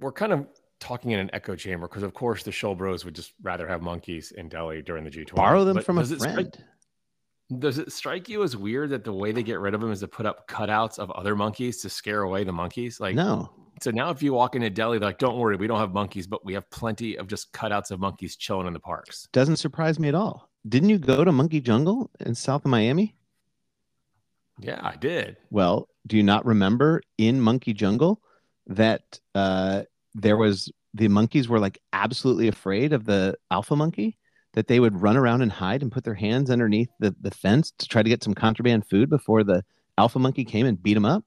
we're 0.00 0.12
kind 0.12 0.32
of 0.32 0.46
talking 0.80 1.10
in 1.12 1.18
an 1.18 1.30
echo 1.32 1.56
chamber 1.56 1.88
because, 1.88 2.02
of 2.02 2.14
course, 2.14 2.42
the 2.42 2.52
Show 2.52 2.74
Bros 2.74 3.04
would 3.04 3.14
just 3.14 3.32
rather 3.42 3.66
have 3.66 3.82
monkeys 3.82 4.32
in 4.32 4.48
Delhi 4.48 4.82
during 4.82 5.04
the 5.04 5.10
G20. 5.10 5.34
Borrow 5.34 5.64
them 5.64 5.76
but 5.76 5.84
from 5.84 5.98
a 5.98 6.04
friend. 6.04 6.20
Strike, 6.20 6.54
does 7.58 7.78
it 7.78 7.92
strike 7.92 8.28
you 8.28 8.42
as 8.42 8.56
weird 8.56 8.90
that 8.90 9.04
the 9.04 9.12
way 9.12 9.32
they 9.32 9.42
get 9.42 9.60
rid 9.60 9.74
of 9.74 9.80
them 9.80 9.92
is 9.92 10.00
to 10.00 10.08
put 10.08 10.26
up 10.26 10.48
cutouts 10.48 10.98
of 10.98 11.10
other 11.10 11.36
monkeys 11.36 11.82
to 11.82 11.90
scare 11.90 12.22
away 12.22 12.44
the 12.44 12.52
monkeys? 12.52 13.00
Like, 13.00 13.14
no. 13.14 13.50
So 13.80 13.90
now, 13.90 14.10
if 14.10 14.22
you 14.22 14.32
walk 14.32 14.54
into 14.54 14.70
Delhi, 14.70 14.98
they're 14.98 15.08
like, 15.08 15.18
"Don't 15.18 15.38
worry, 15.38 15.56
we 15.56 15.66
don't 15.66 15.78
have 15.78 15.92
monkeys, 15.92 16.26
but 16.26 16.44
we 16.44 16.54
have 16.54 16.68
plenty 16.70 17.16
of 17.16 17.26
just 17.26 17.52
cutouts 17.52 17.90
of 17.90 18.00
monkeys 18.00 18.36
chilling 18.36 18.66
in 18.66 18.72
the 18.72 18.80
parks." 18.80 19.28
Doesn't 19.32 19.56
surprise 19.56 19.98
me 19.98 20.08
at 20.08 20.14
all. 20.14 20.48
Didn't 20.68 20.88
you 20.88 20.98
go 20.98 21.24
to 21.24 21.32
Monkey 21.32 21.60
Jungle 21.60 22.10
in 22.20 22.34
south 22.34 22.64
of 22.64 22.70
Miami? 22.70 23.16
Yeah, 24.58 24.80
I 24.82 24.96
did. 24.96 25.36
Well, 25.50 25.88
do 26.06 26.16
you 26.16 26.22
not 26.22 26.46
remember 26.46 27.02
in 27.18 27.40
Monkey 27.40 27.72
Jungle 27.72 28.22
that 28.68 29.18
uh, 29.34 29.82
there 30.14 30.36
was 30.36 30.70
the 30.94 31.08
monkeys 31.08 31.48
were 31.48 31.58
like 31.58 31.80
absolutely 31.92 32.48
afraid 32.48 32.92
of 32.92 33.04
the 33.04 33.36
alpha 33.50 33.76
monkey? 33.76 34.16
That 34.52 34.68
they 34.68 34.78
would 34.78 35.02
run 35.02 35.16
around 35.16 35.42
and 35.42 35.50
hide 35.50 35.82
and 35.82 35.90
put 35.90 36.04
their 36.04 36.14
hands 36.14 36.48
underneath 36.48 36.88
the, 37.00 37.12
the 37.20 37.32
fence 37.32 37.72
to 37.78 37.88
try 37.88 38.04
to 38.04 38.08
get 38.08 38.22
some 38.22 38.34
contraband 38.34 38.86
food 38.88 39.10
before 39.10 39.42
the 39.42 39.64
alpha 39.98 40.20
monkey 40.20 40.44
came 40.44 40.64
and 40.64 40.80
beat 40.80 40.94
them 40.94 41.04
up? 41.04 41.24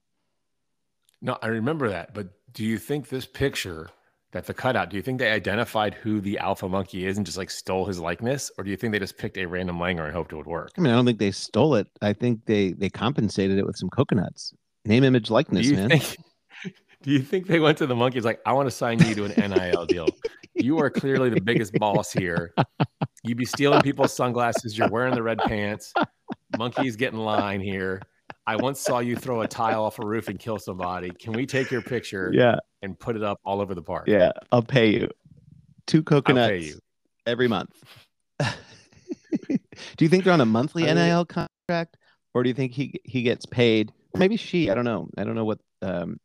No, 1.20 1.36
I 1.42 1.48
remember 1.48 1.90
that. 1.90 2.14
But 2.14 2.28
do 2.52 2.64
you 2.64 2.78
think 2.78 3.08
this 3.08 3.26
picture 3.26 3.90
that 4.32 4.46
the 4.46 4.54
cutout, 4.54 4.90
do 4.90 4.96
you 4.96 5.02
think 5.02 5.18
they 5.18 5.30
identified 5.30 5.94
who 5.94 6.20
the 6.20 6.38
alpha 6.38 6.68
monkey 6.68 7.06
is 7.06 7.16
and 7.16 7.24
just 7.24 7.38
like 7.38 7.50
stole 7.50 7.86
his 7.86 7.98
likeness? 7.98 8.50
Or 8.58 8.64
do 8.64 8.70
you 8.70 8.76
think 8.76 8.92
they 8.92 8.98
just 8.98 9.16
picked 9.16 9.38
a 9.38 9.46
random 9.46 9.78
Langur 9.78 10.04
and 10.04 10.12
hoped 10.12 10.32
it 10.32 10.36
would 10.36 10.46
work? 10.46 10.70
I 10.76 10.80
mean, 10.80 10.92
I 10.92 10.96
don't 10.96 11.06
think 11.06 11.18
they 11.18 11.30
stole 11.30 11.74
it. 11.76 11.88
I 12.02 12.12
think 12.12 12.44
they 12.44 12.72
they 12.72 12.90
compensated 12.90 13.58
it 13.58 13.66
with 13.66 13.76
some 13.76 13.88
coconuts. 13.88 14.52
Name, 14.84 15.04
image, 15.04 15.30
likeness, 15.30 15.70
man. 15.70 15.90
Think, 15.90 16.16
do 17.02 17.10
you 17.10 17.20
think 17.20 17.46
they 17.46 17.60
went 17.60 17.78
to 17.78 17.86
the 17.86 17.96
monkeys 17.96 18.24
like, 18.24 18.40
I 18.46 18.52
want 18.52 18.66
to 18.66 18.70
sign 18.70 18.98
you 19.00 19.14
to 19.14 19.24
an 19.24 19.50
NIL 19.50 19.86
deal? 19.86 20.08
You 20.54 20.78
are 20.78 20.90
clearly 20.90 21.30
the 21.30 21.40
biggest 21.40 21.72
boss 21.74 22.12
here. 22.12 22.52
You'd 23.22 23.38
be 23.38 23.44
stealing 23.44 23.80
people's 23.80 24.14
sunglasses. 24.14 24.76
You're 24.76 24.88
wearing 24.88 25.14
the 25.14 25.22
red 25.22 25.38
pants. 25.38 25.92
Monkeys 26.56 26.96
get 26.96 27.12
in 27.12 27.18
line 27.18 27.60
here. 27.60 28.02
I 28.48 28.56
once 28.56 28.80
saw 28.80 29.00
you 29.00 29.14
throw 29.14 29.42
a 29.42 29.48
tile 29.48 29.84
off 29.84 29.98
a 29.98 30.06
roof 30.06 30.28
and 30.28 30.38
kill 30.38 30.58
somebody. 30.58 31.10
Can 31.10 31.34
we 31.34 31.44
take 31.44 31.70
your 31.70 31.82
picture? 31.82 32.30
Yeah. 32.32 32.56
And 32.80 32.98
put 32.98 33.14
it 33.14 33.22
up 33.22 33.38
all 33.44 33.60
over 33.60 33.74
the 33.74 33.82
park. 33.82 34.08
Yeah, 34.08 34.32
I'll 34.50 34.62
pay 34.62 34.90
you 34.90 35.08
two 35.88 36.02
coconuts 36.04 36.50
pay 36.50 36.58
you. 36.58 36.78
every 37.26 37.48
month. 37.48 37.72
do 38.38 38.48
you 39.98 40.08
think 40.08 40.22
they're 40.22 40.32
on 40.32 40.40
a 40.40 40.46
monthly 40.46 40.84
I 40.84 40.94
mean, 40.94 41.06
NIL 41.06 41.24
contract, 41.24 41.96
or 42.34 42.44
do 42.44 42.48
you 42.48 42.54
think 42.54 42.72
he 42.72 43.00
he 43.02 43.22
gets 43.22 43.44
paid? 43.46 43.92
Maybe 44.14 44.36
she. 44.36 44.70
I 44.70 44.74
don't 44.74 44.84
know. 44.84 45.08
I 45.18 45.24
don't 45.24 45.34
know 45.34 45.44
what 45.44 45.58
um, 45.82 46.20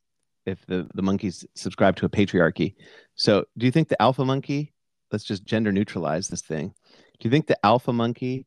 if 0.45 0.63
the 0.67 0.87
the 0.93 1.01
monkeys 1.01 1.43
subscribe 1.55 1.95
to 1.95 2.05
a 2.05 2.09
patriarchy. 2.09 2.75
So, 3.15 3.45
do 3.57 3.65
you 3.65 3.71
think 3.71 3.87
the 3.87 3.99
alpha 3.99 4.23
monkey? 4.23 4.73
Let's 5.11 5.23
just 5.23 5.45
gender 5.45 5.71
neutralize 5.71 6.27
this 6.27 6.41
thing. 6.41 6.73
Do 7.19 7.27
you 7.27 7.31
think 7.31 7.47
the 7.47 7.65
alpha 7.65 7.93
monkey 7.93 8.45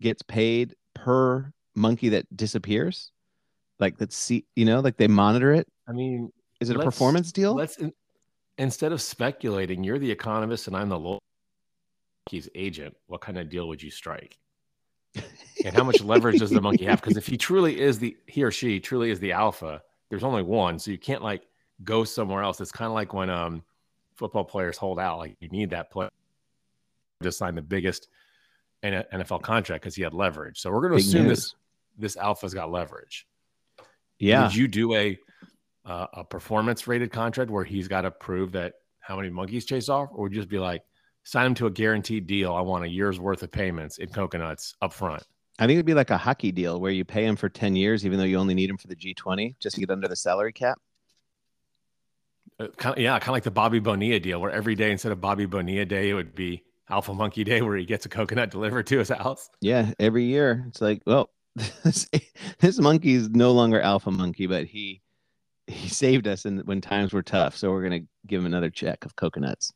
gets 0.00 0.22
paid 0.22 0.74
per 0.94 1.52
monkey 1.74 2.10
that 2.10 2.24
disappears? 2.36 3.12
Like 3.78 3.96
let's 3.98 4.16
see, 4.16 4.44
you 4.56 4.64
know, 4.64 4.80
like 4.80 4.96
they 4.96 5.08
monitor 5.08 5.52
it. 5.52 5.66
I 5.88 5.92
mean, 5.92 6.32
is 6.60 6.70
it 6.70 6.76
a 6.76 6.80
performance 6.80 7.32
deal? 7.32 7.54
Let's 7.54 7.76
in, 7.78 7.92
instead 8.58 8.92
of 8.92 9.00
speculating, 9.00 9.82
you're 9.82 9.98
the 9.98 10.10
economist 10.10 10.66
and 10.66 10.76
I'm 10.76 10.88
the 10.88 11.18
monkey's 12.30 12.48
agent. 12.54 12.94
What 13.06 13.20
kind 13.20 13.38
of 13.38 13.48
deal 13.48 13.68
would 13.68 13.82
you 13.82 13.90
strike? 13.90 14.36
and 15.64 15.74
how 15.74 15.82
much 15.82 16.02
leverage 16.02 16.38
does 16.38 16.50
the 16.50 16.60
monkey 16.60 16.84
have? 16.84 17.00
Because 17.00 17.16
if 17.16 17.26
he 17.26 17.36
truly 17.36 17.80
is 17.80 17.98
the 17.98 18.16
he 18.26 18.44
or 18.44 18.50
she 18.50 18.78
truly 18.78 19.10
is 19.10 19.18
the 19.18 19.32
alpha, 19.32 19.82
there's 20.08 20.24
only 20.24 20.42
one, 20.42 20.78
so 20.78 20.90
you 20.90 20.98
can't 20.98 21.22
like 21.22 21.42
go 21.82 22.04
somewhere 22.04 22.42
else. 22.42 22.60
It's 22.60 22.72
kind 22.72 22.86
of 22.86 22.94
like 22.94 23.12
when 23.14 23.30
um 23.30 23.62
football 24.16 24.44
players 24.44 24.76
hold 24.76 25.00
out, 25.00 25.18
like 25.18 25.36
you 25.40 25.48
need 25.48 25.70
that 25.70 25.90
player 25.90 26.10
to 27.22 27.32
sign 27.32 27.54
the 27.54 27.62
biggest 27.62 28.08
NFL 28.82 29.42
contract 29.42 29.82
because 29.82 29.94
he 29.94 30.02
had 30.02 30.14
leverage. 30.14 30.60
So 30.60 30.70
we're 30.70 30.80
going 30.80 30.92
to 30.92 30.98
assume 30.98 31.26
news. 31.26 31.38
this 31.38 31.54
this 31.98 32.16
alpha's 32.16 32.54
got 32.54 32.70
leverage. 32.70 33.26
Yeah. 34.18 34.44
Did 34.44 34.56
you 34.56 34.68
do 34.68 34.94
a 34.94 35.18
uh, 35.84 36.06
a 36.12 36.24
performance 36.24 36.86
rated 36.86 37.12
contract 37.12 37.50
where 37.50 37.64
he's 37.64 37.88
got 37.88 38.02
to 38.02 38.10
prove 38.10 38.52
that 38.52 38.74
how 39.00 39.16
many 39.16 39.30
monkeys 39.30 39.64
chase 39.64 39.88
off, 39.88 40.10
or 40.12 40.24
would 40.24 40.32
you 40.32 40.38
just 40.38 40.48
be 40.48 40.58
like, 40.58 40.82
sign 41.24 41.46
him 41.46 41.54
to 41.54 41.66
a 41.66 41.70
guaranteed 41.70 42.26
deal? 42.26 42.54
I 42.54 42.60
want 42.60 42.84
a 42.84 42.88
year's 42.88 43.18
worth 43.18 43.42
of 43.42 43.50
payments 43.50 43.98
in 43.98 44.08
coconuts 44.08 44.74
up 44.82 44.92
front. 44.92 45.22
I 45.58 45.66
think 45.66 45.76
it'd 45.76 45.86
be 45.86 45.94
like 45.94 46.10
a 46.10 46.16
hockey 46.16 46.52
deal 46.52 46.80
where 46.80 46.92
you 46.92 47.04
pay 47.04 47.24
him 47.24 47.36
for 47.36 47.48
10 47.48 47.76
years, 47.76 48.06
even 48.06 48.18
though 48.18 48.24
you 48.24 48.38
only 48.38 48.54
need 48.54 48.70
him 48.70 48.78
for 48.78 48.88
the 48.88 48.96
G20 48.96 49.56
just 49.58 49.74
to 49.74 49.80
get 49.80 49.90
under 49.90 50.08
the 50.08 50.16
salary 50.16 50.52
cap. 50.52 50.78
Uh, 52.58 52.68
kind 52.76 52.96
of, 52.96 53.02
yeah, 53.02 53.18
kind 53.18 53.30
of 53.30 53.34
like 53.34 53.42
the 53.42 53.50
Bobby 53.50 53.78
Bonilla 53.78 54.20
deal, 54.20 54.40
where 54.40 54.50
every 54.50 54.74
day 54.74 54.90
instead 54.90 55.12
of 55.12 55.20
Bobby 55.20 55.46
Bonilla 55.46 55.84
Day, 55.84 56.10
it 56.10 56.14
would 56.14 56.34
be 56.34 56.62
Alpha 56.90 57.14
Monkey 57.14 57.44
Day, 57.44 57.62
where 57.62 57.76
he 57.76 57.84
gets 57.84 58.06
a 58.06 58.08
coconut 58.08 58.50
delivered 58.50 58.86
to 58.88 58.98
his 58.98 59.08
house. 59.08 59.48
Yeah, 59.60 59.92
every 59.98 60.24
year 60.24 60.64
it's 60.68 60.80
like, 60.80 61.02
well, 61.06 61.30
this, 61.84 62.08
this 62.58 62.78
monkey 62.78 63.14
is 63.14 63.28
no 63.30 63.52
longer 63.52 63.80
alpha 63.80 64.10
monkey, 64.10 64.46
but 64.46 64.66
he 64.66 65.00
he 65.66 65.88
saved 65.88 66.26
us 66.26 66.46
in, 66.46 66.58
when 66.60 66.80
times 66.80 67.12
were 67.12 67.22
tough. 67.22 67.56
So 67.56 67.70
we're 67.70 67.82
gonna 67.82 68.00
give 68.26 68.40
him 68.40 68.46
another 68.46 68.70
check 68.70 69.04
of 69.04 69.16
coconuts. 69.16 69.72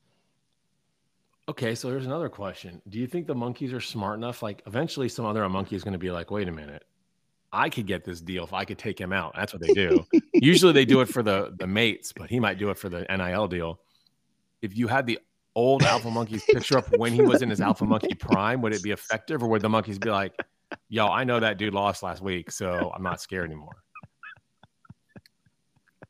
Okay, 1.49 1.75
so 1.75 1.91
here's 1.91 2.07
another 2.07 2.29
question: 2.29 2.81
Do 2.89 2.99
you 2.99 3.07
think 3.07 3.27
the 3.27 3.35
monkeys 3.35 3.73
are 3.73 3.81
smart 3.81 4.17
enough? 4.17 4.43
Like, 4.43 4.63
eventually, 4.67 5.09
some 5.09 5.27
other 5.27 5.47
monkey 5.49 5.77
is 5.77 5.85
going 5.85 5.93
to 5.93 5.99
be 5.99 6.11
like, 6.11 6.31
"Wait 6.31 6.49
a 6.49 6.53
minute, 6.53 6.85
I 7.53 7.69
could 7.69 7.87
get 7.87 8.05
this 8.05 8.21
deal 8.21 8.45
if 8.45 8.53
I 8.53 8.65
could 8.65 8.79
take 8.79 8.99
him 8.99 9.13
out." 9.13 9.35
That's 9.37 9.53
what 9.53 9.61
they 9.61 9.75
do. 9.75 10.07
Usually, 10.33 10.73
they 10.73 10.87
do 10.87 11.01
it 11.03 11.09
for 11.09 11.23
the 11.23 11.55
the 11.59 11.67
mates, 11.67 12.13
but 12.13 12.31
he 12.31 12.41
might 12.41 12.59
do 12.59 12.71
it 12.71 12.79
for 12.79 12.89
the 12.89 13.05
NIL 13.11 13.47
deal. 13.49 13.81
If 14.63 14.77
you 14.77 14.89
had 14.89 15.07
the 15.07 15.19
old 15.55 15.83
alpha 15.83 16.11
monkey's 16.11 16.45
picture 16.53 16.79
up 16.79 16.97
when 16.97 17.13
he 17.13 17.23
was 17.23 17.43
in 17.43 17.51
his 17.51 17.61
alpha 17.61 17.85
monkey 17.85 18.15
prime, 18.15 18.61
would 18.63 18.75
it 18.75 18.83
be 18.83 18.91
effective, 18.91 19.43
or 19.43 19.49
would 19.49 19.63
the 19.63 19.69
monkeys 19.69 19.99
be 19.99 20.11
like, 20.11 20.33
yo, 20.89 21.09
I 21.09 21.25
know 21.25 21.41
that 21.41 21.59
dude 21.59 21.75
lost 21.75 22.03
last 22.03 22.23
week, 22.23 22.51
so 22.51 22.93
I'm 22.95 23.03
not 23.03 23.21
scared 23.21 23.47
anymore. 23.47 23.77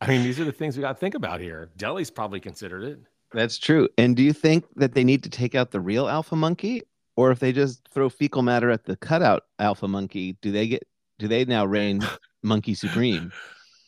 I 0.00 0.09
mean, 0.09 0.22
these 0.22 0.40
are 0.40 0.44
the 0.44 0.52
things 0.52 0.76
we 0.76 0.83
got 0.83 0.94
to 0.94 0.98
think 0.98 1.14
about 1.14 1.40
here. 1.40 1.70
Delhi's 1.76 2.11
probably 2.11 2.40
considered 2.40 2.85
it. 2.85 2.98
That's 3.33 3.59
true. 3.59 3.88
And 3.98 4.16
do 4.16 4.22
you 4.22 4.33
think 4.33 4.64
that 4.76 4.94
they 4.94 5.04
need 5.04 5.22
to 5.24 5.30
take 5.30 5.54
out 5.54 5.70
the 5.70 5.80
real 5.80 6.09
alpha 6.09 6.37
monkey, 6.37 6.83
or 7.16 7.30
if 7.30 7.38
they 7.38 7.52
just 7.52 7.88
throw 7.88 8.09
fecal 8.09 8.42
matter 8.42 8.70
at 8.70 8.85
the 8.85 8.96
cutout 8.96 9.44
alpha 9.59 9.88
monkey, 9.88 10.37
do 10.40 10.52
they 10.52 10.68
get? 10.68 10.87
Do 11.18 11.28
they 11.28 11.44
now 11.44 11.64
reign 11.64 12.07
monkey 12.42 12.74
supreme? 12.74 13.33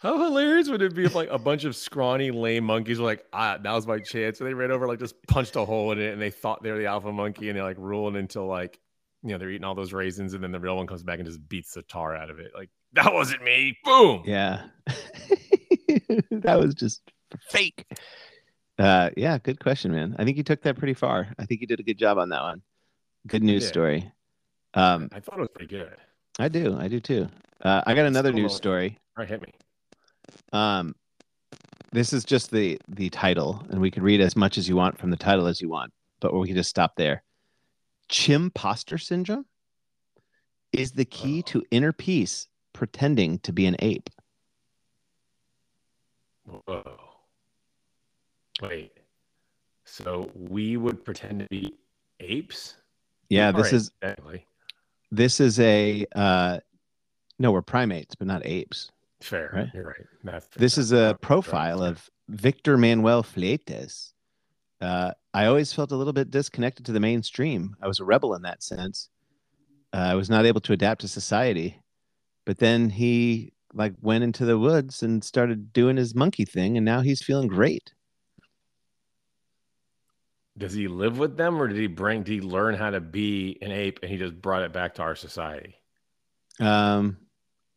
How 0.00 0.22
hilarious 0.22 0.68
would 0.68 0.82
it 0.82 0.94
be 0.94 1.04
if 1.04 1.14
like 1.14 1.30
a 1.30 1.38
bunch 1.38 1.64
of 1.64 1.74
scrawny, 1.74 2.30
lame 2.30 2.64
monkeys 2.64 2.98
were 2.98 3.06
like, 3.06 3.24
ah, 3.32 3.58
that 3.62 3.72
was 3.72 3.86
my 3.86 3.98
chance. 3.98 4.40
And 4.40 4.48
they 4.48 4.54
ran 4.54 4.70
over, 4.70 4.86
like 4.86 4.98
just 4.98 5.14
punched 5.26 5.56
a 5.56 5.64
hole 5.64 5.92
in 5.92 6.00
it 6.00 6.12
and 6.12 6.20
they 6.20 6.30
thought 6.30 6.62
they 6.62 6.70
were 6.70 6.78
the 6.78 6.86
alpha 6.86 7.10
monkey 7.10 7.48
and 7.48 7.56
they're 7.56 7.64
like 7.64 7.78
ruling 7.78 8.16
until 8.16 8.46
like, 8.46 8.78
you 9.22 9.30
know, 9.30 9.38
they're 9.38 9.50
eating 9.50 9.64
all 9.64 9.74
those 9.74 9.94
raisins 9.94 10.34
and 10.34 10.44
then 10.44 10.52
the 10.52 10.60
real 10.60 10.76
one 10.76 10.86
comes 10.86 11.02
back 11.02 11.18
and 11.18 11.26
just 11.26 11.48
beats 11.48 11.72
the 11.72 11.82
tar 11.82 12.14
out 12.14 12.28
of 12.28 12.38
it. 12.38 12.52
Like, 12.54 12.68
that 12.92 13.12
wasn't 13.12 13.42
me. 13.42 13.78
Boom. 13.84 14.22
Yeah. 14.26 14.66
that 16.30 16.58
was 16.58 16.74
just 16.74 17.00
fake. 17.48 17.86
Uh, 18.78 19.10
yeah, 19.16 19.38
good 19.38 19.58
question, 19.60 19.92
man. 19.92 20.14
I 20.18 20.24
think 20.24 20.36
you 20.36 20.42
took 20.42 20.62
that 20.62 20.76
pretty 20.76 20.94
far. 20.94 21.28
I 21.38 21.46
think 21.46 21.62
you 21.62 21.66
did 21.66 21.80
a 21.80 21.82
good 21.82 21.98
job 21.98 22.18
on 22.18 22.28
that 22.28 22.42
one. 22.42 22.62
Good 23.26 23.42
news 23.42 23.62
did. 23.62 23.68
story. 23.68 24.12
Um, 24.74 25.08
I 25.12 25.20
thought 25.20 25.38
it 25.38 25.40
was 25.40 25.48
pretty 25.54 25.74
good. 25.74 25.96
I 26.38 26.48
do. 26.48 26.76
I 26.78 26.88
do 26.88 27.00
too. 27.00 27.28
Uh, 27.62 27.82
I 27.86 27.94
got 27.94 28.04
another 28.04 28.32
news 28.32 28.54
story. 28.54 28.98
All 29.16 29.22
right, 29.22 29.28
hit 29.28 29.40
me. 29.40 29.52
Um, 30.52 30.94
this 31.92 32.12
is 32.12 32.24
just 32.24 32.50
the 32.50 32.78
the 32.88 33.08
title, 33.10 33.64
and 33.70 33.80
we 33.80 33.90
could 33.90 34.02
read 34.02 34.20
as 34.20 34.36
much 34.36 34.58
as 34.58 34.68
you 34.68 34.76
want 34.76 34.98
from 34.98 35.10
the 35.10 35.16
title 35.16 35.46
as 35.46 35.60
you 35.60 35.68
want, 35.68 35.92
but 36.20 36.34
we 36.34 36.46
can 36.46 36.56
just 36.56 36.70
stop 36.70 36.94
there. 36.96 37.22
Chimposter 38.10 39.00
syndrome 39.00 39.46
is 40.72 40.92
the 40.92 41.04
key 41.04 41.42
to 41.42 41.64
inner 41.70 41.92
peace, 41.92 42.48
pretending 42.72 43.38
to 43.40 43.52
be 43.52 43.66
an 43.66 43.76
ape. 43.78 44.10
Whoa. 46.44 47.00
Wait. 48.62 48.92
So 49.84 50.30
we 50.34 50.76
would 50.76 51.04
pretend 51.04 51.40
to 51.40 51.46
be 51.48 51.74
apes? 52.20 52.76
Yeah, 53.28 53.52
this 53.52 53.66
right, 53.66 53.72
is 53.72 53.90
technically. 54.00 54.46
this 55.10 55.40
is 55.40 55.58
a 55.60 56.06
uh, 56.14 56.58
no, 57.38 57.52
we're 57.52 57.62
primates, 57.62 58.14
but 58.14 58.26
not 58.26 58.42
apes. 58.44 58.90
Fair. 59.20 59.50
Right. 59.52 59.68
You're 59.74 59.84
right. 59.84 60.06
That's 60.24 60.46
This 60.56 60.78
is 60.78 60.92
a 60.92 61.16
profile 61.20 61.82
of 61.82 62.08
Victor 62.28 62.76
Manuel 62.76 63.22
Fleites. 63.22 64.12
Uh, 64.80 65.12
I 65.32 65.46
always 65.46 65.72
felt 65.72 65.92
a 65.92 65.96
little 65.96 66.12
bit 66.12 66.30
disconnected 66.30 66.86
to 66.86 66.92
the 66.92 67.00
mainstream. 67.00 67.74
I 67.80 67.88
was 67.88 68.00
a 68.00 68.04
rebel 68.04 68.34
in 68.34 68.42
that 68.42 68.62
sense. 68.62 69.08
Uh, 69.92 69.98
I 69.98 70.14
was 70.14 70.28
not 70.28 70.44
able 70.44 70.60
to 70.62 70.72
adapt 70.72 71.00
to 71.02 71.08
society, 71.08 71.80
but 72.44 72.58
then 72.58 72.90
he 72.90 73.52
like 73.72 73.94
went 74.00 74.24
into 74.24 74.44
the 74.44 74.58
woods 74.58 75.02
and 75.02 75.22
started 75.22 75.72
doing 75.72 75.96
his 75.96 76.14
monkey 76.14 76.44
thing, 76.44 76.76
and 76.76 76.84
now 76.84 77.00
he's 77.00 77.22
feeling 77.22 77.48
great. 77.48 77.92
Does 80.58 80.72
he 80.72 80.88
live 80.88 81.18
with 81.18 81.36
them 81.36 81.60
or 81.60 81.68
did 81.68 81.76
he 81.76 81.86
bring 81.86 82.22
did 82.22 82.32
he 82.32 82.40
learn 82.40 82.74
how 82.74 82.90
to 82.90 83.00
be 83.00 83.58
an 83.60 83.70
ape 83.70 83.98
and 84.02 84.10
he 84.10 84.16
just 84.16 84.40
brought 84.40 84.62
it 84.62 84.72
back 84.72 84.94
to 84.94 85.02
our 85.02 85.14
society? 85.14 85.76
Um, 86.58 87.18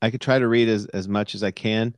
I 0.02 0.12
could 0.12 0.22
try 0.22 0.40
to 0.40 0.48
read 0.48 0.70
as, 0.70 0.86
as 0.88 1.08
much 1.08 1.36
as 1.36 1.44
I 1.44 1.52
can. 1.52 1.96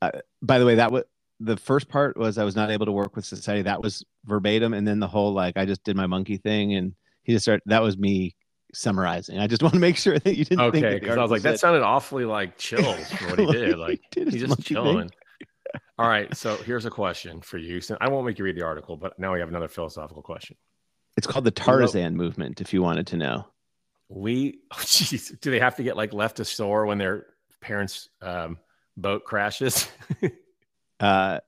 Uh, 0.00 0.10
by 0.42 0.58
the 0.58 0.66
way, 0.66 0.76
that 0.76 0.92
was 0.92 1.04
the 1.40 1.56
first 1.56 1.88
part 1.88 2.16
was 2.16 2.38
I 2.38 2.44
was 2.44 2.56
not 2.56 2.70
able 2.70 2.86
to 2.86 2.92
work 2.92 3.16
with 3.16 3.24
society. 3.24 3.62
That 3.62 3.82
was 3.82 4.04
verbatim, 4.24 4.74
and 4.74 4.86
then 4.86 5.00
the 5.00 5.08
whole 5.08 5.32
like 5.32 5.56
I 5.56 5.64
just 5.64 5.84
did 5.84 5.96
my 5.96 6.06
monkey 6.06 6.36
thing, 6.36 6.74
and 6.74 6.94
he 7.22 7.32
just 7.32 7.44
started. 7.44 7.62
That 7.66 7.82
was 7.82 7.98
me 7.98 8.36
summarizing. 8.72 9.38
I 9.38 9.46
just 9.46 9.62
want 9.62 9.74
to 9.74 9.80
make 9.80 9.96
sure 9.96 10.18
that 10.18 10.36
you 10.36 10.44
didn't 10.44 10.72
think 10.72 10.84
Okay, 10.84 10.98
because 10.98 11.16
I 11.16 11.22
was 11.22 11.30
like, 11.30 11.42
that 11.42 11.60
sounded 11.60 11.82
awfully 11.82 12.24
like 12.24 12.56
chill 12.58 12.94
for 13.18 13.30
what 13.30 13.38
he 13.38 13.46
did. 13.46 13.78
Like 13.78 14.00
did 14.10 14.32
he's 14.32 14.46
just 14.46 14.62
chilling. 14.62 15.10
All 15.98 16.08
right, 16.08 16.34
so 16.36 16.56
here's 16.56 16.84
a 16.84 16.90
question 16.90 17.40
for 17.40 17.58
you. 17.58 17.80
So 17.80 17.96
I 18.00 18.08
won't 18.08 18.26
make 18.26 18.38
you 18.38 18.44
read 18.44 18.56
the 18.56 18.64
article, 18.64 18.96
but 18.96 19.18
now 19.18 19.32
we 19.32 19.40
have 19.40 19.48
another 19.48 19.68
philosophical 19.68 20.22
question. 20.22 20.56
It's 21.16 21.26
called 21.26 21.44
the 21.44 21.50
Tarzan 21.50 22.16
movement. 22.16 22.60
If 22.60 22.72
you 22.72 22.82
wanted 22.82 23.06
to 23.08 23.16
know, 23.16 23.46
We, 24.08 24.60
oh, 24.72 24.76
jeez, 24.76 25.38
do 25.40 25.50
they 25.50 25.60
have 25.60 25.76
to 25.76 25.82
get 25.82 25.96
like 25.96 26.12
left 26.12 26.36
to 26.36 26.42
ashore 26.42 26.86
when 26.86 26.98
their 26.98 27.26
parents' 27.60 28.08
um, 28.22 28.58
boat 28.96 29.24
crashes? 29.24 29.88
uh, 30.22 30.28
I 31.00 31.40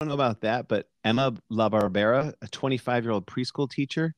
don't 0.00 0.08
know 0.08 0.14
about 0.14 0.40
that, 0.42 0.68
but 0.68 0.88
Emma 1.04 1.34
La 1.50 1.68
Barbera, 1.68 2.32
a 2.40 2.48
25 2.48 3.04
year 3.04 3.12
old 3.12 3.26
preschool 3.26 3.70
teacher, 3.70 4.14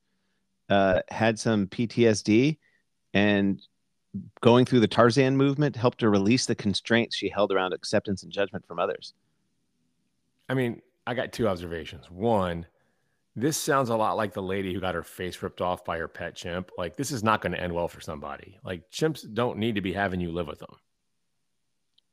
uh, 0.69 1.01
had 1.11 1.39
some 1.39 1.67
PTSD, 1.67 2.59
and 3.15 3.61
going 4.41 4.65
through 4.65 4.81
the 4.81 4.89
Tarzan 4.89 5.37
movement 5.37 5.77
helped 5.77 6.01
her 6.03 6.11
release 6.11 6.47
the 6.47 6.55
constraints 6.55 7.17
she 7.17 7.29
held 7.29 7.53
around 7.53 7.73
acceptance 7.73 8.23
and 8.23 8.33
judgment 8.33 8.67
from 8.67 8.79
others. 8.79 9.15
I 10.49 10.55
mean, 10.55 10.83
I 11.07 11.15
got 11.15 11.33
two 11.33 11.49
observations. 11.49 12.11
One, 12.11 12.67
this 13.35 13.57
sounds 13.57 13.89
a 13.89 13.97
lot 13.97 14.17
like 14.17 14.35
the 14.35 14.43
lady 14.43 14.75
who 14.75 14.81
got 14.81 14.95
her 14.95 15.03
face 15.03 15.43
ripped 15.43 15.61
off 15.61 15.85
by 15.85 15.99
her 15.99 16.09
pet 16.09 16.35
chimp. 16.35 16.71
Like, 16.77 16.97
this 16.97 17.11
is 17.11 17.25
not 17.25 17.41
going 17.41 17.53
to 17.53 17.61
end 17.61 17.73
well 17.73 17.89
for 17.89 18.01
somebody. 18.01 18.59
Like, 18.63 18.91
chimps 18.91 19.25
don't 19.33 19.59
need 19.59 19.77
to 19.77 19.81
be 19.81 19.93
having 19.93 20.21
you 20.21 20.31
live 20.31 20.47
with 20.47 20.59
them. 20.59 20.75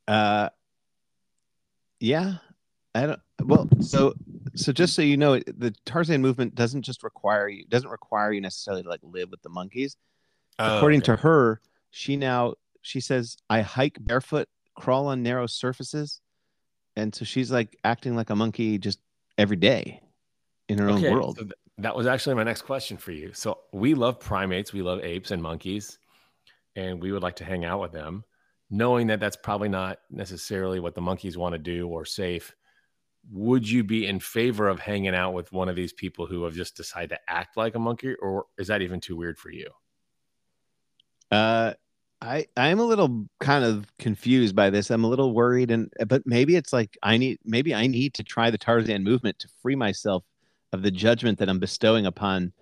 Uh, 0.08 0.48
yeah, 1.98 2.36
I 2.94 3.06
don't. 3.06 3.20
Well, 3.42 3.68
so 3.80 4.14
so 4.54 4.72
just 4.72 4.94
so 4.94 5.02
you 5.02 5.16
know, 5.16 5.38
the 5.38 5.74
Tarzan 5.84 6.22
movement 6.22 6.54
doesn't 6.54 6.82
just 6.82 7.02
require 7.02 7.48
you 7.48 7.64
doesn't 7.66 7.90
require 7.90 8.32
you 8.32 8.40
necessarily 8.40 8.82
to 8.82 8.88
like 8.88 9.00
live 9.02 9.30
with 9.30 9.42
the 9.42 9.50
monkeys. 9.50 9.96
According 10.58 11.02
to 11.02 11.16
her, 11.16 11.60
she 11.90 12.16
now 12.16 12.54
she 12.82 13.00
says 13.00 13.36
I 13.48 13.60
hike 13.60 13.98
barefoot, 14.00 14.48
crawl 14.74 15.06
on 15.06 15.22
narrow 15.22 15.46
surfaces, 15.46 16.20
and 16.96 17.14
so 17.14 17.24
she's 17.24 17.52
like 17.52 17.76
acting 17.84 18.16
like 18.16 18.30
a 18.30 18.36
monkey 18.36 18.78
just 18.78 18.98
every 19.38 19.56
day 19.56 20.00
in 20.70 20.78
her 20.78 20.88
own 20.88 21.02
world. 21.02 21.36
so 21.36 21.44
th- 21.44 21.54
that 21.78 21.96
was 21.96 22.06
actually 22.06 22.34
my 22.34 22.44
next 22.44 22.62
question 22.62 22.96
for 22.96 23.12
you. 23.12 23.32
So 23.32 23.58
we 23.72 23.94
love 23.94 24.20
primates, 24.20 24.72
we 24.72 24.82
love 24.82 25.00
apes 25.02 25.30
and 25.30 25.42
monkeys, 25.42 25.98
and 26.76 27.02
we 27.02 27.12
would 27.12 27.22
like 27.22 27.36
to 27.36 27.44
hang 27.44 27.64
out 27.64 27.80
with 27.80 27.92
them, 27.92 28.24
knowing 28.70 29.08
that 29.08 29.20
that's 29.20 29.36
probably 29.36 29.68
not 29.68 29.98
necessarily 30.10 30.78
what 30.78 30.94
the 30.94 31.00
monkeys 31.00 31.36
want 31.36 31.54
to 31.54 31.58
do 31.58 31.88
or 31.88 32.04
safe. 32.04 32.54
Would 33.32 33.68
you 33.68 33.82
be 33.82 34.06
in 34.06 34.20
favor 34.20 34.68
of 34.68 34.78
hanging 34.78 35.14
out 35.14 35.32
with 35.32 35.52
one 35.52 35.68
of 35.68 35.76
these 35.76 35.92
people 35.92 36.26
who 36.26 36.44
have 36.44 36.54
just 36.54 36.76
decided 36.76 37.10
to 37.10 37.18
act 37.28 37.56
like 37.56 37.74
a 37.74 37.78
monkey, 37.78 38.14
or 38.14 38.46
is 38.58 38.68
that 38.68 38.82
even 38.82 39.00
too 39.00 39.16
weird 39.16 39.38
for 39.38 39.50
you? 39.50 39.70
Uh, 41.30 41.74
I 42.22 42.46
I'm 42.56 42.80
a 42.80 42.84
little 42.84 43.26
kind 43.40 43.64
of 43.64 43.86
confused 43.98 44.54
by 44.54 44.70
this. 44.70 44.90
I'm 44.90 45.04
a 45.04 45.08
little 45.08 45.32
worried, 45.32 45.70
and 45.70 45.92
but 46.06 46.22
maybe 46.26 46.56
it's 46.56 46.72
like 46.72 46.98
I 47.02 47.16
need 47.16 47.38
maybe 47.44 47.74
I 47.74 47.86
need 47.86 48.14
to 48.14 48.24
try 48.24 48.50
the 48.50 48.58
Tarzan 48.58 49.04
movement 49.04 49.38
to 49.40 49.48
free 49.62 49.76
myself 49.76 50.24
of 50.72 50.82
the 50.82 50.90
judgment 50.90 51.38
that 51.38 51.48
I'm 51.48 51.58
bestowing 51.58 52.06
upon 52.06 52.52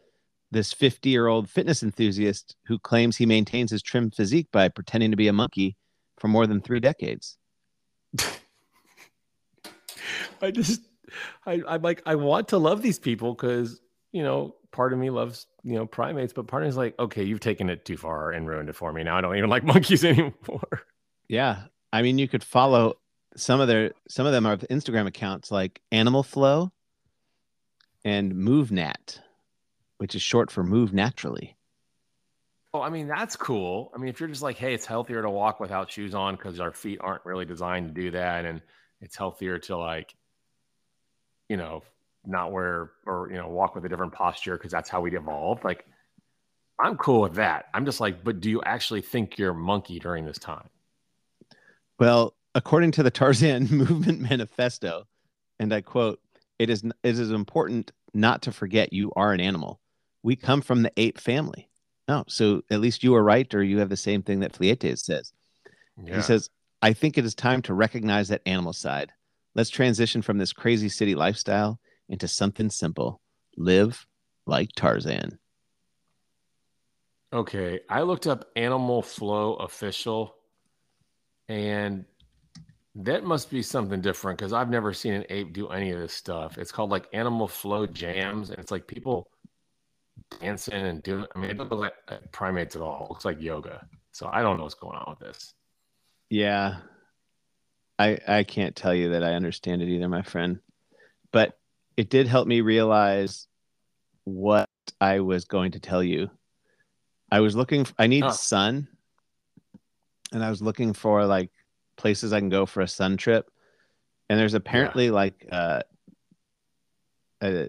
this 0.51 0.73
50 0.73 1.11
year 1.11 1.27
old 1.27 1.49
fitness 1.49 1.83
enthusiast 1.83 2.57
who 2.67 2.79
claims 2.79 3.17
he 3.17 3.27
maintains 3.27 3.71
his 3.71 3.83
trim 3.83 4.11
physique 4.11 4.49
by 4.53 4.69
pretending 4.69 5.11
to 5.11 5.17
be 5.17 5.29
a 5.29 5.33
monkey 5.33 5.77
for 6.17 6.29
more 6.29 6.47
than 6.47 6.61
three 6.61 6.81
decades. 6.81 7.37
I 10.41 10.51
just, 10.51 10.81
I, 11.47 11.63
I'm 11.69 11.83
like, 11.83 12.03
I 12.07 12.15
want 12.15 12.49
to 12.49 12.59
love 12.59 12.81
these 12.83 12.99
people 12.99 13.35
because, 13.35 13.81
you 14.13 14.23
know, 14.23 14.55
part 14.73 14.93
of 14.93 14.99
me 14.99 15.11
loves, 15.11 15.47
you 15.63 15.75
know, 15.75 15.87
primates, 15.87 16.33
but 16.33 16.47
part 16.47 16.63
of 16.63 16.67
me 16.67 16.71
is 16.71 16.77
like, 16.77 16.99
okay, 16.99 17.23
you've 17.23 17.41
taken 17.41 17.69
it 17.69 17.85
too 17.85 17.97
far 17.97 18.33
and 18.33 18.49
ruined 18.49 18.69
it 18.69 18.77
for 18.77 18.93
me. 18.93 19.03
Now 19.03 19.19
I 19.19 19.21
don't 19.21 19.37
even 19.37 19.51
like 19.51 19.65
monkeys 19.65 20.05
anymore. 20.05 20.83
Yeah, 21.29 21.65
I 21.93 22.03
mean, 22.03 22.19
you 22.19 22.29
could 22.29 22.45
follow 22.45 22.95
some 23.37 23.61
of 23.61 23.69
their 23.69 23.93
some 24.09 24.27
of 24.27 24.33
them 24.33 24.47
are 24.47 24.57
Instagram 24.57 25.07
accounts 25.07 25.51
like 25.51 25.81
Animal 25.93 26.23
Flow 26.23 26.73
and 28.09 28.33
MoveNat, 28.33 29.21
which 29.99 30.15
is 30.15 30.23
short 30.23 30.51
for 30.51 30.65
Move 30.65 30.95
Naturally. 30.95 31.57
Oh, 32.73 32.81
I 32.81 32.89
mean, 32.89 33.07
that's 33.07 33.37
cool. 33.37 33.93
I 33.95 33.99
mean, 33.99 34.09
if 34.09 34.19
you're 34.19 34.31
just 34.31 34.41
like, 34.41 34.57
hey, 34.57 34.73
it's 34.73 34.87
healthier 34.87 35.21
to 35.21 35.29
walk 35.29 35.61
without 35.61 35.91
shoes 35.91 36.15
on 36.15 36.35
because 36.35 36.59
our 36.59 36.73
feet 36.73 37.01
aren't 37.03 37.25
really 37.27 37.45
designed 37.45 37.95
to 37.95 38.01
do 38.01 38.11
that. 38.13 38.47
And 38.47 38.63
it's 39.03 39.15
healthier 39.15 39.59
to 39.59 39.77
like, 39.77 40.15
you 41.51 41.59
know, 41.59 41.83
not 42.25 42.51
wear 42.51 42.93
or, 43.05 43.29
you 43.31 43.37
know, 43.37 43.49
walk 43.49 43.75
with 43.75 43.85
a 43.85 43.91
different 43.91 44.15
posture 44.15 44.57
because 44.57 44.73
that's 44.73 44.89
how 44.89 45.03
we 45.03 45.15
evolved. 45.15 45.63
Like, 45.63 45.85
I'm 46.79 46.97
cool 46.97 47.21
with 47.21 47.35
that. 47.35 47.67
I'm 47.75 47.85
just 47.85 48.01
like, 48.01 48.25
but 48.25 48.41
do 48.41 48.49
you 48.49 48.63
actually 48.63 49.03
think 49.03 49.37
you're 49.37 49.51
a 49.51 49.55
monkey 49.55 49.99
during 49.99 50.25
this 50.25 50.39
time? 50.39 50.69
Well, 51.99 52.35
according 52.55 52.93
to 52.93 53.03
the 53.03 53.11
Tarzan 53.11 53.69
Movement 53.71 54.21
Manifesto, 54.21 55.05
and 55.59 55.75
I 55.75 55.83
quote, 55.83 56.21
it 56.59 56.71
is 56.71 56.85
it 57.03 57.19
is 57.19 57.31
important 57.31 57.93
not 58.15 58.43
to 58.43 58.53
forget 58.53 58.93
you 58.93 59.13
are 59.17 59.33
an 59.33 59.41
animal. 59.41 59.81
We 60.23 60.37
come 60.37 60.61
from 60.61 60.83
the 60.83 60.93
ape 60.97 61.19
family. 61.19 61.69
No, 62.09 62.25
so 62.27 62.63
at 62.71 62.81
least 62.81 63.05
you 63.05 63.15
are 63.15 63.23
right, 63.23 63.53
or 63.55 63.63
you 63.63 63.79
have 63.79 63.91
the 63.91 63.97
same 63.97 64.23
thing 64.23 64.41
that 64.41 64.53
Fleites 64.53 65.01
says. 65.01 65.33
He 66.07 66.23
says, 66.23 66.49
I 66.81 66.93
think 66.93 67.19
it 67.19 67.25
is 67.25 67.35
time 67.35 67.61
to 67.63 67.75
recognize 67.75 68.29
that 68.29 68.43
animal 68.47 68.73
side. 68.73 69.13
Let's 69.55 69.71
transition 69.71 70.23
from 70.23 70.39
this 70.39 70.53
crazy 70.53 70.89
city 70.89 71.15
lifestyle 71.15 71.81
into 72.09 72.29
something 72.29 72.71
simple. 72.71 73.21
Live 73.57 74.07
like 74.47 74.71
Tarzan. 74.77 75.39
Okay, 77.33 77.81
I 77.91 78.03
looked 78.03 78.27
up 78.27 78.49
Animal 78.57 79.03
Flow 79.03 79.55
official, 79.55 80.35
and 81.49 82.07
that 82.99 83.25
must 83.25 83.51
be 83.51 83.63
something 83.63 84.01
different 84.01 84.39
because 84.39 84.53
I've 84.53 84.71
never 84.71 84.93
seen 84.93 85.15
an 85.15 85.25
ape 85.31 85.53
do 85.53 85.69
any 85.69 85.91
of 85.93 86.01
this 86.01 86.13
stuff. 86.13 86.59
It's 86.59 86.73
called 86.73 86.91
like 86.91 87.09
Animal 87.13 87.47
Flow 87.47 87.87
Jams, 87.87 88.51
and 88.51 88.59
it's 88.59 88.73
like 88.73 88.87
people 88.87 89.31
dancing 90.41 90.75
and 90.75 91.03
doing. 91.03 91.25
I 91.35 91.39
mean, 91.39 91.51
it 91.51 91.55
doesn't 91.59 91.71
look 91.71 91.81
like 91.81 91.95
uh, 92.09 92.17
primates 92.33 92.75
at 92.77 92.83
all. 92.83 93.05
It 93.05 93.11
looks 93.11 93.25
like 93.25 93.41
yoga. 93.41 93.87
So 94.11 94.29
I 94.33 94.43
don't 94.43 94.57
know 94.57 94.65
what's 94.65 94.75
going 94.75 94.97
on 94.99 95.17
with 95.19 95.21
this. 95.21 95.55
Yeah. 96.29 96.79
I 98.01 98.19
I 98.27 98.43
can't 98.45 98.75
tell 98.75 98.95
you 98.95 99.11
that 99.11 99.23
I 99.23 99.35
understand 99.35 99.81
it 99.83 99.89
either, 99.89 100.09
my 100.09 100.23
friend. 100.23 100.59
But 101.33 101.57
it 101.97 102.11
did 102.11 102.27
help 102.27 102.49
me 102.49 102.63
realize 102.63 103.47
what 104.25 104.69
I 105.01 105.21
was 105.21 105.45
going 105.45 105.73
to 105.73 105.81
tell 105.81 106.03
you. 106.03 106.31
I 107.31 107.41
was 107.41 107.55
looking. 107.55 107.85
For, 107.85 107.95
I 107.99 108.09
need 108.09 108.25
Oh. 108.25 108.31
sun, 108.31 108.89
and 110.33 110.43
I 110.45 110.51
was 110.51 110.63
looking 110.63 110.95
for 110.95 111.25
like 111.27 111.51
places 111.99 112.33
I 112.33 112.41
can 112.41 112.49
go 112.49 112.65
for 112.65 112.81
a 112.81 112.89
sun 112.89 113.19
trip. 113.19 113.51
And 114.31 114.41
there's 114.41 114.55
apparently 114.55 115.11
like 115.11 115.47
uh, 115.51 115.83
a, 117.43 117.69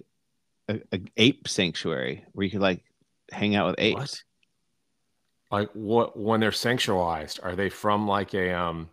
a 0.70 0.80
a 0.94 1.02
ape 1.18 1.48
sanctuary 1.48 2.26
where 2.32 2.46
you 2.46 2.52
could 2.52 2.62
like 2.62 2.84
hang 3.32 3.56
out 3.56 3.68
with 3.68 3.76
apes. 3.80 4.00
What? 4.00 4.24
Like 5.52 5.70
what 5.74 6.18
when 6.18 6.40
they're 6.40 6.52
sanctuarized, 6.52 7.44
are 7.44 7.56
they 7.56 7.70
from 7.70 8.08
like 8.08 8.34
a 8.34 8.54
um 8.54 8.90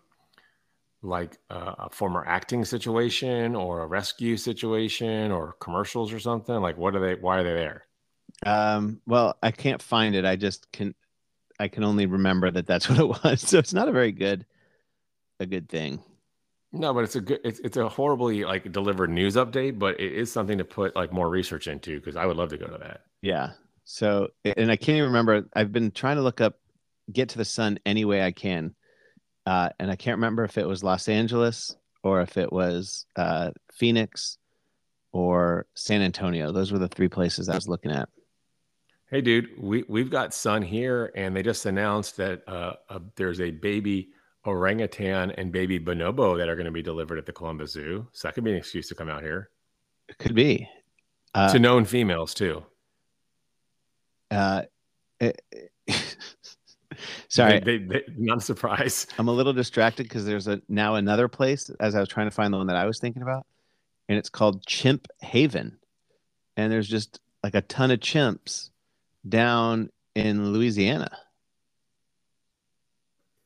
like 1.03 1.39
uh, 1.51 1.75
a 1.79 1.91
former 1.91 2.25
acting 2.27 2.65
situation 2.65 3.55
or 3.55 3.83
a 3.83 3.87
rescue 3.87 4.37
situation 4.37 5.31
or 5.31 5.55
commercials 5.61 6.13
or 6.13 6.19
something? 6.19 6.55
Like 6.55 6.77
what 6.77 6.97
are 6.97 7.01
they 7.01 7.21
why 7.21 7.39
are 7.39 7.45
they 7.45 7.53
there? 7.53 7.87
Um, 8.45 9.01
well, 9.07 9.37
I 9.43 9.51
can't 9.51 9.81
find 9.81 10.15
it. 10.15 10.25
I 10.25 10.37
just 10.37 10.71
can. 10.73 10.95
I 11.59 11.69
can 11.69 11.85
only 11.85 12.05
remember 12.07 12.51
that 12.51 12.67
that's 12.67 12.89
what 12.91 12.99
it 12.99 13.25
was. 13.25 13.41
So 13.41 13.59
it's 13.59 13.73
not 13.73 13.89
a 13.89 13.93
very 13.93 14.13
good, 14.13 14.45
a 15.41 15.47
good 15.47 15.69
thing. 15.69 16.03
No, 16.73 16.93
but 16.93 17.05
it's 17.05 17.17
a 17.17 17.21
good 17.21 17.41
it's 17.45 17.61
it's 17.61 17.77
a 17.77 17.89
horribly 17.89 18.45
like 18.45 18.71
delivered 18.73 19.11
news 19.11 19.37
update, 19.37 19.79
but 19.79 19.99
it 20.01 20.13
is 20.13 20.31
something 20.31 20.59
to 20.59 20.65
put 20.65 20.97
like 20.97 21.13
more 21.13 21.29
research 21.29 21.69
into 21.69 21.99
because 21.99 22.17
I 22.17 22.27
would 22.27 22.37
love 22.37 22.51
to 22.51 22.59
go 22.59 22.67
to 22.67 22.79
that. 22.79 23.03
Yeah. 23.23 23.53
So, 23.85 24.29
and 24.45 24.71
I 24.71 24.77
can't 24.77 24.97
even 24.97 25.09
remember. 25.09 25.49
I've 25.55 25.73
been 25.73 25.93
trying 25.93 26.17
to 26.17 26.23
look 26.23 26.41
up, 26.41 26.59
get 27.13 27.31
to 27.31 27.39
the 27.39 27.45
sun 27.45 27.79
any 27.87 28.05
way 28.05 28.23
I 28.23 28.33
can, 28.33 28.75
uh, 29.47 29.71
and 29.79 29.91
I 29.91 29.97
can't 29.97 30.17
remember 30.17 30.45
if 30.45 30.59
it 30.59 30.67
was 30.67 30.83
Los 30.83 31.09
Angeles 31.09 31.77
or 32.03 32.21
if 32.21 32.37
it 32.37 32.53
was 32.53 33.07
uh, 33.15 33.53
Phoenix 33.73 34.39
or 35.13 35.67
San 35.75 36.03
Antonio. 36.03 36.51
Those 36.53 36.73
were 36.73 36.81
the 36.81 36.89
three 36.89 37.09
places 37.09 37.49
I 37.49 37.55
was 37.55 37.69
looking 37.69 37.93
at. 37.93 38.09
Hey, 39.09 39.21
dude, 39.21 39.51
we 39.57 39.85
we've 39.89 40.11
got 40.11 40.35
sun 40.35 40.63
here, 40.63 41.13
and 41.15 41.35
they 41.35 41.45
just 41.45 41.65
announced 41.65 42.17
that 42.17 42.43
uh, 42.49 42.75
uh, 42.89 42.99
there's 43.15 43.41
a 43.41 43.53
baby 43.53 44.11
orangutan 44.47 45.31
and 45.33 45.53
baby 45.53 45.79
bonobo 45.79 46.37
that 46.39 46.49
are 46.49 46.57
going 46.57 46.67
to 46.67 46.73
be 46.73 46.83
delivered 46.83 47.19
at 47.19 47.27
the 47.27 47.33
Columbus 47.33 47.73
Zoo. 47.73 48.07
So 48.13 48.29
that 48.29 48.35
could 48.35 48.45
be 48.45 48.51
an 48.53 48.57
excuse 48.57 48.89
to 48.89 48.95
come 48.95 49.09
out 49.09 49.23
here. 49.23 49.51
It 50.09 50.19
could 50.19 50.35
be. 50.35 50.69
Uh, 51.35 51.53
to 51.53 51.59
known 51.59 51.85
females 51.85 52.33
too. 52.35 52.65
uh, 54.31 54.63
it- 55.21 55.43
sorry, 57.29 57.61
They, 57.61 57.79
they, 57.79 57.85
they, 57.85 58.03
not 58.17 58.39
a 58.39 58.41
surprise. 58.41 59.07
I'm 59.19 59.29
a 59.29 59.33
little 59.33 59.53
distracted 59.53 60.05
because 60.05 60.25
there's 60.25 60.49
a 60.49 60.61
now 60.69 60.95
another 60.97 61.29
place 61.29 61.71
as 61.81 61.95
I 61.95 62.01
was 62.01 62.09
trying 62.09 62.27
to 62.27 62.31
find 62.35 62.53
the 62.53 62.59
one 62.59 62.67
that 62.69 62.77
I 62.77 62.87
was 62.87 62.99
thinking 62.99 63.23
about, 63.23 63.47
and 64.09 64.19
it's 64.19 64.29
called 64.31 64.65
Chimp 64.67 65.07
Haven, 65.21 65.79
and 66.57 66.73
there's 66.73 66.89
just 66.89 67.21
like 67.45 67.55
a 67.55 67.61
ton 67.63 67.91
of 67.91 68.01
chimps 68.01 68.71
down 69.29 69.91
in 70.15 70.53
Louisiana. 70.53 71.11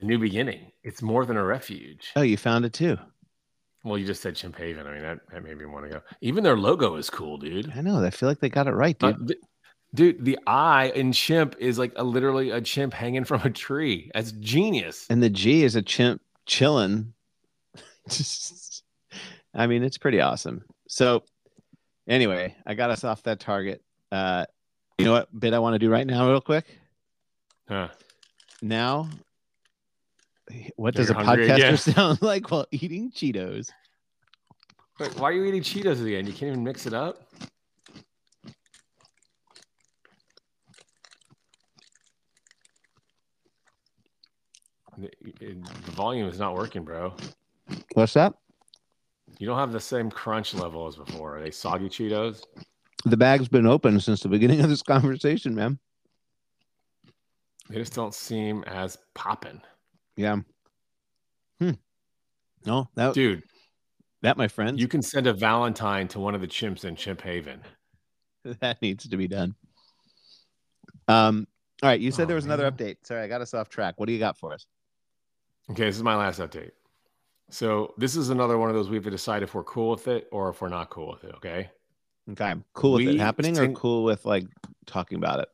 A 0.00 0.04
new 0.04 0.18
beginning. 0.18 0.72
It's 0.82 1.02
more 1.02 1.26
than 1.26 1.36
a 1.36 1.44
refuge. 1.44 2.10
Oh, 2.16 2.22
you 2.22 2.36
found 2.36 2.64
it 2.64 2.72
too. 2.72 2.96
Well, 3.84 3.98
you 3.98 4.06
just 4.06 4.22
said 4.22 4.36
Chimp 4.36 4.56
Haven. 4.56 4.86
I 4.86 4.92
mean, 4.92 5.02
that, 5.02 5.20
that 5.32 5.42
made 5.42 5.58
me 5.58 5.64
want 5.64 5.86
to 5.86 5.90
go. 5.90 6.00
Even 6.20 6.44
their 6.44 6.56
logo 6.56 6.96
is 6.96 7.08
cool, 7.08 7.38
dude. 7.38 7.72
I 7.74 7.80
know. 7.80 8.02
I 8.04 8.10
feel 8.10 8.28
like 8.28 8.40
they 8.40 8.50
got 8.50 8.66
it 8.66 8.72
right, 8.72 8.98
dude. 8.98 9.14
Uh, 9.14 9.26
th- 9.26 9.40
dude, 9.94 10.24
the 10.24 10.38
eye 10.46 10.92
in 10.94 11.12
chimp 11.12 11.56
is 11.58 11.78
like 11.78 11.92
a 11.96 12.04
literally 12.04 12.50
a 12.50 12.60
chimp 12.60 12.92
hanging 12.92 13.24
from 13.24 13.40
a 13.42 13.50
tree. 13.50 14.10
That's 14.14 14.32
genius. 14.32 15.06
and 15.08 15.22
the 15.22 15.30
G 15.30 15.64
is 15.64 15.76
a 15.76 15.82
chimp 15.82 16.20
chilling. 16.46 17.14
I 19.54 19.66
mean, 19.66 19.82
it's 19.82 19.98
pretty 19.98 20.20
awesome. 20.20 20.62
So, 20.88 21.24
anyway, 22.06 22.56
I 22.66 22.74
got 22.74 22.90
us 22.90 23.04
off 23.04 23.22
that 23.24 23.40
target. 23.40 23.82
Uh, 24.12 24.44
you 24.98 25.04
know 25.06 25.12
what 25.12 25.40
bit 25.40 25.54
I 25.54 25.58
want 25.58 25.74
to 25.74 25.78
do 25.78 25.90
right 25.90 26.06
now, 26.06 26.28
real 26.28 26.40
quick? 26.40 26.66
Huh. 27.68 27.88
now 28.60 29.08
what 30.76 30.94
You're 30.94 31.02
does 31.04 31.10
a 31.10 31.14
hungry 31.14 31.48
podcaster 31.48 31.54
again. 31.56 31.76
sound 31.94 32.22
like 32.22 32.50
while 32.50 32.66
eating 32.70 33.10
cheetos 33.10 33.70
Wait, 34.98 35.18
why 35.18 35.30
are 35.30 35.32
you 35.32 35.44
eating 35.44 35.62
Cheetos 35.62 36.04
again? 36.04 36.26
You 36.26 36.32
can't 36.34 36.52
even 36.52 36.62
mix 36.62 36.84
it 36.84 36.92
up. 36.92 37.26
The, 44.98 45.06
it- 45.40 45.64
the 45.84 45.90
volume 45.92 46.28
is 46.28 46.38
not 46.38 46.54
working, 46.54 46.84
bro. 46.84 47.14
what's 47.94 48.14
that 48.14 48.34
You 49.38 49.46
don't 49.46 49.58
have 49.58 49.72
the 49.72 49.80
same 49.80 50.10
crunch 50.10 50.54
level 50.54 50.86
as 50.86 50.96
before. 50.96 51.38
Are 51.38 51.42
they 51.42 51.50
soggy 51.50 51.88
Cheetos? 51.88 52.42
the 53.06 53.16
bag's 53.16 53.48
been 53.48 53.66
open 53.66 53.98
since 53.98 54.20
the 54.20 54.28
beginning 54.28 54.60
of 54.60 54.68
this 54.68 54.82
conversation 54.94 55.54
man 55.54 55.78
They 57.70 57.76
just 57.76 57.94
don't 57.94 58.12
seem 58.14 58.62
as 58.64 58.98
popping. 59.14 59.62
Yeah 60.16 60.36
hmm 61.60 61.70
no 62.66 62.88
that, 62.94 63.14
Dude, 63.14 63.42
that 64.22 64.36
my 64.36 64.48
friend. 64.48 64.78
you 64.78 64.88
can 64.88 65.02
send 65.02 65.26
a 65.26 65.32
Valentine 65.32 66.08
to 66.08 66.20
one 66.20 66.34
of 66.34 66.40
the 66.40 66.46
chimps 66.48 66.84
in 66.84 66.96
Chimp 66.96 67.20
Haven. 67.22 67.60
that 68.60 68.80
needs 68.82 69.08
to 69.08 69.16
be 69.16 69.28
done 69.28 69.54
um 71.08 71.46
all 71.82 71.88
right 71.88 72.00
you 72.00 72.10
said 72.10 72.22
Oh, 72.24 72.26
there 72.26 72.36
was 72.36 72.44
another 72.46 72.70
update 72.70 72.96
sorry 73.04 73.22
i 73.22 73.28
got 73.28 73.40
us 73.40 73.52
off 73.54 73.68
track 73.68 73.94
what 73.98 74.06
do 74.06 74.12
you 74.12 74.18
got 74.18 74.36
for 74.38 74.52
us 74.52 74.66
Okay, 75.70 75.84
this 75.84 75.96
is 75.96 76.02
my 76.02 76.16
last 76.16 76.40
update. 76.40 76.72
So 77.48 77.94
this 77.96 78.16
is 78.16 78.30
another 78.30 78.58
one 78.58 78.70
of 78.70 78.74
those 78.74 78.88
we 78.90 78.96
have 78.96 79.04
to 79.04 79.10
decide 79.10 79.44
if 79.44 79.54
we're 79.54 79.62
cool 79.64 79.90
with 79.90 80.08
it 80.08 80.28
or 80.32 80.48
if 80.48 80.60
we're 80.60 80.68
not 80.68 80.90
cool 80.90 81.10
with 81.12 81.22
it. 81.22 81.34
Okay. 81.36 81.70
okay 82.32 82.54
cool 82.72 82.92
with 82.94 83.06
We 83.06 83.14
it 83.14 83.20
happening 83.20 83.56
or 83.56 83.72
cool 83.72 84.02
with 84.02 84.24
like 84.24 84.46
talking 84.86 85.18
about 85.18 85.40
it 85.40 85.48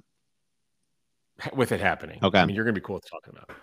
with 1.54 1.72
it 1.72 1.80
happening. 1.80 2.18
Okay. 2.22 2.38
I 2.38 2.46
mean, 2.46 2.56
you're 2.56 2.64
going 2.64 2.74
to 2.74 2.80
be 2.80 2.84
cool 2.84 2.94
with 2.94 3.10
talking 3.10 3.34
about 3.36 3.50
it. 3.50 3.56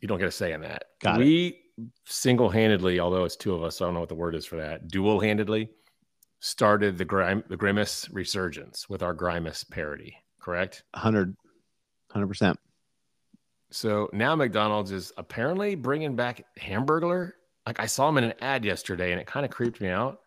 You 0.00 0.08
don't 0.08 0.18
get 0.18 0.28
a 0.28 0.32
say 0.32 0.52
in 0.52 0.60
that. 0.62 0.84
Got 1.00 1.20
it. 1.20 1.24
we 1.24 1.60
single 2.06 2.48
handedly, 2.48 3.00
although 3.00 3.24
it's 3.24 3.36
two 3.36 3.54
of 3.54 3.62
us, 3.62 3.76
so 3.76 3.84
I 3.84 3.88
don't 3.88 3.94
know 3.94 4.00
what 4.00 4.08
the 4.08 4.14
word 4.14 4.34
is 4.34 4.46
for 4.46 4.56
that, 4.56 4.88
dual 4.88 5.20
handedly 5.20 5.70
started 6.40 6.98
the, 6.98 7.04
Grim- 7.04 7.44
the 7.48 7.56
Grimace 7.56 8.08
resurgence 8.10 8.88
with 8.88 9.02
our 9.02 9.12
Grimace 9.12 9.64
parody, 9.64 10.16
correct? 10.40 10.84
100 10.94 11.36
100% 12.14 12.56
So 13.70 14.08
now 14.12 14.34
McDonald's 14.34 14.92
is 14.92 15.12
apparently 15.18 15.74
bringing 15.74 16.16
back 16.16 16.44
Hamburglar. 16.58 17.32
Like 17.66 17.80
I 17.80 17.86
saw 17.86 18.08
him 18.08 18.18
in 18.18 18.24
an 18.24 18.34
ad 18.40 18.64
yesterday 18.64 19.12
and 19.12 19.20
it 19.20 19.26
kind 19.26 19.44
of 19.44 19.52
creeped 19.52 19.80
me 19.80 19.88
out. 19.88 20.20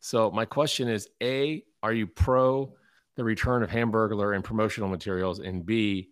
So 0.00 0.30
my 0.30 0.44
question 0.44 0.88
is 0.88 1.08
A, 1.22 1.62
are 1.82 1.92
you 1.92 2.06
pro 2.06 2.74
the 3.16 3.22
return 3.22 3.62
of 3.62 3.70
Hamburglar 3.70 4.34
and 4.34 4.42
promotional 4.42 4.88
materials? 4.88 5.38
And 5.38 5.64
B, 5.64 6.08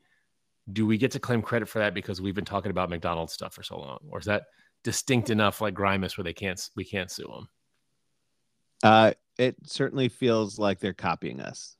do 0.72 0.86
we 0.86 0.98
get 0.98 1.12
to 1.12 1.20
claim 1.20 1.42
credit 1.42 1.68
for 1.68 1.78
that 1.80 1.94
because 1.94 2.20
we've 2.20 2.34
been 2.34 2.44
talking 2.44 2.70
about 2.70 2.90
McDonald's 2.90 3.32
stuff 3.32 3.54
for 3.54 3.62
so 3.62 3.78
long? 3.78 3.98
Or 4.10 4.18
is 4.18 4.26
that 4.26 4.44
distinct 4.84 5.30
enough 5.30 5.60
like 5.60 5.74
Grimace 5.74 6.16
where 6.16 6.24
they 6.24 6.32
can't 6.34 6.60
we 6.76 6.84
can't 6.84 7.10
sue 7.10 7.24
them? 7.28 7.48
uh 8.82 9.12
it 9.38 9.56
certainly 9.64 10.08
feels 10.08 10.58
like 10.58 10.80
they're 10.80 10.92
copying 10.92 11.40
us 11.40 11.76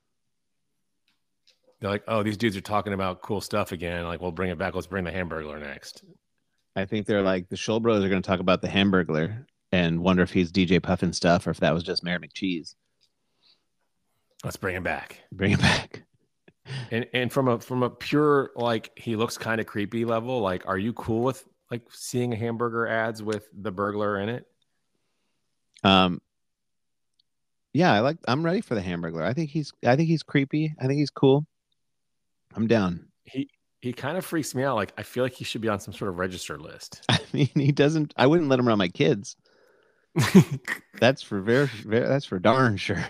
They're 1.80 1.90
like, 1.90 2.04
oh, 2.08 2.22
these 2.22 2.36
dudes 2.36 2.56
are 2.56 2.60
talking 2.60 2.92
about 2.92 3.22
cool 3.22 3.40
stuff 3.40 3.72
again. 3.72 4.04
Like, 4.04 4.20
we'll 4.20 4.32
bring 4.32 4.50
it 4.50 4.58
back. 4.58 4.74
Let's 4.74 4.86
bring 4.88 5.04
the 5.04 5.12
Hamburglar 5.12 5.60
next. 5.60 6.02
I 6.76 6.84
think 6.86 7.06
they're 7.06 7.22
like 7.22 7.48
the 7.48 7.56
Scholl 7.56 7.82
Bros 7.82 8.04
are 8.04 8.08
going 8.08 8.22
to 8.22 8.26
talk 8.26 8.40
about 8.40 8.62
the 8.62 8.68
Hamburglar 8.68 9.46
and 9.72 10.00
wonder 10.00 10.22
if 10.22 10.32
he's 10.32 10.52
DJ 10.52 10.82
Puffin 10.82 11.12
stuff 11.12 11.46
or 11.46 11.50
if 11.50 11.60
that 11.60 11.74
was 11.74 11.82
just 11.84 12.02
Mayor 12.04 12.18
McCheese. 12.20 12.74
Let's 14.44 14.56
bring 14.56 14.76
him 14.76 14.82
back. 14.82 15.20
Bring 15.32 15.52
him 15.52 15.60
back. 15.62 16.04
And 16.90 17.06
and 17.12 17.32
from 17.32 17.48
a 17.48 17.58
from 17.60 17.82
a 17.82 17.90
pure 17.90 18.50
like 18.56 18.92
he 18.96 19.16
looks 19.16 19.38
kind 19.38 19.60
of 19.60 19.66
creepy 19.66 20.04
level, 20.04 20.40
like 20.40 20.66
are 20.66 20.78
you 20.78 20.92
cool 20.92 21.22
with 21.22 21.44
like 21.70 21.82
seeing 21.90 22.32
a 22.32 22.36
hamburger 22.36 22.86
ads 22.86 23.22
with 23.22 23.48
the 23.52 23.70
burglar 23.70 24.18
in 24.20 24.28
it? 24.28 24.46
Um, 25.84 26.20
yeah, 27.72 27.92
I 27.92 28.00
like. 28.00 28.16
I'm 28.26 28.44
ready 28.44 28.60
for 28.60 28.74
the 28.74 28.80
hamburger. 28.80 29.22
I 29.22 29.32
think 29.34 29.50
he's. 29.50 29.72
I 29.84 29.96
think 29.96 30.08
he's 30.08 30.22
creepy. 30.22 30.74
I 30.80 30.86
think 30.86 30.98
he's 30.98 31.10
cool. 31.10 31.46
I'm 32.54 32.66
down. 32.66 33.06
He 33.24 33.48
he 33.80 33.92
kind 33.92 34.16
of 34.18 34.24
freaks 34.24 34.54
me 34.54 34.64
out. 34.64 34.76
Like 34.76 34.92
I 34.98 35.02
feel 35.02 35.22
like 35.22 35.34
he 35.34 35.44
should 35.44 35.60
be 35.60 35.68
on 35.68 35.80
some 35.80 35.94
sort 35.94 36.10
of 36.10 36.18
register 36.18 36.58
list. 36.58 37.02
I 37.08 37.20
mean, 37.32 37.50
he 37.54 37.72
doesn't. 37.72 38.14
I 38.16 38.26
wouldn't 38.26 38.48
let 38.48 38.58
him 38.58 38.68
around 38.68 38.78
my 38.78 38.88
kids. 38.88 39.36
That's 41.00 41.22
for 41.22 41.40
very. 41.40 41.66
very 41.66 42.08
that's 42.08 42.24
for 42.24 42.40
darn 42.40 42.76
sure. 42.76 43.06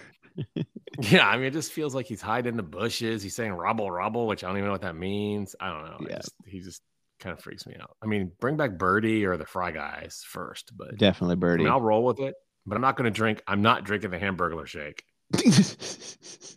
Yeah, 1.01 1.29
I 1.29 1.37
mean, 1.37 1.47
it 1.47 1.53
just 1.53 1.73
feels 1.73 1.95
like 1.95 2.07
he's 2.07 2.21
hiding 2.21 2.51
in 2.53 2.57
the 2.57 2.63
bushes. 2.63 3.23
He's 3.23 3.35
saying 3.35 3.53
"rubble, 3.53 3.91
rubble," 3.91 4.27
which 4.27 4.45
I 4.45 4.49
don't 4.49 4.57
even 4.57 4.67
know 4.67 4.73
what 4.73 4.83
that 4.83 4.97
means. 4.97 5.55
I 5.61 5.69
don't 5.71 5.85
know. 5.85 6.07
Yeah. 6.09 6.17
just, 6.17 6.35
he 6.47 6.61
just 6.61 6.83
kind 7.21 7.37
of 7.37 7.43
freaks 7.43 7.67
me 7.67 7.75
out. 7.81 7.97
I 8.03 8.07
mean, 8.07 8.33
bring 8.41 8.57
back 8.57 8.79
Birdie 8.79 9.25
or 9.27 9.37
the 9.37 9.47
Fry 9.47 9.71
Guys 9.73 10.23
first, 10.27 10.73
but 10.77 10.97
Definitely 10.99 11.35
I 11.35 11.37
Birdie. 11.37 11.65
mean, 11.65 11.73
I'll 11.73 11.81
roll 11.81 12.05
with 12.05 12.21
it. 12.21 12.35
But 12.67 12.75
I'm 12.77 12.83
not 12.83 12.97
going 12.97 13.11
to 13.11 13.17
drink. 13.17 13.43
I'm 13.47 13.63
not 13.63 13.85
drinking 13.85 14.11
the 14.11 14.19
Hamburglar 14.19 14.67
shake. 14.67 15.03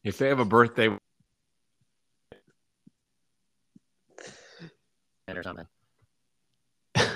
If 0.03 0.17
they 0.17 0.29
have 0.29 0.39
a 0.39 0.45
birthday 0.45 0.89
or 5.27 5.43
something. 5.43 5.67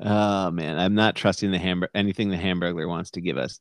Oh 0.00 0.52
man, 0.52 0.78
I'm 0.78 0.94
not 0.94 1.16
trusting 1.16 1.50
the 1.50 1.58
hamburger 1.58 1.90
anything 1.92 2.30
the 2.30 2.36
hamburger 2.36 2.86
wants 2.86 3.10
to 3.12 3.20
give 3.20 3.36
us. 3.36 3.58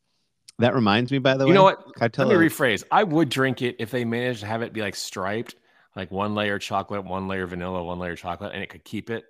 That 0.59 0.73
reminds 0.73 1.11
me, 1.11 1.19
by 1.19 1.37
the 1.37 1.45
way. 1.45 1.49
You 1.49 1.53
know 1.53 1.63
what? 1.63 1.95
Tell 2.13 2.27
Let 2.27 2.39
me 2.39 2.47
rephrase. 2.47 2.83
I 2.91 3.03
would 3.03 3.29
drink 3.29 3.61
it 3.61 3.75
if 3.79 3.91
they 3.91 4.05
managed 4.05 4.39
to 4.39 4.47
have 4.47 4.63
it 4.63 4.73
be 4.73 4.81
like 4.81 4.95
striped, 4.95 5.55
like 5.95 6.09
one 6.09 6.33
layer 6.33 6.57
chocolate, 6.57 7.03
one 7.05 7.27
layer 7.27 7.45
vanilla, 7.45 7.83
one 7.83 7.99
layer 7.99 8.15
chocolate, 8.15 8.53
and 8.53 8.63
it 8.63 8.69
could 8.69 8.83
keep 8.83 9.09
it. 9.09 9.25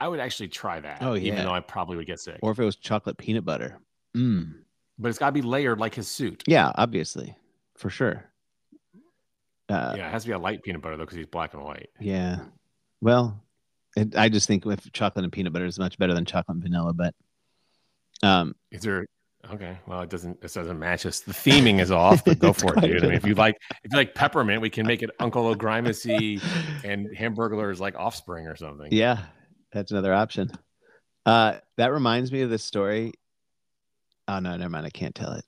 I 0.00 0.08
would 0.08 0.20
actually 0.20 0.48
try 0.48 0.80
that. 0.80 0.98
Oh, 1.02 1.14
yeah. 1.14 1.32
Even 1.32 1.44
though 1.44 1.52
I 1.52 1.60
probably 1.60 1.96
would 1.96 2.06
get 2.06 2.20
sick. 2.20 2.38
or 2.42 2.52
if 2.52 2.58
it 2.58 2.64
was 2.64 2.76
chocolate 2.76 3.18
peanut 3.18 3.44
butter. 3.44 3.78
Mm. 4.16 4.54
but 4.98 5.08
it's 5.08 5.18
got 5.18 5.26
to 5.26 5.32
be 5.32 5.42
layered 5.42 5.78
like 5.78 5.94
his 5.94 6.08
suit. 6.08 6.42
Yeah, 6.46 6.72
obviously, 6.76 7.36
for 7.76 7.90
sure. 7.90 8.24
Uh, 9.68 9.94
yeah, 9.96 10.08
it 10.08 10.10
has 10.10 10.22
to 10.22 10.28
be 10.28 10.32
a 10.32 10.38
light 10.38 10.62
peanut 10.62 10.80
butter 10.80 10.96
though, 10.96 11.04
because 11.04 11.16
he's 11.18 11.26
black 11.26 11.52
and 11.52 11.62
white. 11.62 11.90
Yeah. 12.00 12.38
Well, 13.02 13.42
it, 13.94 14.16
I 14.16 14.30
just 14.30 14.46
think 14.46 14.64
with 14.64 14.90
chocolate 14.92 15.24
and 15.24 15.32
peanut 15.32 15.52
butter 15.52 15.66
is 15.66 15.78
much 15.78 15.98
better 15.98 16.14
than 16.14 16.24
chocolate 16.24 16.54
and 16.54 16.62
vanilla. 16.62 16.94
But 16.94 17.14
um, 18.22 18.54
Is 18.70 18.82
there? 18.82 19.06
Okay, 19.52 19.78
well, 19.86 20.00
it 20.00 20.10
doesn't. 20.10 20.40
This 20.40 20.54
doesn't 20.54 20.78
match 20.78 21.06
us. 21.06 21.20
The 21.20 21.32
theming 21.32 21.80
is 21.80 21.90
off, 21.90 22.24
but 22.24 22.38
go 22.38 22.52
for 22.54 22.76
it, 22.78 22.80
dude. 22.80 23.04
I 23.04 23.06
mean, 23.08 23.14
if 23.16 23.24
you 23.24 23.34
like, 23.34 23.56
if 23.84 23.92
you 23.92 23.96
like 23.96 24.14
peppermint, 24.14 24.60
we 24.60 24.70
can 24.70 24.86
make 24.86 25.02
it 25.02 25.10
Uncle 25.20 25.46
O'Grimacey 25.46 26.42
and 26.84 27.06
Hamburglar 27.16 27.70
is 27.70 27.80
like 27.80 27.94
offspring 27.96 28.46
or 28.46 28.56
something. 28.56 28.88
yeah, 28.90 29.18
that's 29.72 29.92
another 29.92 30.12
option. 30.12 30.50
Uh, 31.24 31.58
that 31.76 31.92
reminds 31.92 32.32
me 32.32 32.42
of 32.42 32.50
this 32.50 32.64
story. 32.64 33.12
Oh 34.28 34.40
no, 34.40 34.56
never 34.56 34.70
mind. 34.70 34.86
I 34.86 34.90
can't 34.90 35.14
tell 35.14 35.32
it. 35.32 35.44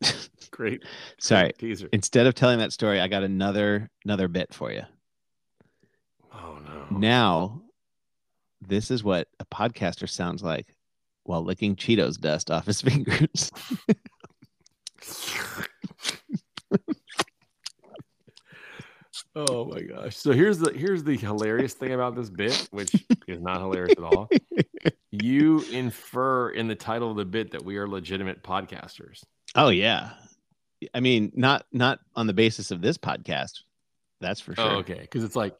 Great 0.50 0.82
Sorry. 1.18 1.52
teaser. 1.58 1.88
Instead 1.92 2.26
of 2.26 2.34
telling 2.34 2.58
that 2.58 2.72
story, 2.72 3.00
I 3.00 3.08
got 3.08 3.22
another 3.22 3.90
another 4.04 4.28
bit 4.28 4.54
for 4.54 4.72
you. 4.72 4.82
Oh 6.32 6.58
no. 6.64 6.86
Now, 6.98 7.62
this 8.66 8.90
is 8.90 9.04
what 9.04 9.28
a 9.40 9.44
podcaster 9.44 10.08
sounds 10.08 10.42
like 10.42 10.74
while 11.28 11.44
licking 11.44 11.76
Cheetos 11.76 12.18
dust 12.18 12.50
off 12.50 12.66
his 12.66 12.80
fingers. 12.82 13.52
Oh 19.36 19.66
my 19.66 19.82
gosh. 19.82 20.16
So 20.16 20.32
here's 20.32 20.58
the 20.58 20.72
here's 20.72 21.04
the 21.04 21.16
hilarious 21.16 21.74
thing 21.74 21.92
about 21.92 22.16
this 22.16 22.30
bit, 22.30 22.68
which 22.70 22.92
is 23.28 23.40
not 23.40 23.60
hilarious 23.60 23.94
at 23.96 24.02
all. 24.02 24.28
You 25.10 25.60
infer 25.70 26.50
in 26.50 26.66
the 26.66 26.74
title 26.74 27.10
of 27.10 27.16
the 27.16 27.24
bit 27.24 27.52
that 27.52 27.62
we 27.62 27.76
are 27.76 27.86
legitimate 27.86 28.42
podcasters. 28.42 29.22
Oh 29.54 29.68
yeah. 29.68 30.12
I 30.94 31.00
mean, 31.00 31.30
not 31.34 31.66
not 31.72 32.00
on 32.16 32.26
the 32.26 32.32
basis 32.32 32.70
of 32.70 32.80
this 32.80 32.96
podcast. 32.96 33.60
That's 34.20 34.40
for 34.40 34.54
sure. 34.54 34.64
Oh, 34.64 34.76
okay. 34.78 35.00
Because 35.00 35.24
it's 35.24 35.36
like 35.36 35.54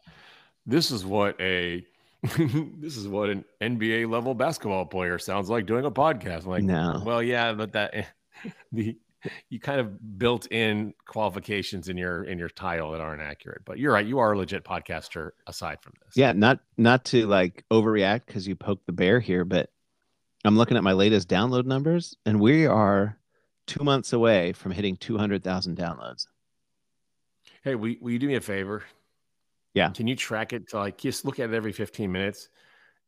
this 0.67 0.91
is 0.91 1.05
what 1.05 1.39
a 1.41 1.85
this 2.23 2.97
is 2.97 3.07
what 3.07 3.31
an 3.31 3.45
NBA 3.61 4.11
level 4.11 4.35
basketball 4.35 4.87
player 4.87 5.19
sounds 5.19 5.49
like 5.49 5.67
doing 5.67 5.85
a 5.85 5.91
podcast. 5.91 6.45
I'm 6.45 6.51
like, 6.51 6.65
No. 6.65 7.03
well, 7.05 7.23
yeah, 7.23 7.53
but 7.53 7.73
that 7.73 8.09
the 8.73 8.97
you 9.49 9.59
kind 9.59 9.81
of 9.81 10.19
built 10.19 10.51
in 10.53 10.95
qualifications 11.07 11.89
in 11.89 11.97
your 11.97 12.25
in 12.25 12.39
your 12.39 12.49
title 12.49 12.93
that 12.93 13.01
aren't 13.01 13.23
accurate. 13.23 13.63
But 13.65 13.79
you're 13.79 13.93
right, 13.93 14.07
you 14.07 14.19
are 14.19 14.33
a 14.33 14.39
legit 14.39 14.65
podcaster 14.65 15.31
aside 15.47 15.81
from 15.83 15.95
this. 16.05 16.17
Yeah, 16.17 16.33
not 16.33 16.61
not 16.77 17.05
to 17.07 17.27
like 17.27 17.65
overreact 17.71 18.27
because 18.27 18.47
you 18.47 18.55
poked 18.57 18.87
the 18.87 18.93
bear 18.93 19.21
here, 19.21 19.45
but 19.45 19.71
I'm 20.45 20.57
looking 20.57 20.77
at 20.77 20.85
my 20.85 20.93
latest 20.93 21.29
download 21.29 21.67
numbers, 21.67 22.17
and 22.25 22.41
we 22.41 22.67
are 22.67 23.19
two 23.67 23.83
months 23.85 24.13
away 24.13 24.53
from 24.53 24.73
hitting 24.73 24.97
200,000 24.97 25.77
downloads. 25.77 26.27
Hey, 27.63 27.75
will, 27.75 27.95
will 28.01 28.13
you 28.13 28.19
do 28.19 28.29
me 28.29 28.37
a 28.37 28.41
favor? 28.41 28.85
Yeah. 29.79 29.91
Can 29.91 30.09
you 30.09 30.17
track 30.17 30.53
it 30.53 30.69
to 30.71 30.79
like 30.79 30.99
just 30.99 31.25
look 31.25 31.39
at 31.39 31.51
it 31.51 31.55
every 31.55 31.71
15 31.71 32.11
minutes 32.11 32.49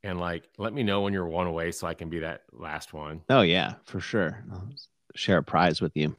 and 0.04 0.20
like 0.20 0.48
let 0.56 0.72
me 0.72 0.84
know 0.84 1.00
when 1.00 1.12
you're 1.12 1.26
one 1.26 1.48
away 1.48 1.72
so 1.72 1.88
I 1.88 1.94
can 1.94 2.08
be 2.08 2.20
that 2.20 2.42
last 2.52 2.92
one? 2.92 3.22
Oh 3.28 3.40
yeah, 3.42 3.74
for 3.86 3.98
sure. 3.98 4.44
I'll 4.52 4.68
share 5.16 5.38
a 5.38 5.42
prize 5.42 5.80
with 5.80 5.96
you. 5.96 6.14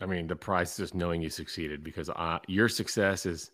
I 0.00 0.06
mean, 0.06 0.28
the 0.28 0.36
prize 0.36 0.70
is 0.70 0.76
just 0.76 0.94
knowing 0.94 1.20
you 1.20 1.28
succeeded 1.28 1.82
because 1.82 2.08
uh, 2.08 2.38
your 2.46 2.68
success 2.68 3.26
is, 3.26 3.50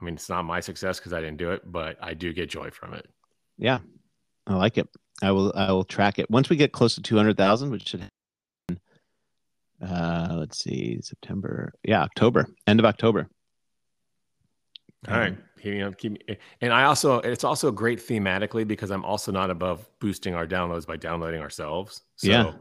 I 0.00 0.04
mean, 0.06 0.14
it's 0.14 0.30
not 0.30 0.46
my 0.46 0.60
success 0.60 0.98
because 0.98 1.12
I 1.12 1.20
didn't 1.20 1.36
do 1.36 1.50
it, 1.50 1.70
but 1.70 1.98
I 2.00 2.14
do 2.14 2.32
get 2.32 2.48
joy 2.48 2.70
from 2.70 2.94
it. 2.94 3.06
Yeah, 3.58 3.80
I 4.46 4.54
like 4.54 4.78
it. 4.78 4.88
I 5.22 5.30
will. 5.32 5.52
I 5.54 5.72
will 5.72 5.84
track 5.84 6.18
it 6.18 6.30
once 6.30 6.48
we 6.48 6.56
get 6.56 6.72
close 6.72 6.94
to 6.94 7.02
two 7.02 7.16
hundred 7.16 7.36
thousand, 7.36 7.70
which 7.70 7.88
should. 7.88 8.00
happen, 8.00 8.80
Uh, 9.82 10.36
let's 10.38 10.58
see, 10.58 10.98
September. 11.02 11.74
Yeah, 11.84 12.02
October. 12.02 12.46
End 12.66 12.80
of 12.80 12.86
October. 12.86 13.28
All 15.08 15.18
right. 15.18 15.36
Keep 15.60 15.74
me 15.74 15.94
keep 15.96 16.12
me, 16.28 16.36
and 16.60 16.72
I 16.72 16.84
also, 16.84 17.20
it's 17.20 17.44
also 17.44 17.70
great 17.72 17.98
thematically 17.98 18.66
because 18.66 18.90
I'm 18.90 19.04
also 19.04 19.32
not 19.32 19.50
above 19.50 19.88
boosting 19.98 20.34
our 20.34 20.46
downloads 20.46 20.86
by 20.86 20.96
downloading 20.96 21.40
ourselves. 21.40 22.02
So 22.16 22.28
Yeah. 22.28 22.52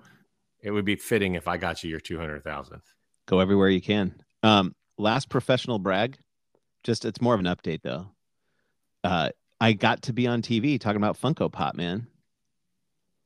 it 0.62 0.72
would 0.72 0.86
be 0.86 0.96
fitting 0.96 1.36
if 1.36 1.48
I 1.48 1.58
got 1.58 1.84
you 1.84 1.90
your 1.90 2.00
200,000th. 2.00 2.82
Go 3.26 3.40
everywhere 3.40 3.70
you 3.70 3.82
can. 3.82 4.14
Um, 4.42 4.74
last 4.98 5.28
professional 5.30 5.80
brag. 5.80 6.18
Just 6.84 7.04
it's 7.06 7.20
more 7.22 7.34
of 7.34 7.40
an 7.42 7.46
update 7.46 7.82
though. 7.82 8.08
Uh, 9.04 9.30
I 9.60 9.74
got 9.74 10.02
to 10.04 10.14
be 10.14 10.28
on 10.28 10.42
TV 10.42 10.80
talking 10.80 10.98
about 10.98 11.20
Funko 11.20 11.52
Pop, 11.52 11.76
man. 11.76 12.08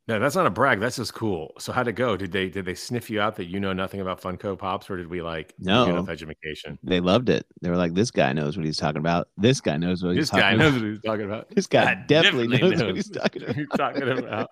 Yeah, 0.08 0.20
that's 0.20 0.36
not 0.38 0.46
a 0.46 0.50
brag. 0.50 0.80
That's 0.80 0.96
just 0.96 1.14
cool. 1.14 1.54
So 1.60 1.74
how'd 1.74 1.90
it 1.90 1.92
go? 1.94 2.16
Did 2.16 2.32
they 2.32 2.48
did 2.50 2.64
they 2.64 2.76
sniff 2.76 3.10
you 3.10 3.20
out 3.20 3.36
that 3.36 3.46
you 3.48 3.60
know 3.60 3.74
nothing 3.74 4.00
about 4.00 4.22
Funko 4.22 4.58
Pops, 4.58 4.90
or 4.90 4.96
did 4.96 5.08
we 5.10 5.22
like 5.22 5.54
No. 5.60 5.84
enough 5.90 6.08
education? 6.08 6.80
They 6.82 7.02
loved 7.02 7.28
it. 7.28 7.46
They 7.62 7.70
were 7.70 7.76
like, 7.76 7.94
"This 7.94 8.10
guy 8.10 8.32
knows 8.32 8.56
what 8.56 8.66
he's 8.66 8.78
talking 8.78 9.00
about. 9.00 9.28
This 9.38 9.60
guy 9.60 9.76
knows 9.76 10.02
what 10.04 10.16
he's 10.16 10.22
This 10.24 10.30
guy 10.30 10.40
talking 10.56 10.60
knows 10.60 10.70
about. 10.76 10.82
what 10.82 10.90
he's 10.92 11.02
talking 11.02 11.26
about. 11.26 11.50
This 11.54 11.68
guy 11.68 11.96
definitely, 12.08 12.48
definitely 12.48 12.76
knows, 12.78 12.84
what 12.86 12.96
he's 12.96 13.10
talking 13.10 13.44
about." 13.44 13.58
you 13.58 13.68
talking 13.76 14.04
about? 14.10 14.50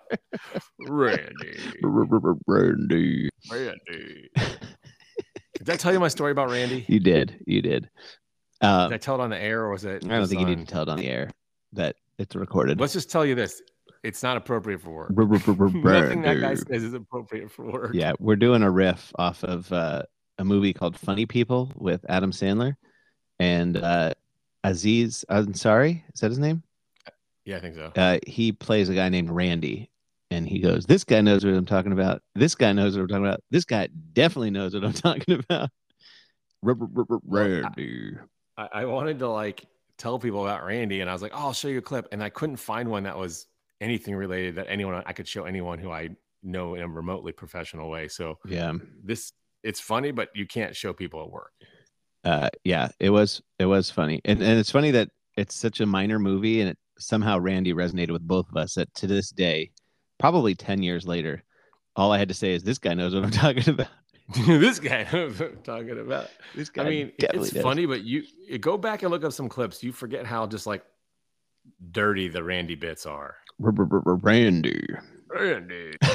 Randy. 0.80 1.58
Randy. 2.46 3.28
Randy. 3.50 4.30
Did 5.58 5.70
I 5.70 5.76
tell 5.76 5.92
you 5.92 6.00
my 6.00 6.08
story 6.08 6.32
about 6.32 6.50
Randy? 6.50 6.84
You 6.86 7.00
did. 7.00 7.42
You 7.46 7.62
did. 7.62 7.88
Uh, 8.60 8.88
Did 8.88 8.94
I 8.94 8.98
tell 8.98 9.14
it 9.16 9.20
on 9.22 9.30
the 9.30 9.38
air 9.42 9.62
or 9.62 9.70
was 9.70 9.84
it? 9.84 10.04
I 10.04 10.08
don't 10.08 10.26
think 10.28 10.40
you 10.40 10.46
need 10.46 10.58
on- 10.58 10.64
to 10.66 10.70
tell 10.72 10.82
it 10.82 10.88
on 10.88 10.98
the 10.98 11.08
air, 11.08 11.30
but 11.72 11.96
it's 12.18 12.34
recorded. 12.34 12.80
Let's 12.80 12.92
just 12.94 13.10
tell 13.10 13.24
you 13.24 13.34
this. 13.34 13.60
It's 14.06 14.22
not 14.22 14.36
appropriate 14.36 14.80
for 14.80 14.90
work. 14.90 15.10
Nothing 15.16 16.22
that 16.22 16.40
guy 16.40 16.54
says 16.54 16.84
is 16.84 16.94
appropriate 16.94 17.50
for 17.50 17.68
work. 17.68 17.90
Yeah, 17.92 18.12
we're 18.20 18.36
doing 18.36 18.62
a 18.62 18.70
riff 18.70 19.12
off 19.18 19.42
of 19.42 19.72
uh, 19.72 20.04
a 20.38 20.44
movie 20.44 20.72
called 20.72 20.96
Funny 20.96 21.26
People 21.26 21.72
with 21.74 22.06
Adam 22.08 22.30
Sandler 22.30 22.76
and 23.40 23.76
uh, 23.76 24.14
Aziz 24.62 25.24
Ansari. 25.28 26.04
Is 26.14 26.20
that 26.20 26.30
his 26.30 26.38
name? 26.38 26.62
Yeah, 27.44 27.56
I 27.56 27.60
think 27.60 27.74
so. 27.74 27.90
Uh, 27.96 28.18
he 28.24 28.52
plays 28.52 28.88
a 28.88 28.94
guy 28.94 29.08
named 29.08 29.28
Randy, 29.28 29.90
and 30.30 30.46
he 30.46 30.60
goes, 30.60 30.86
"This 30.86 31.02
guy 31.02 31.20
knows 31.20 31.44
what 31.44 31.54
I'm 31.54 31.66
talking 31.66 31.92
about. 31.92 32.22
This 32.36 32.54
guy 32.54 32.72
knows 32.72 32.96
what 32.96 33.02
I'm 33.02 33.08
talking 33.08 33.26
about. 33.26 33.40
This 33.50 33.64
guy 33.64 33.88
definitely 34.12 34.50
knows 34.52 34.72
what 34.72 34.84
I'm 34.84 34.92
talking 34.92 35.42
about." 35.50 35.70
Randy. 36.62 38.18
I, 38.56 38.68
I 38.72 38.84
wanted 38.84 39.18
to 39.18 39.28
like 39.28 39.64
tell 39.98 40.20
people 40.20 40.46
about 40.46 40.64
Randy, 40.64 41.00
and 41.00 41.10
I 41.10 41.12
was 41.12 41.22
like, 41.22 41.32
"Oh, 41.34 41.46
I'll 41.46 41.52
show 41.52 41.66
you 41.66 41.78
a 41.78 41.82
clip," 41.82 42.06
and 42.12 42.22
I 42.22 42.28
couldn't 42.28 42.58
find 42.58 42.88
one 42.88 43.02
that 43.02 43.18
was 43.18 43.48
anything 43.80 44.14
related 44.14 44.56
that 44.56 44.66
anyone 44.68 45.02
I 45.06 45.12
could 45.12 45.28
show 45.28 45.44
anyone 45.44 45.78
who 45.78 45.90
I 45.90 46.10
know 46.42 46.74
in 46.74 46.82
a 46.82 46.88
remotely 46.88 47.32
professional 47.32 47.90
way. 47.90 48.08
So 48.08 48.38
Yeah. 48.46 48.72
this 49.04 49.32
it's 49.62 49.80
funny, 49.80 50.12
but 50.12 50.28
you 50.34 50.46
can't 50.46 50.74
show 50.76 50.92
people 50.92 51.22
at 51.22 51.30
work. 51.30 51.52
uh 52.24 52.48
yeah 52.64 52.88
it 53.00 53.10
was 53.10 53.42
it 53.58 53.66
was 53.66 53.90
funny 53.90 54.20
and, 54.24 54.40
and 54.42 54.58
it's 54.58 54.70
funny 54.70 54.90
that 54.92 55.08
it's 55.36 55.54
such 55.54 55.80
a 55.80 55.86
minor 55.86 56.18
movie 56.18 56.60
and 56.60 56.70
it 56.70 56.78
somehow 56.98 57.38
randy 57.38 57.72
resonated 57.74 58.10
with 58.10 58.26
both 58.26 58.48
of 58.48 58.56
us 58.56 58.74
that 58.74 58.92
to 58.94 59.06
this 59.06 59.30
day 59.30 59.70
probably 60.18 60.54
10 60.54 60.82
years 60.82 61.06
later 61.06 61.42
all 61.94 62.10
i 62.12 62.18
had 62.18 62.26
to 62.28 62.34
say 62.34 62.54
is 62.54 62.62
this 62.64 62.78
guy 62.78 62.94
knows 62.94 63.14
what 63.14 63.22
i'm 63.22 63.30
talking 63.44 63.68
about 63.68 63.88
this 64.46 64.80
guy 64.80 65.06
knows 65.12 65.38
what 65.38 65.50
I'm 65.52 65.62
talking 65.62 66.00
about. 66.00 66.30
this 66.54 66.68
guy. 66.68 66.82
I 66.84 66.88
mean, 66.90 67.12
it's 67.18 67.50
does. 67.50 67.62
funny, 67.62 67.86
but 67.86 68.02
you 68.02 68.24
you 68.48 68.58
go 68.58 68.76
back 68.76 69.02
and 69.04 69.12
look 69.12 69.22
up 69.22 69.32
some 69.32 69.48
clips. 69.48 69.84
You 69.84 69.92
forget 69.92 70.26
how 70.26 70.48
just 70.48 70.66
like 70.66 70.82
dirty 71.92 72.28
the 72.28 72.42
Randy 72.42 72.74
bits 72.74 73.06
are. 73.06 73.36
randy 73.58 74.84
Randy. 75.28 75.92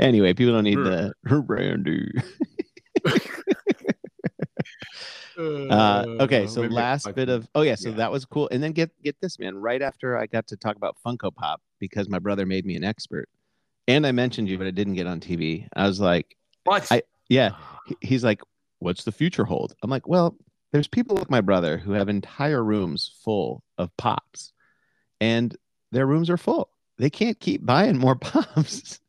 anyway 0.00 0.32
people 0.34 0.52
don't 0.52 0.64
need 0.64 0.78
the 0.78 1.12
randy 1.48 2.10
uh 5.70 6.04
okay 6.20 6.46
so 6.46 6.62
maybe 6.62 6.74
last 6.74 7.08
I- 7.08 7.12
bit 7.12 7.28
of 7.28 7.48
oh 7.54 7.62
yeah 7.62 7.74
so 7.74 7.90
yeah. 7.90 7.96
that 7.96 8.12
was 8.12 8.24
cool 8.24 8.48
and 8.52 8.62
then 8.62 8.72
get 8.72 8.90
get 9.02 9.16
this 9.20 9.38
man 9.38 9.56
right 9.56 9.80
after 9.80 10.18
i 10.18 10.26
got 10.26 10.46
to 10.48 10.56
talk 10.56 10.76
about 10.76 10.96
funko 11.04 11.34
pop 11.34 11.60
because 11.78 12.08
my 12.08 12.18
brother 12.18 12.46
made 12.46 12.66
me 12.66 12.76
an 12.76 12.84
expert 12.84 13.28
and 13.88 14.06
i 14.06 14.12
mentioned 14.12 14.48
you 14.48 14.58
but 14.58 14.66
i 14.66 14.70
didn't 14.70 14.94
get 14.94 15.06
on 15.06 15.20
tv 15.20 15.66
i 15.74 15.86
was 15.86 16.00
like 16.00 16.36
what? 16.64 16.86
I- 16.90 17.02
yeah 17.28 17.52
he's 18.00 18.24
like 18.24 18.42
what's 18.80 19.04
the 19.04 19.12
future 19.12 19.44
hold 19.44 19.74
i'm 19.82 19.90
like 19.90 20.06
well 20.06 20.36
there's 20.72 20.88
people 20.88 21.16
like 21.16 21.30
my 21.30 21.40
brother 21.40 21.78
who 21.78 21.92
have 21.92 22.08
entire 22.08 22.62
rooms 22.62 23.12
full 23.24 23.62
of 23.78 23.94
pops 23.96 24.52
and 25.20 25.56
their 25.92 26.06
rooms 26.06 26.30
are 26.30 26.36
full 26.36 26.70
they 26.98 27.10
can't 27.10 27.40
keep 27.40 27.64
buying 27.64 27.96
more 27.96 28.14
pops 28.20 29.00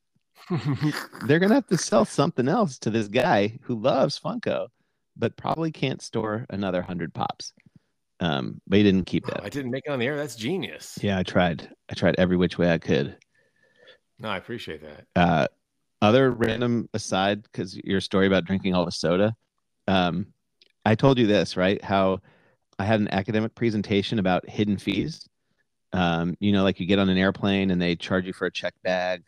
they're 1.28 1.40
gonna 1.40 1.54
have 1.54 1.68
to 1.68 1.78
sell 1.78 2.04
something 2.06 2.48
else 2.48 2.78
to 2.80 2.90
this 2.90 3.08
guy 3.08 3.58
who 3.64 3.76
loves 3.80 4.20
funko 4.20 4.68
but 5.18 5.36
probably 5.38 5.72
can't 5.72 6.02
store 6.02 6.46
another 6.50 6.80
100 6.80 7.14
pops 7.14 7.54
Um, 8.22 8.62
but 8.68 8.78
he 8.78 8.84
didn't 8.84 9.06
keep 9.06 9.26
that. 9.26 9.44
I 9.44 9.50
didn't 9.50 9.72
make 9.72 9.84
it 9.86 9.92
on 9.92 10.00
the 10.00 10.06
air. 10.06 10.16
That's 10.16 10.36
genius. 10.36 10.98
Yeah, 11.02 11.18
I 11.18 11.24
tried. 11.24 11.70
I 11.90 11.96
tried 11.96 12.16
every 12.18 12.38
which 12.38 12.58
way 12.58 12.72
I 12.72 12.78
could. 12.78 13.18
No, 14.20 14.30
I 14.30 14.38
appreciate 14.38 14.82
that. 14.84 15.06
Uh, 15.16 15.48
other 16.02 16.32
random 16.32 16.88
aside, 16.94 17.42
because 17.44 17.76
your 17.84 18.00
story 18.00 18.28
about 18.28 18.46
drinking 18.46 18.76
all 18.76 18.86
the 18.86 18.92
soda, 18.92 19.36
um, 19.88 20.28
I 20.86 20.96
told 20.96 21.18
you 21.18 21.28
this 21.28 21.58
right? 21.58 21.84
How 21.84 22.20
I 22.80 22.86
had 22.86 23.00
an 23.00 23.14
academic 23.14 23.54
presentation 23.56 24.20
about 24.20 24.50
hidden 24.50 24.78
fees. 24.78 25.28
Um, 25.94 26.36
you 26.40 26.52
know, 26.52 26.64
like 26.64 26.80
you 26.80 26.86
get 26.86 27.00
on 27.00 27.10
an 27.10 27.18
airplane 27.18 27.72
and 27.72 27.82
they 27.82 27.96
charge 27.96 28.26
you 28.26 28.34
for 28.34 28.46
a 28.46 28.52
check 28.52 28.74
bag, 28.84 29.24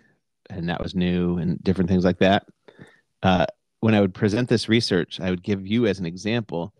and 0.50 0.70
that 0.70 0.82
was 0.82 0.96
new, 0.96 1.38
and 1.38 1.62
different 1.64 1.90
things 1.90 2.06
like 2.06 2.20
that. 2.20 2.46
Uh, 3.22 3.46
when 3.82 3.94
I 3.94 4.02
would 4.02 4.14
present 4.14 4.50
this 4.50 4.70
research, 4.70 5.20
I 5.20 5.30
would 5.30 5.44
give 5.44 5.68
you 5.68 5.88
as 5.88 6.00
an 6.00 6.06
example 6.06 6.74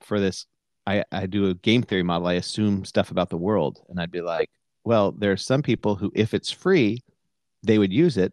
for 0.00 0.20
this. 0.20 0.46
I, 0.86 1.04
I 1.10 1.26
do 1.26 1.48
a 1.48 1.54
game 1.54 1.82
theory 1.82 2.02
model. 2.02 2.28
I 2.28 2.34
assume 2.34 2.84
stuff 2.84 3.10
about 3.10 3.30
the 3.30 3.36
world, 3.36 3.80
and 3.88 4.00
I'd 4.00 4.10
be 4.10 4.20
like, 4.20 4.50
well, 4.84 5.12
there 5.12 5.32
are 5.32 5.36
some 5.36 5.62
people 5.62 5.96
who, 5.96 6.12
if 6.14 6.34
it's 6.34 6.50
free, 6.50 7.02
they 7.62 7.78
would 7.78 7.92
use 7.92 8.16
it 8.16 8.32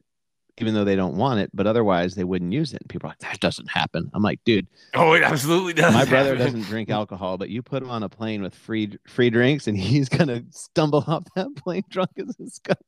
even 0.60 0.74
though 0.74 0.84
they 0.84 0.96
don't 0.96 1.16
want 1.16 1.40
it, 1.40 1.50
but 1.54 1.68
otherwise 1.68 2.16
they 2.16 2.24
wouldn't 2.24 2.54
use 2.54 2.74
it. 2.74 2.82
And 2.82 2.90
people 2.90 3.08
are 3.08 3.12
like, 3.12 3.20
that 3.20 3.40
doesn't 3.40 3.70
happen. 3.70 4.10
I'm 4.14 4.22
like, 4.22 4.40
dude. 4.44 4.68
Oh, 4.94 5.14
it 5.14 5.24
absolutely 5.24 5.74
does. 5.74 5.94
My 5.94 6.06
brother 6.06 6.36
doesn't 6.36 6.64
drink 6.64 6.90
alcohol, 6.90 7.38
but 7.38 7.50
you 7.50 7.62
put 7.62 7.82
him 7.82 7.90
on 7.90 8.04
a 8.04 8.10
plane 8.10 8.42
with 8.42 8.54
free 8.54 8.98
free 9.08 9.30
drinks 9.30 9.68
and 9.68 9.78
he's 9.78 10.10
gonna 10.10 10.44
stumble 10.52 11.04
off 11.08 11.24
that 11.36 11.56
plane 11.56 11.84
drunk 11.90 12.12
as 12.18 12.36
a 12.40 12.50
skunk. 12.50 12.80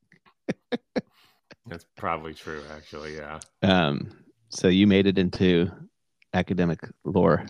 That's 1.66 1.86
probably 1.96 2.34
true, 2.34 2.62
actually, 2.76 3.16
yeah. 3.16 3.40
Um, 3.62 4.12
so 4.50 4.68
you 4.68 4.86
made 4.86 5.08
it 5.08 5.18
into 5.18 5.72
academic 6.34 6.80
lore. 7.06 7.46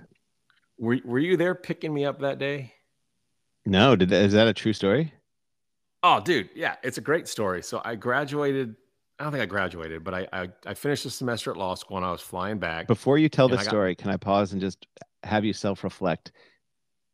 Were 0.77 0.99
were 1.03 1.19
you 1.19 1.37
there 1.37 1.55
picking 1.55 1.93
me 1.93 2.05
up 2.05 2.19
that 2.19 2.37
day? 2.37 2.73
No, 3.65 3.95
did 3.95 4.09
that, 4.09 4.23
is 4.23 4.33
that 4.33 4.47
a 4.47 4.53
true 4.53 4.73
story? 4.73 5.13
Oh, 6.03 6.19
dude, 6.19 6.49
yeah, 6.53 6.75
it's 6.83 6.97
a 6.97 7.01
great 7.01 7.29
story. 7.29 7.63
So 7.63 7.81
I 7.83 7.95
graduated 7.95 8.75
I 9.19 9.23
don't 9.23 9.31
think 9.31 9.43
I 9.43 9.45
graduated, 9.45 10.03
but 10.03 10.13
I, 10.13 10.27
I, 10.33 10.49
I 10.65 10.73
finished 10.73 11.03
the 11.03 11.09
semester 11.09 11.51
at 11.51 11.57
law 11.57 11.75
school 11.75 11.97
and 11.97 12.05
I 12.05 12.11
was 12.11 12.21
flying 12.21 12.57
back. 12.57 12.87
Before 12.87 13.17
you 13.17 13.29
tell 13.29 13.47
the 13.47 13.59
story, 13.59 13.95
can 13.95 14.09
I 14.09 14.17
pause 14.17 14.53
and 14.53 14.61
just 14.61 14.87
have 15.23 15.45
you 15.45 15.53
self 15.53 15.83
reflect? 15.83 16.31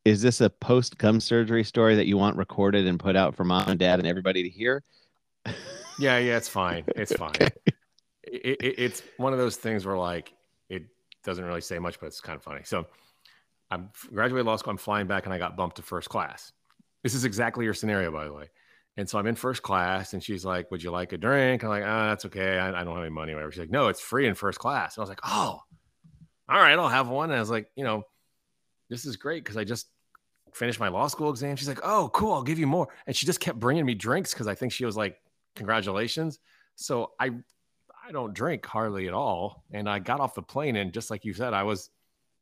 Is 0.06 0.22
this 0.22 0.39
a 0.41 0.50
post 0.50 0.97
gum 0.97 1.20
surgery 1.20 1.64
story 1.64 1.95
that 1.95 2.08
you 2.08 2.18
want 2.18 2.38
recorded 2.38 2.88
and 2.88 3.00
put 3.00 3.16
out 3.16 3.36
for 3.36 3.43
mom 3.43 3.68
and 3.68 3.80
dad 3.80 4.00
and 4.00 4.08
everybody 4.08 4.43
to 4.43 4.50
hear? 4.50 4.84
yeah, 6.00 6.18
yeah, 6.18 6.38
it's 6.38 6.47
fine. 6.47 6.86
It's 6.95 7.14
fine. 7.14 7.32
okay. 7.41 7.52
it, 8.24 8.58
it, 8.62 8.76
it's 8.78 9.04
one 9.18 9.34
of 9.34 9.39
those 9.39 9.58
things 9.58 9.86
where 9.86 9.97
like 9.97 10.34
it 10.70 10.84
doesn't 11.24 11.43
really 11.43 11.62
say 11.62 11.80
much, 11.80 12.00
but 12.00 12.08
it's 12.08 12.22
kind 12.22 12.38
of 12.38 12.43
funny. 12.43 12.62
So 12.64 12.88
I'm 13.70 13.89
graduated 14.14 14.45
law 14.45 14.56
school. 14.56 14.72
I'm 14.72 14.78
flying 14.78 15.06
back 15.06 15.26
and 15.26 15.34
I 15.34 15.38
got 15.38 15.58
bumped 15.58 15.76
to 15.76 15.82
first 15.82 16.10
class. 16.10 16.54
This 17.04 17.14
is 17.14 17.26
exactly 17.26 17.66
your 17.66 17.74
scenario, 17.74 18.12
by 18.12 18.26
the 18.26 18.34
way. 18.34 18.50
And 18.97 19.09
so 19.09 19.17
I'm 19.17 19.27
in 19.27 19.35
first 19.35 19.61
class, 19.61 20.13
and 20.13 20.23
she's 20.23 20.43
like, 20.43 20.69
"Would 20.71 20.83
you 20.83 20.91
like 20.91 21.13
a 21.13 21.17
drink?" 21.17 21.63
I'm 21.63 21.69
like, 21.69 21.83
"Ah, 21.85 22.05
oh, 22.05 22.09
that's 22.09 22.25
okay. 22.25 22.57
I, 22.57 22.81
I, 22.81 22.83
don't 22.83 22.95
have 22.95 23.03
any 23.03 23.13
money." 23.13 23.33
Whatever. 23.33 23.51
She's 23.51 23.61
like, 23.61 23.69
"No, 23.69 23.87
it's 23.87 24.01
free 24.01 24.27
in 24.27 24.35
first 24.35 24.59
class." 24.59 24.97
And 24.97 25.01
I 25.01 25.03
was 25.03 25.09
like, 25.09 25.21
"Oh, 25.23 25.61
all 26.49 26.59
right, 26.59 26.77
I'll 26.77 26.89
have 26.89 27.07
one." 27.07 27.29
And 27.29 27.37
I 27.37 27.39
was 27.39 27.49
like, 27.49 27.69
"You 27.75 27.85
know, 27.85 28.03
this 28.89 29.05
is 29.05 29.15
great 29.15 29.43
because 29.43 29.57
I 29.57 29.63
just 29.63 29.87
finished 30.53 30.79
my 30.79 30.89
law 30.89 31.07
school 31.07 31.29
exam." 31.29 31.55
She's 31.55 31.69
like, 31.69 31.79
"Oh, 31.83 32.09
cool. 32.13 32.33
I'll 32.33 32.43
give 32.43 32.59
you 32.59 32.67
more." 32.67 32.89
And 33.07 33.15
she 33.15 33.25
just 33.25 33.39
kept 33.39 33.59
bringing 33.59 33.85
me 33.85 33.95
drinks 33.95 34.33
because 34.33 34.47
I 34.47 34.55
think 34.55 34.73
she 34.73 34.85
was 34.85 34.97
like, 34.97 35.17
"Congratulations." 35.55 36.39
So 36.75 37.11
I, 37.19 37.31
I 38.05 38.11
don't 38.11 38.33
drink 38.33 38.65
hardly 38.65 39.07
at 39.07 39.13
all, 39.13 39.63
and 39.71 39.89
I 39.89 39.99
got 39.99 40.19
off 40.19 40.35
the 40.35 40.41
plane, 40.41 40.75
and 40.75 40.91
just 40.91 41.09
like 41.09 41.23
you 41.23 41.33
said, 41.33 41.53
I 41.53 41.63
was 41.63 41.89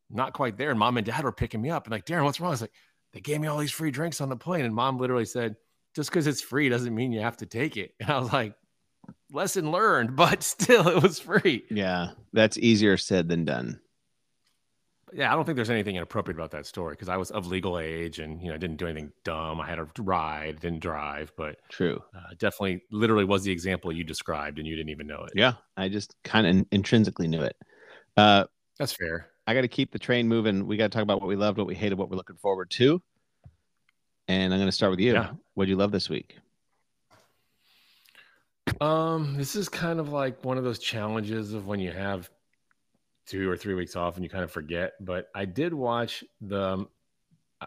not 0.10 0.34
quite 0.34 0.58
there. 0.58 0.72
And 0.72 0.80
mom 0.80 0.98
and 0.98 1.06
dad 1.06 1.24
were 1.24 1.32
picking 1.32 1.62
me 1.62 1.70
up, 1.70 1.86
and 1.86 1.92
like, 1.92 2.06
Darren, 2.06 2.24
what's 2.24 2.40
wrong? 2.40 2.50
I 2.50 2.52
was 2.52 2.62
like, 2.62 2.74
they 3.14 3.20
gave 3.20 3.40
me 3.40 3.48
all 3.48 3.58
these 3.58 3.72
free 3.72 3.92
drinks 3.92 4.22
on 4.22 4.30
the 4.30 4.36
plane, 4.36 4.66
and 4.66 4.74
mom 4.74 4.98
literally 4.98 5.26
said 5.26 5.56
just 5.98 6.12
because 6.12 6.28
it's 6.28 6.42
free 6.42 6.70
doesn't 6.70 6.94
mean 6.94 7.12
you 7.12 7.22
have 7.22 7.38
to 7.38 7.48
take 7.48 7.76
it. 7.76 7.96
And 8.00 8.12
I 8.12 8.20
was 8.20 8.32
like, 8.32 8.54
lesson 9.32 9.72
learned, 9.72 10.16
but 10.16 10.44
still, 10.44 10.88
it 10.88 11.02
was 11.02 11.20
free. 11.20 11.66
Yeah, 11.72 12.12
that's 12.32 12.58
easier 12.58 12.98
said 12.98 13.28
than 13.28 13.46
done. 13.46 13.82
Yeah, 15.12 15.32
I 15.32 15.36
don't 15.36 15.46
think 15.46 15.56
there's 15.56 15.72
anything 15.72 15.96
inappropriate 15.96 16.38
about 16.38 16.52
that 16.52 16.68
story 16.68 16.94
because 16.94 17.10
I 17.10 17.18
was 17.18 17.32
of 17.32 17.48
legal 17.48 17.80
age 17.80 18.20
and 18.20 18.42
you 18.42 18.50
know 18.50 18.54
I 18.54 18.58
didn't 18.58 18.76
do 18.76 18.86
anything 18.86 19.12
dumb. 19.24 19.60
I 19.60 19.66
had 19.66 19.80
a 19.80 19.88
ride, 20.00 20.60
didn't 20.60 20.82
drive, 20.82 21.32
but 21.36 21.58
true, 21.70 22.00
uh, 22.16 22.34
definitely, 22.38 22.84
literally 22.92 23.24
was 23.26 23.44
the 23.44 23.52
example 23.52 23.92
you 23.92 24.04
described, 24.04 24.60
and 24.60 24.68
you 24.68 24.76
didn't 24.76 24.90
even 24.90 25.08
know 25.08 25.24
it. 25.24 25.32
Yeah, 25.34 25.54
I 25.78 25.90
just 25.90 26.16
kind 26.24 26.46
of 26.46 26.68
intrinsically 26.72 27.28
knew 27.28 27.42
it. 27.42 27.56
Uh, 28.18 28.46
That's 28.78 28.92
fair. 28.92 29.30
I 29.48 29.56
got 29.56 29.62
to 29.62 29.70
keep 29.70 29.92
the 29.94 30.00
train 30.00 30.28
moving. 30.28 30.68
We 30.68 30.78
got 30.78 30.92
to 30.92 30.96
talk 30.96 31.04
about 31.04 31.22
what 31.22 31.30
we 31.30 31.38
loved, 31.38 31.58
what 31.58 31.68
we 31.68 31.76
hated, 31.76 31.98
what 31.98 32.10
we're 32.10 32.18
looking 32.18 32.36
forward 32.36 32.70
to. 32.72 33.02
And 34.28 34.54
I'm 34.54 34.60
going 34.60 34.68
to 34.68 34.74
start 34.74 34.92
with 34.92 35.00
you. 35.00 35.14
Yeah. 35.14 35.32
What 35.54 35.66
did 35.66 35.70
you 35.70 35.78
love 35.78 35.92
this 35.92 36.10
week? 36.10 36.38
Um, 38.82 39.36
this 39.38 39.56
is 39.56 39.70
kind 39.70 40.00
of 40.00 40.10
like 40.10 40.44
one 40.44 40.58
of 40.58 40.64
those 40.64 40.80
challenges 40.80 41.54
of 41.54 41.68
when 41.68 41.80
you 41.80 41.92
have 41.92 42.30
two 43.26 43.50
or 43.50 43.58
three 43.58 43.74
weeks 43.74 43.96
off 43.96 44.16
and 44.16 44.24
you 44.24 44.30
kind 44.30 44.44
of 44.44 44.52
forget. 44.52 44.94
But 45.00 45.30
I 45.34 45.46
did 45.46 45.74
watch 45.74 46.24
the. 46.42 46.86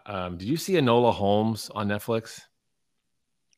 Um, 0.05 0.37
did 0.37 0.47
you 0.47 0.55
see 0.55 0.73
Enola 0.73 1.13
Holmes 1.13 1.69
on 1.73 1.87
Netflix? 1.87 2.41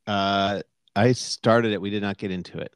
Uh, 0.08 0.62
I 0.96 1.12
started 1.12 1.74
it. 1.74 1.82
We 1.82 1.90
did 1.90 2.02
not 2.02 2.18
get 2.18 2.32
into 2.32 2.58
it. 2.58 2.74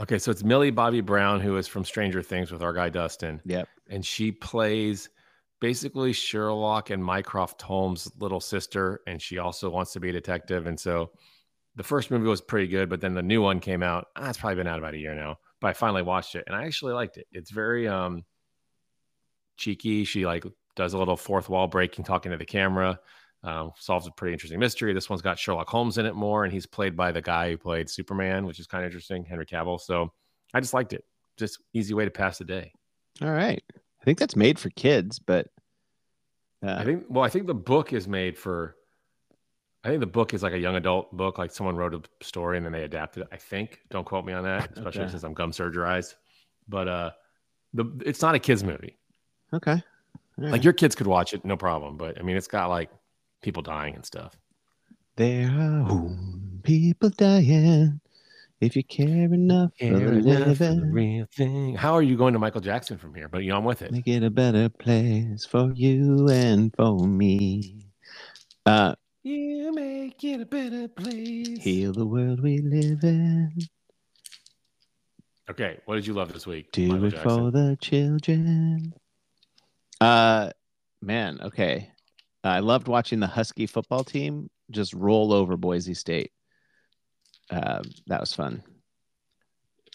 Okay, 0.00 0.18
so 0.18 0.30
it's 0.30 0.42
Millie 0.42 0.70
Bobby 0.70 1.00
Brown 1.00 1.40
who 1.40 1.56
is 1.56 1.66
from 1.66 1.84
Stranger 1.84 2.22
Things 2.22 2.50
with 2.50 2.62
our 2.62 2.72
guy 2.72 2.88
Dustin. 2.88 3.40
Yep. 3.44 3.68
And 3.88 4.04
she 4.04 4.32
plays 4.32 5.08
basically 5.60 6.12
Sherlock 6.12 6.90
and 6.90 7.04
Mycroft 7.04 7.62
Holmes' 7.62 8.10
little 8.18 8.40
sister, 8.40 9.00
and 9.06 9.20
she 9.20 9.38
also 9.38 9.70
wants 9.70 9.92
to 9.92 10.00
be 10.00 10.10
a 10.10 10.12
detective. 10.12 10.66
And 10.66 10.78
so 10.78 11.10
the 11.76 11.82
first 11.82 12.10
movie 12.10 12.26
was 12.26 12.40
pretty 12.40 12.68
good, 12.68 12.88
but 12.88 13.00
then 13.00 13.14
the 13.14 13.22
new 13.22 13.42
one 13.42 13.60
came 13.60 13.82
out. 13.82 14.08
Ah, 14.16 14.28
it's 14.28 14.38
probably 14.38 14.56
been 14.56 14.66
out 14.66 14.78
about 14.78 14.94
a 14.94 14.98
year 14.98 15.14
now, 15.14 15.38
but 15.60 15.68
I 15.68 15.72
finally 15.72 16.02
watched 16.02 16.34
it 16.34 16.44
and 16.46 16.54
I 16.54 16.64
actually 16.64 16.92
liked 16.92 17.16
it. 17.16 17.26
It's 17.32 17.50
very 17.50 17.88
um 17.88 18.24
cheeky. 19.56 20.04
She 20.04 20.26
like 20.26 20.44
does 20.76 20.94
a 20.94 20.98
little 20.98 21.16
fourth 21.16 21.48
wall 21.48 21.66
breaking, 21.66 22.04
talking 22.04 22.32
to 22.32 22.38
the 22.38 22.44
camera. 22.44 22.98
Um, 23.42 23.72
solves 23.78 24.06
a 24.06 24.10
pretty 24.10 24.32
interesting 24.32 24.58
mystery. 24.58 24.94
This 24.94 25.10
one's 25.10 25.20
got 25.20 25.38
Sherlock 25.38 25.68
Holmes 25.68 25.98
in 25.98 26.06
it 26.06 26.14
more, 26.14 26.44
and 26.44 26.52
he's 26.52 26.64
played 26.64 26.96
by 26.96 27.12
the 27.12 27.20
guy 27.20 27.50
who 27.50 27.58
played 27.58 27.90
Superman, 27.90 28.46
which 28.46 28.58
is 28.58 28.66
kind 28.66 28.84
of 28.84 28.88
interesting, 28.88 29.22
Henry 29.22 29.44
Cavill. 29.44 29.78
So 29.78 30.12
I 30.54 30.60
just 30.60 30.72
liked 30.72 30.94
it. 30.94 31.04
Just 31.36 31.58
easy 31.74 31.92
way 31.92 32.06
to 32.06 32.10
pass 32.10 32.38
the 32.38 32.44
day. 32.46 32.72
All 33.20 33.30
right. 33.30 33.62
I 34.04 34.06
think 34.06 34.18
that's 34.18 34.36
made 34.36 34.58
for 34.58 34.68
kids, 34.68 35.18
but 35.18 35.46
uh, 36.62 36.76
I 36.78 36.84
think 36.84 37.04
well, 37.08 37.24
I 37.24 37.30
think 37.30 37.46
the 37.46 37.54
book 37.54 37.94
is 37.94 38.06
made 38.06 38.36
for. 38.36 38.76
I 39.82 39.88
think 39.88 40.00
the 40.00 40.06
book 40.06 40.34
is 40.34 40.42
like 40.42 40.52
a 40.52 40.58
young 40.58 40.76
adult 40.76 41.10
book, 41.16 41.38
like 41.38 41.50
someone 41.50 41.74
wrote 41.74 41.94
a 41.94 42.02
story 42.22 42.58
and 42.58 42.66
then 42.66 42.72
they 42.74 42.84
adapted 42.84 43.22
it. 43.22 43.28
I 43.32 43.38
think. 43.38 43.80
Don't 43.88 44.04
quote 44.04 44.26
me 44.26 44.34
on 44.34 44.44
that, 44.44 44.72
especially 44.76 45.04
okay. 45.04 45.10
since 45.10 45.22
I'm 45.22 45.32
gum 45.32 45.52
surgerized. 45.52 46.16
But 46.68 46.86
uh, 46.86 47.10
the 47.72 47.86
it's 48.04 48.20
not 48.20 48.34
a 48.34 48.38
kids 48.38 48.62
movie. 48.62 48.98
Okay. 49.54 49.82
Like 50.36 50.64
your 50.64 50.74
kids 50.74 50.94
could 50.94 51.06
watch 51.06 51.32
it, 51.32 51.42
no 51.46 51.56
problem. 51.56 51.96
But 51.96 52.18
I 52.18 52.22
mean, 52.22 52.36
it's 52.36 52.48
got 52.48 52.68
like 52.68 52.90
people 53.40 53.62
dying 53.62 53.94
and 53.94 54.04
stuff. 54.04 54.36
There 55.16 55.48
are 55.48 56.10
people 56.62 57.08
dying. 57.08 58.00
If 58.64 58.76
you 58.76 58.84
care 58.84 59.32
enough 59.32 59.72
care 59.78 59.98
for 59.98 60.12
enough 60.12 60.56
for 60.56 60.64
the 60.64 60.88
real 60.90 61.26
thing. 61.36 61.74
How 61.74 61.92
are 61.92 62.02
you 62.02 62.16
going 62.16 62.32
to 62.32 62.38
Michael 62.38 62.62
Jackson 62.62 62.96
from 62.96 63.14
here? 63.14 63.28
But 63.28 63.42
you 63.42 63.50
know, 63.50 63.58
I'm 63.58 63.64
with 63.64 63.82
it. 63.82 63.92
Make 63.92 64.08
it 64.08 64.22
a 64.22 64.30
better 64.30 64.70
place 64.70 65.44
for 65.44 65.70
you 65.74 66.28
and 66.30 66.74
for 66.74 67.06
me. 67.06 67.86
Uh, 68.64 68.94
you 69.22 69.72
make 69.74 70.24
it 70.24 70.40
a 70.40 70.46
better 70.46 70.88
place. 70.88 71.62
Heal 71.62 71.92
the 71.92 72.06
world 72.06 72.42
we 72.42 72.58
live 72.58 73.04
in. 73.04 73.52
Okay, 75.50 75.78
what 75.84 75.96
did 75.96 76.06
you 76.06 76.14
love 76.14 76.32
this 76.32 76.46
week? 76.46 76.72
Do 76.72 76.88
Michael 76.88 77.04
it 77.04 77.10
Jackson? 77.10 77.28
for 77.28 77.50
the 77.50 77.76
children. 77.80 78.94
Uh, 80.00 80.50
man, 81.02 81.38
okay. 81.42 81.90
I 82.42 82.60
loved 82.60 82.88
watching 82.88 83.20
the 83.20 83.26
Husky 83.26 83.66
football 83.66 84.04
team 84.04 84.48
just 84.70 84.94
roll 84.94 85.34
over 85.34 85.58
Boise 85.58 85.94
State 85.94 86.32
uh, 87.50 87.82
that 88.06 88.20
was 88.20 88.32
fun. 88.32 88.62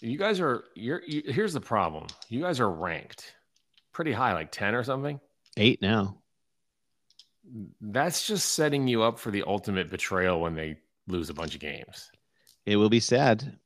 You 0.02 0.18
guys 0.18 0.40
are 0.40 0.64
you're 0.76 1.02
you, 1.06 1.24
here's 1.26 1.54
the 1.54 1.62
problem. 1.62 2.08
You 2.30 2.42
guys 2.42 2.60
are 2.60 2.70
ranked 2.70 3.34
pretty 4.00 4.14
high, 4.14 4.32
like 4.32 4.50
10 4.50 4.76
or 4.76 4.84
something. 4.86 5.20
Eight 5.58 5.82
now. 5.82 6.16
That's 7.82 8.26
just 8.26 8.54
setting 8.54 8.88
you 8.88 9.04
up 9.04 9.20
for 9.20 9.30
the 9.30 9.44
ultimate 9.46 9.90
betrayal 9.90 10.40
when 10.40 10.56
they 10.56 10.78
lose 11.08 11.30
a 11.30 11.34
bunch 11.34 11.54
of 11.54 11.60
games. 11.60 12.10
It 12.66 12.78
will 12.78 12.88
be 12.88 13.02
sad. 13.02 13.60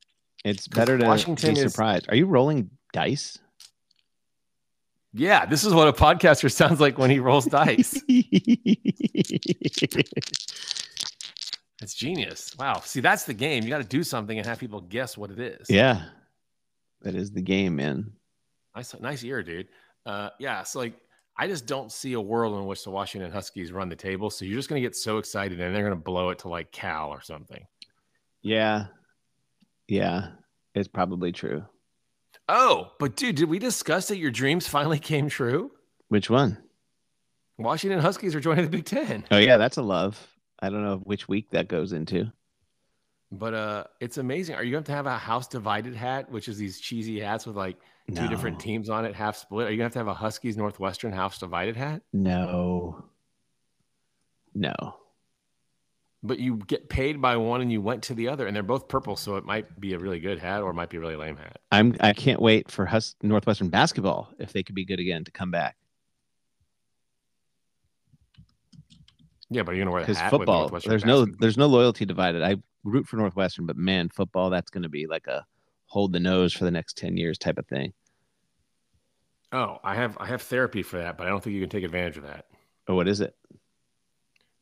It's 0.44 0.66
better 0.66 0.98
to 0.98 1.06
Washington 1.06 1.54
be 1.54 1.60
surprised. 1.60 2.06
Is, 2.06 2.08
are 2.08 2.16
you 2.16 2.26
rolling 2.26 2.68
dice? 2.92 3.38
Yeah, 5.12 5.46
this 5.46 5.62
is 5.62 5.72
what 5.72 5.86
a 5.86 5.92
podcaster 5.92 6.50
sounds 6.52 6.80
like 6.80 6.98
when 6.98 7.10
he 7.10 7.20
rolls 7.20 7.46
dice. 7.46 8.02
It's 11.84 11.92
genius. 11.92 12.56
Wow. 12.58 12.80
See, 12.82 13.00
that's 13.00 13.24
the 13.24 13.34
game. 13.34 13.62
You 13.62 13.68
got 13.68 13.82
to 13.82 13.84
do 13.84 14.02
something 14.02 14.38
and 14.38 14.46
have 14.46 14.58
people 14.58 14.80
guess 14.80 15.18
what 15.18 15.30
it 15.30 15.38
is. 15.38 15.68
Yeah. 15.68 16.06
That 17.02 17.14
is 17.14 17.30
the 17.30 17.42
game, 17.42 17.76
man. 17.76 18.10
Nice, 18.74 18.98
nice 19.00 19.22
ear, 19.22 19.42
dude. 19.42 19.68
Uh, 20.06 20.30
yeah. 20.40 20.62
So 20.62 20.78
like 20.78 20.94
I 21.36 21.46
just 21.46 21.66
don't 21.66 21.92
see 21.92 22.14
a 22.14 22.20
world 22.20 22.58
in 22.58 22.64
which 22.64 22.84
the 22.84 22.90
Washington 22.90 23.30
Huskies 23.30 23.70
run 23.70 23.90
the 23.90 23.96
table. 23.96 24.30
So 24.30 24.46
you're 24.46 24.56
just 24.56 24.70
going 24.70 24.80
to 24.80 24.88
get 24.88 24.96
so 24.96 25.18
excited 25.18 25.60
and 25.60 25.76
they're 25.76 25.82
going 25.82 25.94
to 25.94 26.02
blow 26.02 26.30
it 26.30 26.38
to 26.38 26.48
like 26.48 26.72
Cal 26.72 27.10
or 27.10 27.20
something. 27.20 27.66
Yeah. 28.40 28.86
Yeah. 29.86 30.28
It's 30.74 30.88
probably 30.88 31.32
true. 31.32 31.66
Oh, 32.48 32.92
but 32.98 33.14
dude, 33.14 33.36
did 33.36 33.50
we 33.50 33.58
discuss 33.58 34.08
that 34.08 34.16
your 34.16 34.30
dreams 34.30 34.66
finally 34.66 34.98
came 34.98 35.28
true? 35.28 35.70
Which 36.08 36.30
one? 36.30 36.56
Washington 37.58 38.00
Huskies 38.00 38.34
are 38.34 38.40
joining 38.40 38.64
the 38.64 38.70
Big 38.70 38.86
Ten. 38.86 39.24
Oh, 39.30 39.36
yeah. 39.36 39.58
That's 39.58 39.76
a 39.76 39.82
love. 39.82 40.30
I 40.64 40.70
don't 40.70 40.82
know 40.82 40.96
which 41.04 41.28
week 41.28 41.50
that 41.50 41.68
goes 41.68 41.92
into. 41.92 42.32
But 43.30 43.54
uh 43.54 43.84
it's 44.00 44.18
amazing. 44.18 44.54
Are 44.56 44.64
you 44.64 44.72
going 44.72 44.84
to 44.84 44.92
have 44.92 45.06
a 45.06 45.18
house 45.18 45.46
divided 45.48 45.94
hat, 45.94 46.30
which 46.30 46.48
is 46.48 46.56
these 46.58 46.80
cheesy 46.80 47.20
hats 47.20 47.46
with 47.46 47.56
like 47.56 47.76
two 48.08 48.14
No. 48.22 48.28
different 48.28 48.60
teams 48.60 48.88
on 48.88 49.04
it, 49.04 49.14
half 49.14 49.36
split? 49.36 49.66
Are 49.66 49.70
you 49.70 49.76
going 49.76 49.90
to 49.90 49.98
have 49.98 50.04
to 50.06 50.10
have 50.10 50.16
a 50.16 50.20
Huskies 50.26 50.56
Northwestern 50.56 51.12
house 51.12 51.38
divided 51.38 51.76
hat? 51.76 52.02
No. 52.12 53.04
No. 54.54 54.74
But 56.22 56.38
you 56.38 56.56
get 56.56 56.88
paid 56.88 57.20
by 57.20 57.36
one 57.36 57.60
and 57.60 57.70
you 57.70 57.82
went 57.82 58.04
to 58.04 58.14
the 58.14 58.28
other, 58.28 58.46
and 58.46 58.56
they're 58.56 58.62
both 58.62 58.88
purple, 58.88 59.14
so 59.16 59.36
it 59.36 59.44
might 59.44 59.78
be 59.78 59.92
a 59.92 59.98
really 59.98 60.20
good 60.20 60.38
hat 60.38 60.62
or 60.62 60.70
it 60.70 60.74
might 60.74 60.88
be 60.88 60.96
a 60.96 61.00
really 61.00 61.16
lame 61.16 61.36
hat. 61.36 61.58
I'm 61.70 61.94
I 62.00 62.14
can't 62.14 62.40
wait 62.40 62.70
for 62.70 62.86
Hus- 62.86 63.16
Northwestern 63.22 63.68
basketball 63.68 64.32
if 64.38 64.52
they 64.52 64.62
could 64.62 64.74
be 64.74 64.86
good 64.86 65.00
again 65.00 65.24
to 65.24 65.30
come 65.30 65.50
back. 65.50 65.76
Yeah, 69.54 69.62
but 69.62 69.76
you 69.76 69.78
going 69.78 69.86
to 69.86 69.92
wear 69.92 70.04
the 70.04 70.14
hat 70.18 70.30
football, 70.30 70.68
there's 70.68 71.04
no 71.04 71.20
basketball? 71.20 71.40
there's 71.40 71.56
no 71.56 71.66
loyalty 71.66 72.04
divided. 72.04 72.42
I 72.42 72.56
root 72.82 73.06
for 73.06 73.16
Northwestern, 73.16 73.66
but 73.66 73.76
man, 73.76 74.08
football 74.08 74.50
that's 74.50 74.68
going 74.68 74.82
to 74.82 74.88
be 74.88 75.06
like 75.06 75.28
a 75.28 75.46
hold 75.86 76.12
the 76.12 76.18
nose 76.18 76.52
for 76.52 76.64
the 76.64 76.72
next 76.72 76.98
ten 76.98 77.16
years 77.16 77.38
type 77.38 77.56
of 77.56 77.66
thing. 77.68 77.92
Oh, 79.52 79.78
I 79.84 79.94
have 79.94 80.18
I 80.18 80.26
have 80.26 80.42
therapy 80.42 80.82
for 80.82 80.98
that, 80.98 81.16
but 81.16 81.28
I 81.28 81.30
don't 81.30 81.40
think 81.40 81.54
you 81.54 81.60
can 81.60 81.70
take 81.70 81.84
advantage 81.84 82.16
of 82.16 82.24
that. 82.24 82.46
Oh, 82.88 82.96
what 82.96 83.06
is 83.06 83.20
it? 83.20 83.36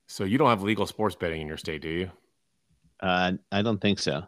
So 0.09 0.24
you 0.24 0.36
don't 0.36 0.51
have 0.51 0.62
legal 0.62 0.84
sports 0.84 1.16
betting 1.16 1.40
in 1.40 1.49
your 1.49 1.57
state, 1.57 1.80
do 1.80 1.88
you? 1.88 2.11
Uh, 3.01 3.32
I 3.51 3.62
don't 3.62 3.80
think 3.80 3.99
so. 3.99 4.24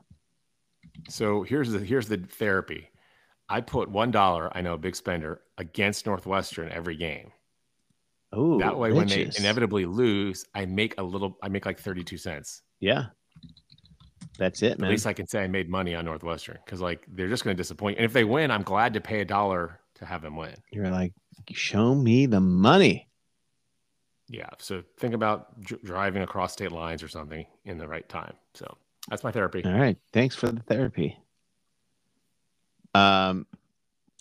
So 1.11 1.43
here's 1.43 1.71
the 1.71 1.81
here's 1.81 2.09
the 2.09 2.17
therapy. 2.17 2.89
I 3.51 3.61
put 3.61 3.91
one 3.91 4.11
dollar, 4.11 4.51
I 4.57 4.63
know, 4.63 4.79
big 4.79 4.97
spender, 4.97 5.43
against 5.59 6.07
Northwestern 6.07 6.71
every 6.71 6.97
game. 6.97 7.33
Oh, 8.35 8.59
that 8.59 8.77
way, 8.77 8.93
when 8.93 9.09
they 9.09 9.31
inevitably 9.39 9.87
lose, 9.87 10.45
I 10.55 10.67
make 10.67 10.95
a 10.99 11.03
little. 11.03 11.39
I 11.43 11.49
make 11.49 11.67
like 11.67 11.79
thirty-two 11.79 12.19
cents. 12.19 12.63
yeah, 12.81 13.07
that's 14.39 14.63
it, 14.63 14.73
At 14.73 14.81
least 14.81 15.07
I 15.07 15.13
can 15.13 15.27
say 15.27 15.45
I 15.45 15.49
made 15.49 15.69
money 15.69 15.95
on 15.95 16.05
Northwestern 16.05 16.59
because 16.65 16.81
like 16.81 17.07
they're 17.09 17.29
just 17.29 17.45
going 17.45 17.57
to 17.57 17.61
disappoint. 17.61 17.99
And 17.99 18.05
if 18.05 18.13
they 18.13 18.25
win, 18.25 18.51
I'm 18.51 18.63
glad 18.63 18.95
to 18.95 19.01
pay 19.01 19.21
a 19.21 19.25
dollar 19.25 19.81
to 19.97 20.07
have 20.07 20.23
them 20.23 20.37
win. 20.37 20.55
You're 20.73 20.91
like, 20.91 21.13
show 21.53 21.95
me 21.95 22.27
the 22.27 22.41
money. 22.41 23.09
Yeah. 24.29 24.49
So 24.59 24.83
think 24.99 25.15
about 25.15 25.61
dr- 25.61 25.83
driving 25.83 26.23
across 26.23 26.53
state 26.53 26.73
lines 26.73 27.03
or 27.03 27.09
something 27.09 27.47
in 27.65 27.79
the 27.79 27.87
right 27.87 28.09
time. 28.09 28.35
So 28.55 28.77
that's 29.09 29.23
my 29.23 29.31
therapy. 29.31 29.63
All 29.65 29.73
right. 29.73 29.97
Thanks 30.13 30.35
for 30.35 30.49
the 30.49 30.63
therapy. 30.63 31.17
Um, 32.95 33.47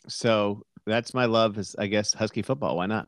so 0.08 0.66
that's 0.86 1.14
my 1.14 1.26
love 1.26 1.58
is 1.58 1.76
I 1.80 1.88
guess 1.88 2.14
Husky 2.14 2.42
football. 2.42 2.78
Why 2.78 2.86
not? 2.86 3.08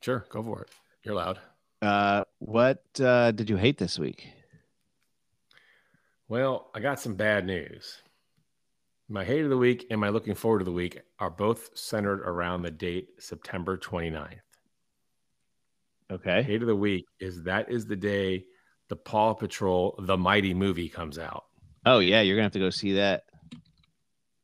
Sure, 0.00 0.24
go 0.28 0.42
for 0.42 0.62
it. 0.62 0.70
You're 1.02 1.14
loud. 1.14 1.38
Uh, 1.82 2.24
what 2.38 2.82
uh, 3.00 3.30
did 3.32 3.48
you 3.48 3.56
hate 3.56 3.78
this 3.78 3.98
week? 3.98 4.28
Well, 6.28 6.70
I 6.74 6.80
got 6.80 7.00
some 7.00 7.14
bad 7.14 7.46
news. 7.46 8.02
My 9.08 9.24
hate 9.24 9.44
of 9.44 9.50
the 9.50 9.56
week 9.56 9.86
and 9.90 10.00
my 10.00 10.10
looking 10.10 10.34
forward 10.34 10.58
to 10.58 10.64
the 10.64 10.72
week 10.72 11.00
are 11.18 11.30
both 11.30 11.70
centered 11.76 12.20
around 12.20 12.62
the 12.62 12.70
date 12.70 13.08
September 13.18 13.78
29th. 13.78 14.40
Okay. 16.10 16.42
Hate 16.42 16.60
of 16.60 16.68
the 16.68 16.76
week 16.76 17.06
is 17.18 17.42
that 17.44 17.70
is 17.70 17.86
the 17.86 17.96
day 17.96 18.44
the 18.88 18.96
Paw 18.96 19.34
Patrol 19.34 19.94
The 19.98 20.16
Mighty 20.16 20.52
movie 20.52 20.88
comes 20.88 21.18
out. 21.18 21.44
Oh 21.86 22.00
yeah, 22.00 22.20
you're 22.20 22.36
gonna 22.36 22.44
have 22.44 22.52
to 22.52 22.58
go 22.58 22.70
see 22.70 22.94
that. 22.94 23.24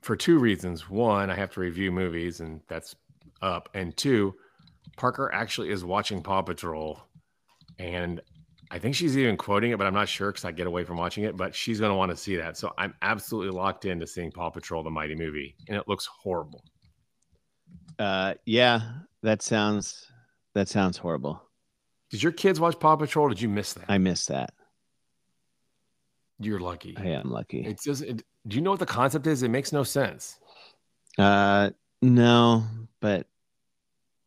For 0.03 0.17
two 0.17 0.39
reasons. 0.39 0.89
One, 0.89 1.31
I 1.31 1.35
have 1.35 1.51
to 1.53 1.61
review 1.61 1.91
movies 1.93 2.41
and 2.41 2.61
that's 2.69 2.95
up. 3.43 3.69
And 3.75 3.97
two, 3.97 4.35
Parker 4.97 5.31
actually 5.33 5.71
is 5.71 5.85
watching 5.85 6.23
Paw 6.23 6.43
Patrol 6.43 7.01
and 7.79 8.21
I 8.71 8.79
think 8.79 8.95
she's 8.95 9.17
even 9.17 9.37
quoting 9.37 9.73
it, 9.73 9.79
but 9.79 9.87
I'm 9.87 9.95
not 9.95 10.09
sure 10.09 10.33
because 10.33 10.45
I 10.45 10.53
get 10.53 10.67
away 10.67 10.85
from 10.85 10.97
watching 10.97 11.25
it. 11.25 11.37
But 11.37 11.55
she's 11.55 11.81
going 11.81 11.91
to 11.91 11.97
want 11.97 12.11
to 12.11 12.17
see 12.17 12.37
that. 12.37 12.57
So 12.57 12.73
I'm 12.79 12.95
absolutely 13.03 13.51
locked 13.57 13.85
into 13.85 14.07
seeing 14.07 14.33
Paw 14.33 14.51
Patrol, 14.51 14.83
the 14.83 14.91
Mighty 14.91 15.15
movie, 15.15 15.55
and 15.69 15.77
it 15.77 15.87
looks 15.87 16.07
horrible. 16.07 16.65
Uh, 17.99 18.35
yeah, 18.47 18.81
that 19.23 19.43
sounds 19.43 20.11
that 20.55 20.69
sounds 20.69 20.97
horrible. 20.97 21.43
Did 22.11 22.23
your 22.23 22.33
kids 22.33 22.59
watch 22.59 22.79
Paw 22.81 22.97
Patrol? 22.97 23.29
Did 23.29 23.41
you 23.41 23.49
miss 23.49 23.75
that? 23.75 23.85
I 23.89 23.99
missed 23.99 24.29
that. 24.29 24.53
You're 26.41 26.61
lucky. 26.61 26.97
I 26.97 27.07
am 27.09 27.31
lucky. 27.31 27.65
It 27.65 27.81
just. 27.81 28.03
It, 28.03 28.25
do 28.47 28.57
you 28.57 28.63
know 28.63 28.71
what 28.71 28.81
the 28.81 28.87
concept 28.87 29.27
is? 29.27 29.43
It 29.43 29.51
makes 29.51 29.73
no 29.73 29.85
sense. 29.85 30.39
Uh, 31.17 31.71
no, 32.03 32.65
but 33.01 33.27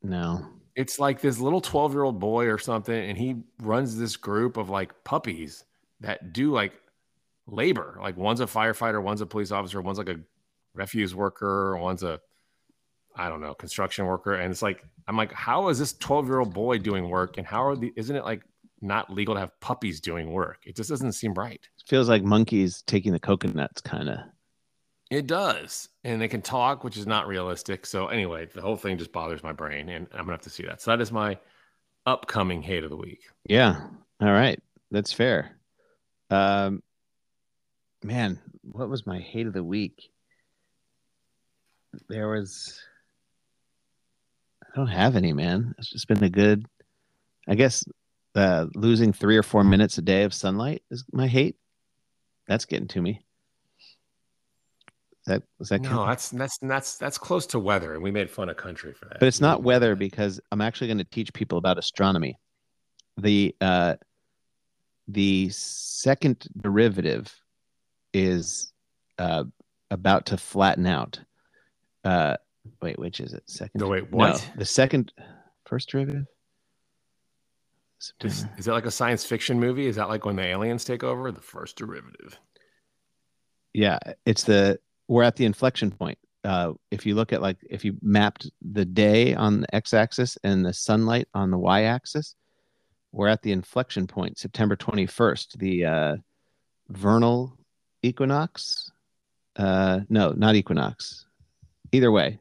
no. 0.01 0.47
It's 0.77 0.99
like 0.99 1.19
this 1.19 1.39
little 1.39 1.59
12 1.59 1.93
year 1.93 2.03
old 2.03 2.19
boy 2.19 2.45
or 2.45 2.59
something, 2.59 3.09
and 3.09 3.17
he 3.17 3.35
runs 3.61 3.97
this 3.97 4.15
group 4.15 4.57
of 4.57 4.69
like 4.69 5.03
puppies 5.03 5.65
that 6.01 6.31
do 6.31 6.51
like 6.51 6.73
labor. 7.47 7.97
Like 7.99 8.15
one's 8.15 8.41
a 8.41 8.45
firefighter, 8.45 9.01
one's 9.01 9.21
a 9.21 9.25
police 9.25 9.51
officer, 9.51 9.81
one's 9.81 9.97
like 9.97 10.09
a 10.09 10.19
refuse 10.75 11.15
worker, 11.15 11.75
one's 11.77 12.03
a 12.03 12.19
I 13.15 13.27
don't 13.27 13.41
know 13.41 13.55
construction 13.55 14.05
worker, 14.05 14.35
and 14.35 14.51
it's 14.51 14.61
like 14.61 14.83
I'm 15.07 15.17
like, 15.17 15.33
how 15.33 15.69
is 15.69 15.79
this 15.79 15.93
12 15.93 16.27
year 16.27 16.39
old 16.39 16.53
boy 16.53 16.77
doing 16.77 17.09
work, 17.09 17.39
and 17.39 17.47
how 17.47 17.65
are 17.65 17.75
the? 17.75 17.91
Isn't 17.95 18.15
it 18.15 18.23
like 18.23 18.43
not 18.79 19.11
legal 19.11 19.33
to 19.33 19.39
have 19.39 19.59
puppies 19.59 19.99
doing 19.99 20.31
work? 20.31 20.59
It 20.63 20.75
just 20.75 20.91
doesn't 20.91 21.13
seem 21.13 21.33
right. 21.33 21.67
feels 21.87 22.07
like 22.07 22.23
monkeys 22.23 22.83
taking 22.85 23.13
the 23.13 23.19
coconuts, 23.19 23.81
kind 23.81 24.09
of. 24.09 24.19
It 25.09 25.27
does. 25.27 25.89
And 26.03 26.21
they 26.21 26.27
can 26.27 26.41
talk, 26.41 26.83
which 26.83 26.97
is 26.97 27.07
not 27.07 27.27
realistic. 27.27 27.85
So 27.85 28.07
anyway, 28.07 28.47
the 28.53 28.61
whole 28.61 28.75
thing 28.75 28.97
just 28.97 29.11
bothers 29.11 29.43
my 29.43 29.53
brain 29.53 29.89
and 29.89 30.07
I'm 30.11 30.19
gonna 30.19 30.33
have 30.33 30.41
to 30.41 30.49
see 30.49 30.63
that. 30.63 30.81
So 30.81 30.91
that 30.91 31.01
is 31.01 31.11
my 31.11 31.37
upcoming 32.05 32.61
hate 32.61 32.83
of 32.83 32.89
the 32.89 32.97
week. 32.97 33.21
Yeah. 33.45 33.87
All 34.21 34.31
right. 34.31 34.59
That's 34.91 35.13
fair. 35.13 35.57
Um, 36.29 36.81
man, 38.03 38.39
what 38.63 38.89
was 38.89 39.05
my 39.05 39.19
hate 39.19 39.47
of 39.47 39.53
the 39.53 39.63
week? 39.63 40.09
There 42.09 42.29
was. 42.29 42.81
I 44.63 44.75
don't 44.75 44.87
have 44.87 45.15
any, 45.15 45.33
man. 45.33 45.73
It's 45.77 45.89
just 45.89 46.07
been 46.07 46.23
a 46.23 46.29
good. 46.29 46.65
I 47.47 47.55
guess 47.55 47.85
uh, 48.35 48.67
losing 48.75 49.13
three 49.13 49.37
or 49.37 49.43
four 49.43 49.63
minutes 49.63 49.97
a 49.97 50.01
day 50.01 50.23
of 50.23 50.33
sunlight 50.33 50.83
is 50.91 51.05
my 51.11 51.27
hate. 51.27 51.55
That's 52.47 52.65
getting 52.65 52.87
to 52.89 53.01
me. 53.01 53.21
That 55.27 55.43
was 55.59 55.69
that. 55.69 55.81
No, 55.81 55.89
count? 55.89 56.09
that's 56.09 56.29
that's 56.29 56.57
that's 56.59 56.97
that's 56.97 57.17
close 57.17 57.45
to 57.47 57.59
weather, 57.59 57.93
and 57.93 58.01
we 58.01 58.11
made 58.11 58.29
fun 58.29 58.47
of 58.47 58.55
country 58.55 58.93
for 58.93 59.05
that. 59.09 59.19
but 59.19 59.27
it's 59.27 59.41
not 59.41 59.61
weather 59.61 59.93
because 59.93 60.39
I'm 60.51 60.61
actually 60.61 60.87
going 60.87 60.99
to 60.99 61.03
teach 61.03 61.33
people 61.33 61.57
about 61.57 61.77
astronomy. 61.77 62.39
The 63.17 63.53
uh, 63.59 63.95
the 65.09 65.49
second 65.49 66.47
derivative 66.61 67.33
is 68.13 68.71
uh, 69.19 69.43
about 69.91 70.27
to 70.27 70.37
flatten 70.37 70.87
out. 70.87 71.19
Uh, 72.05 72.37
wait, 72.81 72.97
which 72.97 73.19
is 73.19 73.33
it? 73.33 73.43
Second? 73.47 73.81
No, 73.81 73.89
wait, 73.89 74.09
what? 74.09 74.49
the 74.55 74.65
second, 74.65 75.11
first 75.65 75.89
derivative. 75.89 76.25
Is, 78.21 78.45
is 78.57 78.65
that 78.65 78.73
like 78.73 78.85
a 78.85 78.91
science 78.91 79.25
fiction 79.25 79.59
movie? 79.59 79.87
Is 79.87 79.97
that 79.97 80.07
like 80.07 80.23
when 80.23 80.37
the 80.37 80.45
aliens 80.45 80.85
take 80.85 81.03
over? 81.03 81.31
The 81.33 81.41
first 81.41 81.75
derivative. 81.75 82.39
Yeah, 83.73 83.97
it's 84.25 84.43
the 84.43 84.79
we're 85.07 85.23
at 85.23 85.35
the 85.35 85.45
inflection 85.45 85.91
point. 85.91 86.17
Uh, 86.43 86.73
if 86.91 87.05
you 87.05 87.15
look 87.15 87.33
at 87.33 87.41
like 87.41 87.57
if 87.69 87.83
you 87.83 87.97
mapped 88.01 88.49
the 88.61 88.85
day 88.85 89.33
on 89.33 89.61
the 89.61 89.75
x-axis 89.75 90.37
and 90.43 90.65
the 90.65 90.73
sunlight 90.73 91.27
on 91.33 91.51
the 91.51 91.57
y-axis, 91.57 92.35
we're 93.11 93.27
at 93.27 93.41
the 93.41 93.51
inflection 93.51 94.07
point, 94.07 94.37
September 94.37 94.75
21st, 94.75 95.57
the 95.57 95.85
uh, 95.85 96.15
vernal 96.89 97.57
equinox. 98.03 98.91
Uh, 99.55 100.01
no, 100.09 100.31
not 100.31 100.55
equinox. 100.55 101.25
Either 101.91 102.11
way, 102.11 102.39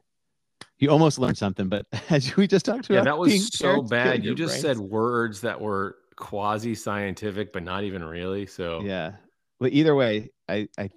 you 0.79 0.91
almost 0.91 1.19
learned 1.19 1.39
something, 1.39 1.69
but 1.69 1.87
as 2.11 2.37
we 2.37 2.47
just 2.47 2.67
talked 2.67 2.87
about, 2.87 2.97
Yeah, 2.97 3.05
that 3.05 3.19
was 3.19 3.49
so 3.57 3.83
bad. 3.83 4.25
You 4.25 4.35
just 4.35 4.61
brains. 4.61 4.63
said 4.63 4.79
words 4.79 5.41
that 5.41 5.61
were 5.61 5.97
quasi 6.17 6.75
scientific, 6.75 7.53
but 7.53 7.63
not 7.63 7.85
even 7.85 8.05
really. 8.05 8.47
So 8.47 8.81
Yeah. 8.83 9.13
But 9.59 9.73
either 9.73 9.95
way, 9.95 10.31
I, 10.49 10.69
I 10.79 10.91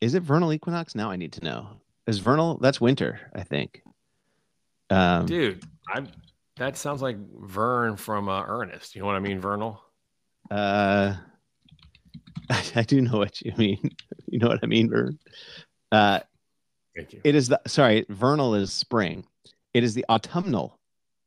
is 0.00 0.14
it 0.14 0.22
vernal 0.22 0.52
equinox? 0.52 0.94
Now 0.94 1.10
I 1.10 1.16
need 1.16 1.32
to 1.34 1.44
know. 1.44 1.68
Is 2.06 2.18
vernal 2.18 2.58
that's 2.58 2.80
winter, 2.80 3.20
I 3.34 3.42
think. 3.42 3.82
Um 4.90 5.26
dude, 5.26 5.64
I 5.88 6.06
that 6.56 6.76
sounds 6.76 7.02
like 7.02 7.16
Vern 7.40 7.96
from 7.96 8.28
uh, 8.28 8.42
Ernest. 8.46 8.94
You 8.94 9.02
know 9.02 9.06
what 9.06 9.16
I 9.16 9.20
mean, 9.20 9.40
Vernal? 9.40 9.82
uh 10.50 11.14
I, 12.48 12.64
I 12.76 12.82
do 12.82 13.00
know 13.00 13.18
what 13.18 13.40
you 13.42 13.52
mean. 13.56 13.90
You 14.28 14.40
know 14.40 14.48
what 14.48 14.58
I 14.62 14.66
mean, 14.66 14.90
Vern? 14.90 15.18
Uh 15.92 16.20
Thank 16.96 17.12
you. 17.12 17.20
it 17.24 17.34
is 17.34 17.48
the 17.48 17.60
sorry, 17.66 18.04
vernal 18.08 18.54
is 18.54 18.72
spring. 18.72 19.24
It 19.74 19.84
is 19.84 19.94
the 19.94 20.04
autumnal 20.08 20.78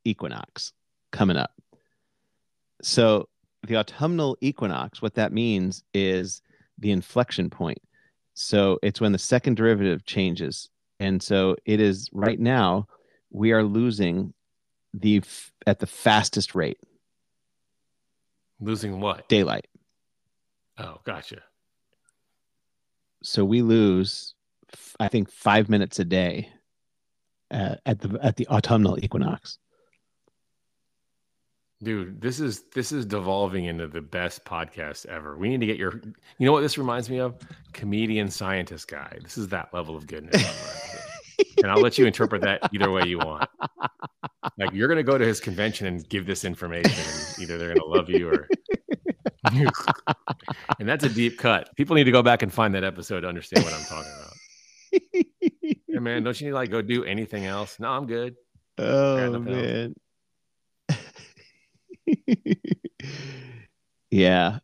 equinox 0.03 0.74
coming 1.11 1.38
up. 1.38 1.51
So 2.82 3.30
the 3.67 3.78
autumnal 3.78 4.38
equinox, 4.41 5.01
what 5.01 5.15
that 5.15 5.32
means 5.32 5.84
is 5.93 6.41
the 6.78 6.91
inflection 6.91 7.49
point. 7.49 7.80
So 8.42 8.80
it's 8.82 9.02
when 9.02 9.12
the 9.12 9.20
second 9.20 9.58
derivative 9.58 10.06
changes. 10.06 10.70
And 11.02 11.22
so 11.22 11.58
it 11.66 11.82
is 11.82 12.10
right 12.14 12.40
now 12.40 12.88
we 13.32 13.52
are 13.52 13.64
losing 13.64 14.34
the 14.94 15.18
f- 15.18 15.52
at 15.68 15.80
the 15.80 15.86
fastest 15.86 16.56
rate 16.56 16.80
Losing 18.62 19.02
what? 19.02 19.28
daylight. 19.28 19.68
Oh, 20.78 21.00
gotcha. 21.04 21.42
So 23.24 23.44
we 23.44 23.62
lose 23.62 24.36
f- 24.74 24.96
I 25.02 25.10
think 25.10 25.30
5 25.30 25.68
minutes 25.68 26.00
a 26.00 26.06
day 26.06 26.50
uh, 27.52 27.76
at 27.86 28.00
the 28.00 28.18
at 28.24 28.38
the 28.38 28.48
autumnal 28.48 28.98
equinox. 29.04 29.58
Dude, 31.82 32.20
this 32.20 32.42
is 32.42 32.64
this 32.76 32.92
is 32.92 33.06
devolving 33.06 33.66
into 33.66 33.88
the 33.88 34.02
best 34.02 34.44
podcast 34.44 35.06
ever. 35.06 35.38
We 35.38 35.48
need 35.48 35.62
to 35.62 35.66
get 35.66 35.78
your 35.78 36.02
you 36.38 36.46
know 36.46 36.52
what 36.52 36.62
this 36.62 36.78
reminds 36.78 37.10
me 37.10 37.20
of? 37.20 37.38
Comedian 37.72 38.30
scientist 38.30 38.90
guy. 38.90 39.18
This 39.24 39.38
is 39.38 39.48
that 39.50 39.74
level 39.74 39.96
of 39.96 40.06
goodness. 40.06 40.44
and 41.58 41.72
I'll 41.72 41.80
let 41.80 41.98
you 41.98 42.06
interpret 42.06 42.42
that 42.42 42.70
either 42.74 42.92
way 42.92 43.04
you 43.06 43.20
want. 43.20 43.50
Like 44.58 44.74
you're 44.74 44.90
gonna 44.90 45.04
go 45.04 45.18
to 45.18 45.26
his 45.26 45.40
convention 45.40 45.88
and 45.88 46.08
give 46.10 46.26
this 46.26 46.44
information, 46.44 46.92
and 46.92 47.40
either 47.44 47.58
they're 47.58 47.74
gonna 47.74 47.86
love 47.86 48.10
you 48.10 48.30
or 48.30 48.50
and 50.80 50.90
that's 50.90 51.06
a 51.06 51.10
deep 51.10 51.38
cut. 51.38 51.74
People 51.78 51.96
need 51.96 52.04
to 52.04 52.12
go 52.12 52.22
back 52.22 52.42
and 52.42 52.52
find 52.52 52.76
that 52.76 52.84
episode 52.84 53.22
to 53.22 53.28
understand 53.28 53.64
what 53.64 53.74
I'm 53.74 53.86
talking 53.86 54.12
about. 54.20 55.26
Hey 55.92 55.98
man, 55.98 56.24
don't 56.24 56.40
you 56.40 56.46
need 56.46 56.52
to 56.52 56.56
like 56.56 56.70
go 56.70 56.82
do 56.82 57.04
anything 57.04 57.46
else? 57.46 57.80
No, 57.80 57.90
I'm 57.90 58.06
good. 58.06 58.36
Oh 58.78 59.18
enough 59.18 59.48
else. 59.48 59.94
yeah. 64.12 64.60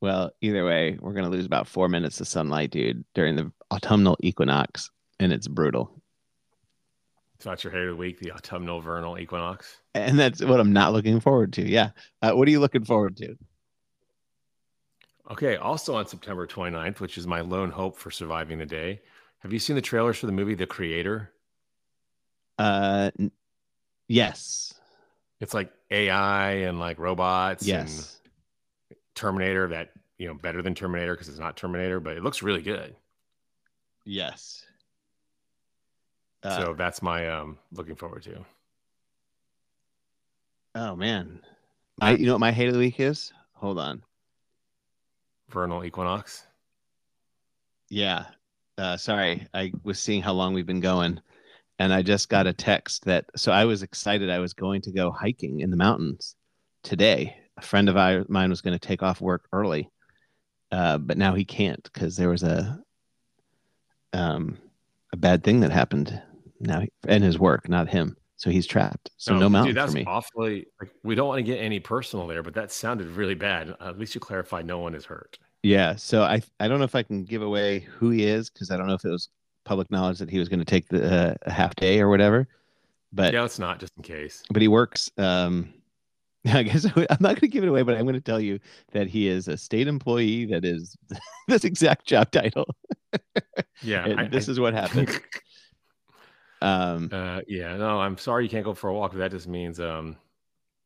Well, 0.00 0.32
either 0.40 0.64
way, 0.64 0.98
we're 1.00 1.14
gonna 1.14 1.30
lose 1.30 1.46
about 1.46 1.66
four 1.66 1.88
minutes 1.88 2.20
of 2.20 2.28
sunlight, 2.28 2.70
dude, 2.70 3.04
during 3.14 3.36
the 3.36 3.50
autumnal 3.70 4.16
equinox, 4.20 4.90
and 5.18 5.32
it's 5.32 5.48
brutal. 5.48 6.02
So 7.40 7.50
that's 7.50 7.64
your 7.64 7.72
hair 7.72 7.88
of 7.88 7.96
the 7.96 8.00
week, 8.00 8.20
the 8.20 8.32
autumnal 8.32 8.80
vernal 8.80 9.18
equinox. 9.18 9.78
And 9.94 10.18
that's 10.18 10.42
what 10.42 10.60
I'm 10.60 10.72
not 10.72 10.92
looking 10.92 11.20
forward 11.20 11.52
to. 11.54 11.68
Yeah. 11.68 11.90
Uh, 12.22 12.32
what 12.32 12.48
are 12.48 12.50
you 12.50 12.60
looking 12.60 12.84
forward 12.84 13.16
to? 13.18 13.36
Okay, 15.30 15.56
also 15.56 15.94
on 15.94 16.06
September 16.06 16.46
29th, 16.46 17.00
which 17.00 17.16
is 17.16 17.26
my 17.26 17.40
lone 17.40 17.70
hope 17.70 17.98
for 17.98 18.10
surviving 18.10 18.58
the 18.58 18.66
day. 18.66 19.00
Have 19.38 19.52
you 19.52 19.58
seen 19.58 19.76
the 19.76 19.82
trailers 19.82 20.18
for 20.18 20.26
the 20.26 20.32
movie 20.32 20.54
The 20.54 20.66
Creator? 20.66 21.32
Uh, 22.58 23.10
n- 23.18 23.30
yes. 24.06 24.74
It's 25.40 25.54
like 25.54 25.72
AI 25.90 26.50
and 26.52 26.78
like 26.78 26.98
robots 26.98 27.62
and 27.62 27.88
Yes. 27.88 28.20
Terminator 29.14 29.68
that, 29.68 29.90
you 30.18 30.26
know, 30.28 30.34
better 30.34 30.62
than 30.62 30.74
Terminator 30.74 31.14
because 31.14 31.28
it's 31.28 31.38
not 31.38 31.56
Terminator, 31.56 32.00
but 32.00 32.16
it 32.16 32.22
looks 32.22 32.42
really 32.42 32.62
good. 32.62 32.94
Yes. 34.04 34.64
Uh, 36.42 36.58
so 36.58 36.74
that's 36.74 37.00
my 37.02 37.28
um 37.30 37.58
looking 37.72 37.96
forward 37.96 38.22
to. 38.24 38.44
oh 40.74 40.94
man, 40.96 41.40
I 42.00 42.12
you 42.12 42.26
know 42.26 42.32
what 42.32 42.40
my 42.40 42.52
hate 42.52 42.66
of 42.68 42.74
the 42.74 42.78
week 42.80 43.00
is? 43.00 43.32
Hold 43.54 43.78
on. 43.78 44.02
Vernal 45.48 45.84
equinox. 45.84 46.46
Yeah. 47.88 48.26
Uh, 48.76 48.96
sorry, 48.96 49.46
I 49.54 49.72
was 49.84 50.00
seeing 50.00 50.20
how 50.20 50.32
long 50.32 50.52
we've 50.52 50.66
been 50.66 50.80
going, 50.80 51.20
and 51.78 51.92
I 51.92 52.02
just 52.02 52.28
got 52.28 52.46
a 52.46 52.52
text 52.52 53.04
that. 53.04 53.26
So 53.36 53.52
I 53.52 53.64
was 53.64 53.82
excited. 53.82 54.30
I 54.30 54.38
was 54.38 54.52
going 54.52 54.82
to 54.82 54.92
go 54.92 55.10
hiking 55.10 55.60
in 55.60 55.70
the 55.70 55.76
mountains 55.76 56.36
today. 56.82 57.36
A 57.56 57.62
friend 57.62 57.88
of 57.88 57.96
I- 57.96 58.24
mine 58.28 58.50
was 58.50 58.60
going 58.60 58.78
to 58.78 58.86
take 58.86 59.02
off 59.02 59.20
work 59.20 59.46
early, 59.52 59.88
uh, 60.72 60.98
but 60.98 61.18
now 61.18 61.34
he 61.34 61.44
can't 61.44 61.82
because 61.82 62.16
there 62.16 62.28
was 62.28 62.42
a 62.42 62.80
um, 64.12 64.58
a 65.12 65.16
bad 65.16 65.42
thing 65.42 65.60
that 65.60 65.70
happened. 65.70 66.20
Now 66.60 66.80
he, 66.80 66.90
and 67.06 67.22
his 67.22 67.38
work, 67.38 67.68
not 67.68 67.88
him. 67.88 68.16
So 68.36 68.50
he's 68.50 68.66
trapped. 68.66 69.10
So 69.16 69.38
no, 69.38 69.48
mountain 69.48 69.74
dude, 69.74 69.76
that's 69.76 69.92
for 69.92 69.98
me. 69.98 70.04
awfully 70.06 70.66
like 70.80 70.90
we 71.02 71.14
don't 71.14 71.28
want 71.28 71.38
to 71.38 71.42
get 71.42 71.58
any 71.58 71.80
personal 71.80 72.26
there, 72.26 72.42
but 72.42 72.54
that 72.54 72.72
sounded 72.72 73.06
really 73.08 73.34
bad. 73.34 73.74
At 73.80 73.98
least 73.98 74.14
you 74.14 74.20
clarified 74.20 74.66
no 74.66 74.80
one 74.80 74.94
is 74.94 75.04
hurt. 75.04 75.38
Yeah. 75.62 75.94
So 75.96 76.22
I 76.22 76.42
I 76.58 76.68
don't 76.68 76.78
know 76.78 76.84
if 76.84 76.94
I 76.94 77.04
can 77.04 77.24
give 77.24 77.42
away 77.42 77.80
who 77.80 78.10
he 78.10 78.24
is 78.24 78.50
because 78.50 78.70
I 78.70 78.76
don't 78.76 78.86
know 78.86 78.94
if 78.94 79.04
it 79.04 79.10
was 79.10 79.28
public 79.64 79.90
knowledge 79.90 80.18
that 80.18 80.30
he 80.30 80.38
was 80.38 80.48
going 80.48 80.58
to 80.60 80.64
take 80.64 80.88
the 80.88 81.36
uh, 81.46 81.50
half 81.50 81.74
day 81.76 82.00
or 82.00 82.08
whatever. 82.08 82.46
But 83.12 83.32
Yeah, 83.32 83.44
it's 83.44 83.58
not 83.58 83.78
just 83.80 83.92
in 83.96 84.02
case. 84.02 84.42
but 84.50 84.60
he 84.62 84.68
works. 84.68 85.10
Um, 85.18 85.72
I 86.46 86.62
guess 86.62 86.84
I'm 86.96 87.06
not 87.20 87.20
going 87.20 87.36
to 87.40 87.48
give 87.48 87.64
it 87.64 87.68
away, 87.68 87.82
but 87.82 87.94
I'm 87.96 88.02
going 88.02 88.14
to 88.14 88.20
tell 88.20 88.40
you 88.40 88.58
that 88.92 89.06
he 89.06 89.28
is 89.28 89.48
a 89.48 89.56
state 89.56 89.88
employee. 89.88 90.46
That 90.46 90.64
is 90.64 90.96
this 91.48 91.64
exact 91.64 92.06
job 92.06 92.30
title. 92.30 92.66
Yeah. 93.82 94.14
I- 94.18 94.28
this 94.28 94.48
I- 94.48 94.52
is 94.52 94.60
what 94.60 94.74
happened. 94.74 95.20
Um, 96.62 97.10
Uh, 97.12 97.40
yeah, 97.46 97.76
no, 97.76 98.00
I'm 98.00 98.16
sorry 98.16 98.44
you 98.44 98.50
can't 98.50 98.64
go 98.64 98.74
for 98.74 98.88
a 98.88 98.94
walk, 98.94 99.12
that 99.14 99.30
just 99.30 99.46
means, 99.46 99.78
um, 99.80 100.16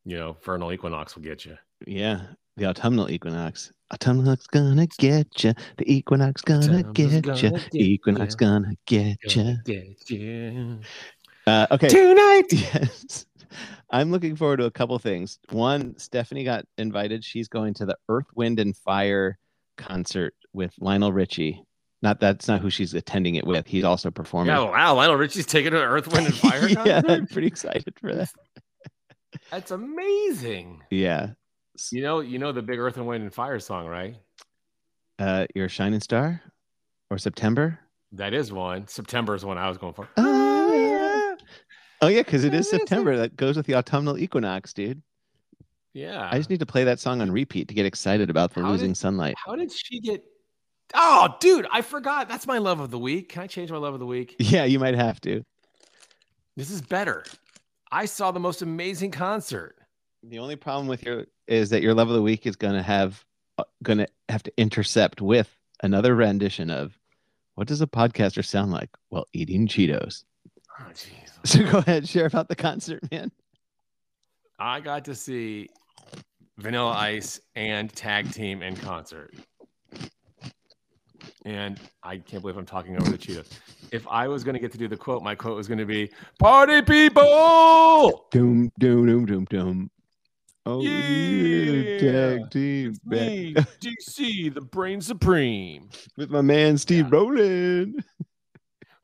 you 0.04 0.16
know, 0.16 0.36
vernal 0.42 0.72
equinox 0.72 1.14
will 1.14 1.22
get 1.22 1.44
you. 1.44 1.56
yeah, 1.86 2.22
the 2.58 2.66
autumnal 2.66 3.10
equinox. 3.10 3.72
Autumnal's 3.92 4.46
gonna 4.48 4.86
get 4.98 5.44
you. 5.44 5.54
The 5.78 5.92
equinox 5.92 6.42
gonna 6.42 6.82
get 6.92 7.42
you. 7.42 7.58
equinox 7.72 8.34
ya. 8.34 8.36
gonna 8.36 8.74
get 8.86 9.16
you. 9.36 9.42
Gonna 9.44 9.62
get 9.64 10.10
you. 10.10 10.80
Uh, 11.46 11.66
okay. 11.70 11.88
Tonight. 11.88 12.46
Yes. 12.52 13.24
I'm 13.90 14.10
looking 14.10 14.36
forward 14.36 14.58
to 14.58 14.66
a 14.66 14.70
couple 14.70 14.98
things. 14.98 15.38
One, 15.48 15.98
Stephanie 15.98 16.44
got 16.44 16.66
invited. 16.76 17.24
She's 17.24 17.48
going 17.48 17.72
to 17.74 17.86
the 17.86 17.96
Earth, 18.10 18.26
Wind, 18.34 18.60
and 18.60 18.76
Fire 18.76 19.38
concert 19.78 20.34
with 20.52 20.74
Lionel 20.78 21.10
Richie. 21.10 21.64
Not 22.02 22.20
that's 22.20 22.46
not 22.46 22.60
who 22.60 22.68
she's 22.68 22.92
attending 22.92 23.36
it 23.36 23.46
with. 23.46 23.66
He's 23.66 23.84
also 23.84 24.10
performing. 24.10 24.54
Yeah, 24.54 24.64
wow, 24.64 24.94
Lionel 24.94 25.16
Richie's 25.16 25.46
taking 25.46 25.72
an 25.72 25.78
Earth, 25.78 26.06
Wind, 26.08 26.26
and 26.26 26.34
Fire 26.36 26.68
yeah, 26.68 27.00
concert? 27.00 27.10
I'm 27.10 27.26
pretty 27.26 27.48
excited 27.48 27.94
for 27.98 28.14
that. 28.14 28.30
That's 29.50 29.70
amazing. 29.70 30.82
Yeah. 30.90 31.30
You 31.90 32.02
know, 32.02 32.20
you 32.20 32.38
know 32.38 32.52
the 32.52 32.62
big 32.62 32.78
Earth 32.78 32.96
and 32.96 33.06
Wind 33.06 33.22
and 33.22 33.32
Fire 33.32 33.58
song, 33.60 33.86
right? 33.86 34.16
Uh, 35.18 35.46
you're 35.54 35.68
shining 35.68 36.00
star 36.00 36.40
or 37.10 37.18
September? 37.18 37.78
That 38.12 38.32
is 38.34 38.52
one. 38.52 38.86
September 38.88 39.34
is 39.34 39.44
one 39.44 39.58
I 39.58 39.68
was 39.68 39.78
going 39.78 39.94
for. 39.94 40.08
Oh, 40.16 40.72
yeah. 40.74 41.46
Oh, 42.00 42.08
yeah, 42.08 42.20
because 42.22 42.44
it 42.44 42.54
is 42.54 42.68
September. 42.70 43.16
That 43.16 43.36
goes 43.36 43.56
with 43.56 43.66
the 43.66 43.74
autumnal 43.74 44.18
equinox, 44.18 44.72
dude. 44.72 45.02
Yeah. 45.94 46.28
I 46.30 46.36
just 46.38 46.48
need 46.50 46.60
to 46.60 46.66
play 46.66 46.84
that 46.84 47.00
song 47.00 47.20
on 47.20 47.30
repeat 47.30 47.68
to 47.68 47.74
get 47.74 47.86
excited 47.86 48.30
about 48.30 48.54
the 48.54 48.62
How 48.62 48.70
losing 48.70 48.90
did- 48.90 48.96
sunlight. 48.98 49.34
How 49.44 49.56
did 49.56 49.72
she 49.72 50.00
get? 50.00 50.24
Oh, 50.94 51.34
dude, 51.40 51.66
I 51.70 51.82
forgot. 51.82 52.28
That's 52.28 52.46
my 52.46 52.58
love 52.58 52.80
of 52.80 52.90
the 52.90 52.98
week. 52.98 53.28
Can 53.30 53.42
I 53.42 53.46
change 53.46 53.70
my 53.70 53.76
love 53.76 53.94
of 53.94 54.00
the 54.00 54.06
week? 54.06 54.36
Yeah, 54.38 54.64
you 54.64 54.78
might 54.78 54.94
have 54.94 55.20
to. 55.22 55.44
This 56.56 56.70
is 56.70 56.80
better. 56.80 57.24
I 57.92 58.06
saw 58.06 58.30
the 58.30 58.40
most 58.40 58.62
amazing 58.62 59.10
concert. 59.10 59.76
The 60.22 60.38
only 60.38 60.56
problem 60.56 60.88
with 60.88 61.04
your 61.04 61.26
is 61.46 61.70
that 61.70 61.82
your 61.82 61.94
love 61.94 62.08
of 62.08 62.14
the 62.14 62.22
week 62.22 62.46
is 62.46 62.56
gonna 62.56 62.82
have 62.82 63.24
uh, 63.58 63.64
gonna 63.82 64.06
have 64.28 64.42
to 64.42 64.52
intercept 64.56 65.20
with 65.20 65.54
another 65.82 66.14
rendition 66.14 66.70
of 66.70 66.98
what 67.54 67.66
does 67.66 67.80
a 67.80 67.86
podcaster 67.86 68.44
sound 68.44 68.70
like? 68.70 68.90
while 69.08 69.26
eating 69.32 69.66
Cheetos. 69.66 70.24
Oh. 70.80 70.84
So 71.44 71.64
go 71.70 71.78
ahead, 71.78 72.08
share 72.08 72.26
about 72.26 72.48
the 72.48 72.56
concert, 72.56 73.00
man. 73.12 73.30
I 74.58 74.80
got 74.80 75.04
to 75.04 75.14
see 75.14 75.68
Vanilla 76.58 76.90
Ice 76.90 77.40
and 77.54 77.94
Tag 77.94 78.32
Team 78.32 78.60
in 78.60 78.74
concert. 78.74 79.34
And 81.44 81.78
I 82.02 82.18
can't 82.18 82.42
believe 82.42 82.56
I'm 82.56 82.66
talking 82.66 83.00
over 83.00 83.10
the 83.10 83.16
Cheetos. 83.16 83.46
If 83.92 84.06
I 84.08 84.26
was 84.26 84.42
going 84.42 84.54
to 84.54 84.60
get 84.60 84.72
to 84.72 84.78
do 84.78 84.88
the 84.88 84.96
quote, 84.96 85.22
my 85.22 85.36
quote 85.36 85.56
was 85.56 85.68
going 85.68 85.78
to 85.78 85.86
be 85.86 86.10
Party 86.40 86.82
people! 86.82 88.26
Doom, 88.32 88.72
doom, 88.78 89.06
doom, 89.06 89.26
doom, 89.26 89.44
doom. 89.44 89.90
Oh, 90.66 90.82
yeah, 90.82 90.90
Yeah. 90.90 91.98
tag 91.98 92.50
team 92.50 92.94
me, 93.04 93.54
DC, 93.80 94.52
the 94.52 94.60
brain 94.60 95.00
supreme. 95.00 95.88
with 96.16 96.30
my 96.30 96.42
man 96.42 96.76
Steve 96.78 97.06
Yeah. 97.06 97.10
Roll'n. 97.10 97.94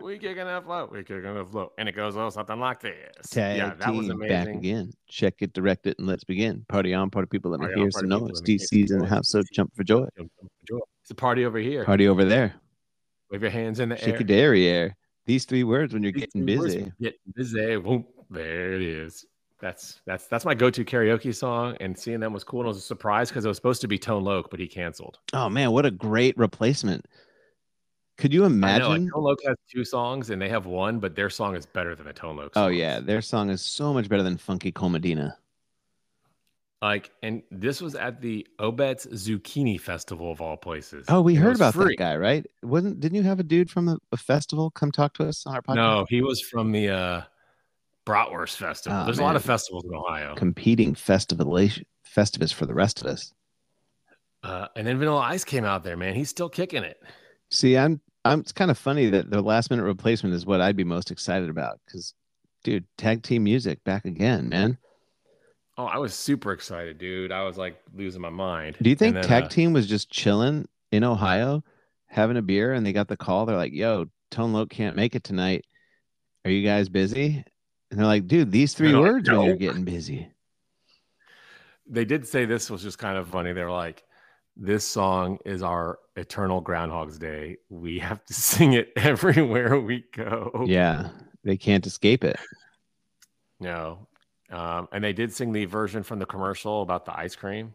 We 0.05 0.19
kicking 0.19 0.45
that 0.45 0.65
flow. 0.65 0.87
We 0.93 0.99
kicking 0.99 1.23
that 1.23 1.51
flow. 1.51 1.73
And 1.79 1.89
it 1.89 1.93
goes 1.93 2.15
oh, 2.15 2.29
something 2.29 2.61
like 2.61 2.79
this. 2.81 3.31
Tag 3.31 3.57
yeah, 3.57 3.73
that 3.73 3.95
was 3.95 4.07
team 4.07 4.19
back 4.19 4.49
again. 4.49 4.93
Check 5.09 5.37
it, 5.41 5.55
direct 5.55 5.87
it, 5.87 5.99
and 5.99 6.07
let's 6.07 6.25
begin. 6.25 6.63
Party 6.69 6.93
on, 6.93 7.09
party 7.09 7.27
people. 7.27 7.51
Let 7.51 7.61
me 7.61 7.69
Party 7.69 7.81
on, 7.81 7.85
hear 7.87 7.91
some 7.91 8.09
noise. 8.11 8.21
let 8.35 8.47
me 8.47 8.59
hear 8.71 8.85
DC's 8.85 8.91
in 8.91 8.99
the 8.99 9.07
house, 9.07 9.31
so 9.31 9.43
jump 9.55 9.75
for 9.75 9.83
joy. 9.83 10.07
Jump, 10.19 10.31
jump 10.39 10.53
for 10.61 10.67
joy. 10.69 10.81
It's 11.01 11.11
a 11.11 11.15
party 11.15 11.47
over 11.47 11.59
here. 11.59 11.87
Party 11.87 12.07
over 12.07 12.27
there. 12.27 12.55
Wave 13.31 13.41
your 13.41 13.51
hands 13.51 13.81
in 13.81 13.89
the 13.89 13.95
air. 13.95 14.05
Shake 14.05 14.15
air. 14.15 14.21
your 14.21 14.27
derriere. 14.27 14.97
These 15.25 15.47
three 15.47 15.65
words 15.65 15.95
when 15.95 16.03
you're 16.03 16.13
These 16.13 16.27
getting 16.27 16.45
busy. 16.45 16.93
Getting 17.01 17.19
busy. 17.35 17.77
Whoop, 17.79 18.07
there 18.29 18.75
it 18.75 18.83
is. 18.83 19.25
That's 19.61 20.01
that's 20.05 20.27
that's 20.27 20.45
my 20.45 20.55
go-to 20.55 20.85
karaoke 20.85 21.35
song, 21.35 21.77
and 21.81 21.97
seeing 21.99 22.21
them 22.21 22.33
was 22.33 22.45
cool. 22.45 22.61
And 22.61 22.67
it 22.67 22.69
was 22.69 22.79
a 22.79 22.81
surprise 22.83 23.29
because 23.29 23.45
it 23.45 23.49
was 23.49 23.57
supposed 23.57 23.81
to 23.83 23.89
be 23.89 23.99
Tone 23.99 24.25
Loc, 24.25 24.51
but 24.51 24.61
he 24.61 24.67
canceled. 24.67 25.19
Oh 25.33 25.49
man, 25.49 25.71
what 25.73 25.87
a 25.87 25.91
great 25.91 26.37
replacement. 26.37 27.07
Could 28.19 28.33
you 28.33 28.45
I 28.45 28.49
know, 28.49 28.55
imagine? 28.55 29.05
like, 29.05 29.13
Tone 29.13 29.23
Loc 29.23 29.39
has 29.47 29.57
two 29.73 29.85
songs 29.85 30.31
and 30.31 30.41
they 30.41 30.49
have 30.49 30.67
one, 30.67 31.01
but 31.01 31.17
their 31.17 31.31
song 31.31 31.57
is 31.57 31.67
better 31.67 31.95
than 31.95 32.07
the 32.07 32.13
Tone 32.13 32.37
Loc. 32.37 32.53
oh 32.57 32.69
yeah, 32.69 33.01
their 33.01 33.23
song 33.23 33.49
is 33.51 33.63
so 33.63 33.93
much 33.95 34.09
better 34.09 34.23
than 34.23 34.37
Funky 34.37 34.71
Cold 34.73 34.93
Medina. 34.93 35.37
Like, 36.83 37.13
and 37.23 37.43
this 37.51 37.81
was 37.81 37.95
at 37.95 38.21
the 38.21 38.47
Obetz 38.61 39.07
Zucchini 39.15 39.81
Festival 39.81 40.31
of 40.31 40.43
all 40.43 40.59
places. 40.59 41.07
Oh, 41.09 41.23
we 41.23 41.35
it 41.35 41.39
heard 41.39 41.57
about 41.57 41.73
free. 41.73 41.95
that 41.97 41.97
guy, 41.97 42.17
right? 42.17 42.45
Wasn't 42.63 43.01
didn't 43.01 43.17
you 43.17 43.23
have 43.23 43.41
a 43.41 43.45
dude 43.45 43.71
from 43.71 43.89
a, 43.89 43.97
a 44.13 44.19
festival 44.19 44.71
come 44.71 44.93
talk 44.93 45.15
to 45.15 45.27
us 45.27 45.47
on 45.47 45.55
our 45.55 45.63
podcast? 45.63 45.77
No, 45.77 46.07
he 46.11 46.21
was 46.21 46.43
from 46.43 46.73
the 46.73 46.91
uh, 46.91 47.23
Bratwurst 48.07 48.57
Festival. 48.57 49.01
Oh, 49.01 49.05
There's 49.05 49.19
a 49.19 49.23
lot 49.23 49.37
of 49.37 49.45
festivals 49.45 49.85
in 49.85 49.95
Ohio. 49.95 50.35
competing 50.35 50.95
festivalation 50.95 51.85
festivus 52.15 52.53
for 52.53 52.67
the 52.67 52.75
rest 52.75 53.01
of 53.01 53.07
us. 53.09 53.33
Uh, 54.43 54.69
and 54.77 54.87
then 54.87 54.99
Vanilla 54.99 55.21
Ice 55.21 55.45
came 55.45 55.65
out 55.65 55.83
there, 55.85 55.97
man. 55.97 56.15
He's 56.15 56.29
still 56.29 56.49
kicking 56.49 56.85
it. 56.85 57.03
See, 57.51 57.77
I'm 57.77 58.01
I'm 58.25 58.41
it's 58.41 58.53
kind 58.53 58.71
of 58.71 58.79
funny 58.79 59.09
that 59.11 59.31
the 59.31 59.41
last 59.41 59.71
minute 59.71 59.85
replacement 59.85 60.35
is 60.35 60.45
what 60.47 60.61
I'd 60.61 60.77
be 60.77 60.85
most 60.85 61.11
excited 61.11 61.49
about 61.49 61.81
because 61.87 62.15
dude, 62.63 62.85
tag 62.99 63.23
team 63.23 63.45
music 63.45 63.83
back 63.85 64.05
again, 64.05 64.49
man. 64.49 64.79
Oh, 65.77 65.87
I 65.87 65.99
was 65.99 66.15
super 66.15 66.53
excited, 66.53 66.99
dude. 66.99 67.33
I 67.33 67.43
was 67.43 67.57
like 67.57 67.81
losing 67.95 68.21
my 68.21 68.31
mind. 68.31 68.77
Do 68.81 68.91
you 68.91 68.97
think 68.97 69.15
then, 69.15 69.25
tag 69.25 69.45
uh, 69.45 69.49
team 69.49 69.73
was 69.73 69.87
just 69.87 70.11
chilling 70.11 70.69
in 70.93 71.05
Ohio, 71.05 71.65
having 72.07 72.37
a 72.37 72.43
beer, 72.43 72.75
and 72.75 72.85
they 72.87 72.93
got 72.93 73.09
the 73.09 73.17
call? 73.17 73.47
They're 73.47 73.57
like, 73.57 73.73
"Yo, 73.73 74.07
Tone 74.31 74.53
Loc 74.53 74.69
can't 74.69 74.95
make 74.95 75.15
it 75.15 75.25
tonight. 75.25 75.65
Are 76.45 76.51
you 76.51 76.65
guys 76.67 76.89
busy?" 76.89 77.45
And 77.95 78.01
they're 78.01 78.09
like, 78.09 78.27
"Dude, 78.27 78.51
these 78.51 78.75
three 78.75 78.93
like, 78.93 79.03
words 79.05 79.31
when 79.31 79.43
you're 79.43 79.53
"No." 79.53 79.57
getting 79.57 79.85
busy." 79.85 80.29
they 81.87 82.05
did 82.05 82.27
say 82.27 82.45
this 82.45 82.69
was 82.69 82.83
just 82.83 82.99
kind 82.99 83.17
of 83.17 83.29
funny. 83.29 83.53
They're 83.53 83.71
like, 83.71 84.03
"This 84.57 84.85
song 84.85 85.39
is 85.45 85.63
our 85.63 86.01
eternal 86.17 86.61
Groundhog's 86.61 87.19
Day. 87.19 87.59
We 87.69 88.01
have 88.01 88.25
to 88.25 88.35
sing 88.35 88.73
it 88.73 88.93
everywhere 88.97 89.79
we 89.79 90.07
go." 90.13 90.65
Yeah, 90.67 91.11
they 91.45 91.57
can't 91.57 91.87
escape 91.87 92.25
it. 92.25 92.37
No. 93.61 94.09
Um, 94.51 94.89
and 94.91 95.05
they 95.05 95.13
did 95.13 95.33
sing 95.33 95.53
the 95.53 95.67
version 95.67 96.03
from 96.03 96.19
the 96.19 96.27
commercial 96.27 96.83
about 96.83 97.05
the 97.05 97.17
ice 97.17 97.37
cream. 97.37 97.75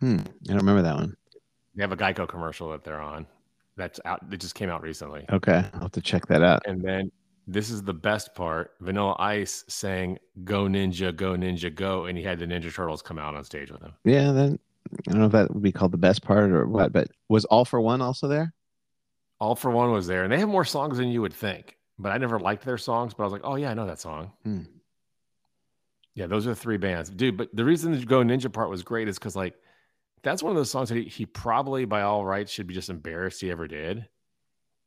Hmm, 0.00 0.18
I 0.18 0.48
don't 0.48 0.56
remember 0.56 0.82
that 0.82 0.96
one. 0.96 1.16
They 1.76 1.84
have 1.84 1.92
a 1.92 1.96
Geico 1.96 2.26
commercial 2.26 2.72
that 2.72 2.82
they're 2.82 3.00
on. 3.00 3.26
That's 3.76 4.00
out. 4.04 4.24
It 4.32 4.40
just 4.40 4.56
came 4.56 4.70
out 4.70 4.82
recently. 4.82 5.24
Okay, 5.30 5.64
I'll 5.74 5.82
have 5.82 5.92
to 5.92 6.00
check 6.00 6.26
that 6.26 6.42
out. 6.42 6.62
And 6.66 6.82
then 6.82 7.12
this 7.46 7.70
is 7.70 7.82
the 7.82 7.94
best 7.94 8.34
part. 8.34 8.72
Vanilla 8.80 9.16
Ice 9.18 9.64
sang 9.68 10.18
"Go 10.44 10.64
Ninja, 10.64 11.14
Go 11.14 11.32
Ninja, 11.32 11.74
Go," 11.74 12.06
and 12.06 12.16
he 12.16 12.24
had 12.24 12.38
the 12.38 12.46
Ninja 12.46 12.72
Turtles 12.72 13.02
come 13.02 13.18
out 13.18 13.34
on 13.34 13.44
stage 13.44 13.70
with 13.70 13.82
him. 13.82 13.92
Yeah, 14.04 14.32
then 14.32 14.58
I 15.08 15.10
don't 15.10 15.20
know 15.20 15.26
if 15.26 15.32
that 15.32 15.52
would 15.52 15.62
be 15.62 15.72
called 15.72 15.92
the 15.92 15.98
best 15.98 16.22
part 16.22 16.50
or 16.50 16.66
what, 16.66 16.92
but 16.92 17.08
was 17.28 17.44
All-4-One 17.46 18.00
also 18.00 18.28
there? 18.28 18.52
All-4-One 19.40 19.92
was 19.92 20.06
there, 20.06 20.22
and 20.22 20.32
they 20.32 20.38
have 20.38 20.48
more 20.48 20.64
songs 20.64 20.98
than 20.98 21.08
you 21.08 21.20
would 21.22 21.32
think. 21.32 21.76
But 21.98 22.10
I 22.10 22.18
never 22.18 22.38
liked 22.40 22.64
their 22.64 22.78
songs. 22.78 23.14
But 23.14 23.22
I 23.22 23.26
was 23.26 23.32
like, 23.32 23.42
oh 23.44 23.54
yeah, 23.56 23.70
I 23.70 23.74
know 23.74 23.86
that 23.86 24.00
song. 24.00 24.32
Hmm. 24.42 24.62
Yeah, 26.14 26.26
those 26.26 26.46
are 26.46 26.50
the 26.50 26.56
three 26.56 26.76
bands, 26.76 27.10
dude. 27.10 27.36
But 27.36 27.54
the 27.54 27.64
reason 27.64 27.92
the 27.92 28.04
Go 28.04 28.20
Ninja 28.20 28.52
part 28.52 28.70
was 28.70 28.82
great 28.82 29.08
is 29.08 29.18
because 29.18 29.36
like 29.36 29.54
that's 30.22 30.42
one 30.42 30.50
of 30.50 30.56
those 30.56 30.70
songs 30.70 30.88
that 30.88 30.96
he, 30.96 31.04
he 31.04 31.26
probably 31.26 31.84
by 31.84 32.02
all 32.02 32.24
rights 32.24 32.50
should 32.50 32.66
be 32.66 32.74
just 32.74 32.88
embarrassed 32.88 33.40
he 33.40 33.50
ever 33.50 33.68
did. 33.68 34.08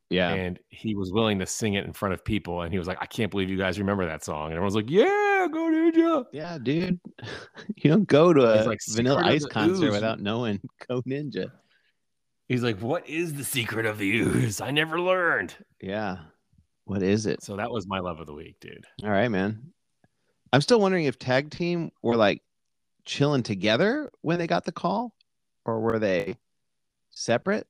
Yeah, 0.10 0.30
And 0.34 0.58
he 0.70 0.95
was 0.95 1.12
willing 1.12 1.39
to 1.39 1.45
sing 1.45 1.74
it 1.74 1.84
in 1.86 1.91
front 1.91 2.14
of 2.14 2.24
people, 2.24 2.62
and 2.62 2.72
he 2.72 2.80
was 2.80 2.88
like, 2.88 2.97
I 3.01 3.05
can't 3.05 3.30
believe 3.30 3.49
you 3.49 3.58
guys 3.58 3.78
remember 3.78 4.05
that 4.05 4.24
song. 4.24 4.45
And 4.45 4.53
everyone's 4.53 4.76
like, 4.76 4.89
Yeah, 4.89 5.47
Go 5.51 5.70
Ninja. 5.70 6.26
yeah, 6.32 6.58
dude. 6.62 6.99
You 7.76 7.89
don't 7.91 8.08
go 8.08 8.32
to 8.34 8.41
a 8.41 8.64
like, 8.66 8.80
Vanilla 8.89 9.22
Ice 9.26 9.45
concert 9.45 9.88
Ooze." 9.88 9.91
without 9.91 10.20
knowing 10.22 10.62
Go 10.88 11.01
Ninja. 11.01 11.51
He's 12.47 12.64
like, 12.64 12.80
What 12.80 13.08
is 13.10 13.34
the 13.34 13.43
secret 13.43 13.86
of 13.86 13.97
the 13.97 14.10
ooze? 14.10 14.62
I 14.62 14.72
never 14.72 14.99
learned. 15.01 15.53
Yeah, 15.82 16.20
what 16.86 17.03
is 17.03 17.26
it? 17.26 17.43
So 17.43 17.58
that 17.58 17.70
was 17.70 17.86
my 17.86 17.99
love 17.99 18.22
of 18.22 18.28
the 18.28 18.34
week, 18.34 18.60
dude. 18.62 18.86
All 19.03 19.10
right, 19.10 19.28
man. 19.28 19.74
I'm 20.53 20.62
still 20.62 20.80
wondering 20.80 21.03
if 21.05 21.20
tag 21.20 21.49
team 21.49 21.91
were 22.01 22.16
like 22.16 22.41
chilling 23.03 23.43
together 23.43 24.10
when 24.22 24.39
they 24.39 24.47
got 24.47 24.64
the 24.64 24.72
call, 24.72 25.14
or 25.66 25.82
were 25.82 25.99
they 25.99 26.38
separate? 27.10 27.68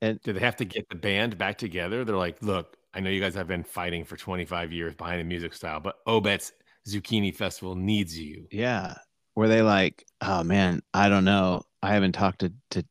Did 0.00 0.20
they 0.22 0.40
have 0.40 0.56
to 0.56 0.64
get 0.64 0.88
the 0.88 0.94
band 0.94 1.38
back 1.38 1.58
together? 1.58 2.04
They're 2.04 2.16
like, 2.16 2.42
look, 2.42 2.76
I 2.92 3.00
know 3.00 3.10
you 3.10 3.20
guys 3.20 3.34
have 3.34 3.48
been 3.48 3.64
fighting 3.64 4.04
for 4.04 4.16
25 4.16 4.72
years 4.72 4.94
behind 4.94 5.20
the 5.20 5.24
music 5.24 5.54
style, 5.54 5.80
but 5.80 6.04
Obetz 6.06 6.52
Zucchini 6.88 7.34
Festival 7.34 7.74
needs 7.74 8.18
you. 8.18 8.46
Yeah. 8.50 8.94
Were 9.34 9.48
they 9.48 9.62
like, 9.62 10.06
oh 10.22 10.42
man, 10.42 10.82
I 10.94 11.08
don't 11.08 11.24
know. 11.24 11.62
I 11.82 11.92
haven't 11.92 12.12
talked 12.12 12.40
to 12.40 12.52
to 12.70 12.84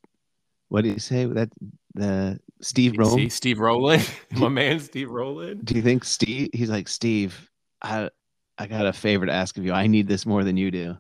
what 0.70 0.84
do 0.84 0.90
you 0.90 1.00
say 1.00 1.26
that 1.26 1.50
the 1.96 2.40
Steve? 2.62 2.96
See, 3.04 3.30
Steve 3.30 3.58
Roll'n, 3.58 4.08
my 4.40 4.50
man, 4.50 4.80
Steve 4.80 5.08
Roll'n. 5.08 5.64
Do 5.64 5.76
you 5.76 5.82
think 5.82 6.04
Steve? 6.04 6.50
He's 6.54 6.70
like 6.70 6.88
Steve. 6.88 7.50
I 7.82 8.10
I 8.58 8.68
got 8.68 8.86
a 8.86 8.94
favor 8.94 9.26
to 9.26 9.32
ask 9.32 9.58
of 9.58 9.66
you. 9.66 9.74
I 9.74 9.88
need 9.88 10.08
this 10.08 10.26
more 10.26 10.44
than 10.44 10.56
you 10.56 10.70
do, 10.72 10.98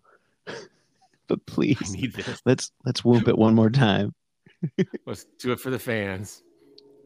but 1.27 1.45
please 1.45 1.93
need 1.93 2.13
this. 2.13 2.41
let's 2.45 2.71
let's 2.85 3.05
whoop 3.05 3.27
it 3.27 3.37
one 3.37 3.53
more 3.53 3.69
time. 3.69 4.13
Let's 5.05 5.25
do 5.39 5.51
it 5.51 5.59
for 5.59 5.69
the 5.69 5.79
fans. 5.79 6.43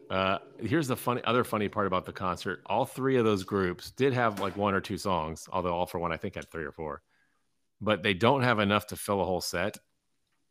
Uh, 0.10 0.40
here's 0.60 0.88
the 0.88 0.96
funny 0.96 1.22
other 1.24 1.44
funny 1.44 1.70
part 1.70 1.86
about 1.86 2.06
the 2.06 2.12
concert. 2.12 2.62
All 2.66 2.86
three 2.86 3.18
of 3.18 3.26
those 3.26 3.44
groups 3.44 3.92
did 3.92 4.14
have 4.14 4.40
like 4.40 4.58
one 4.58 4.74
or 4.74 4.82
two 4.82 4.98
songs, 4.98 5.48
although 5.52 5.74
All-4-One 5.74 6.12
I 6.12 6.18
think 6.18 6.36
had 6.36 6.50
three 6.50 6.64
or 6.66 6.72
four. 6.72 7.02
But 7.80 8.02
they 8.02 8.14
don't 8.16 8.42
have 8.42 8.60
enough 8.60 8.88
to 8.88 8.96
fill 8.96 9.22
a 9.22 9.26
whole 9.26 9.42
set. 9.42 9.78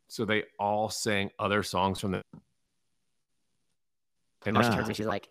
So 0.07 0.25
they 0.25 0.43
all 0.57 0.89
sang 0.89 1.29
other 1.37 1.61
songs 1.61 1.99
from 1.99 2.11
the 2.11 2.23
and. 4.45 4.55
Marcia 4.55 4.93
she's 4.93 5.05
like, 5.05 5.29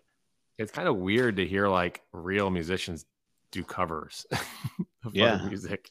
it's 0.57 0.71
kind 0.71 0.87
of 0.87 0.97
weird 0.97 1.37
to 1.37 1.45
hear 1.45 1.67
like 1.67 2.01
real 2.13 2.49
musicians 2.49 3.05
do 3.51 3.63
covers 3.63 4.25
of 5.03 5.15
Yeah. 5.15 5.41
music. 5.47 5.89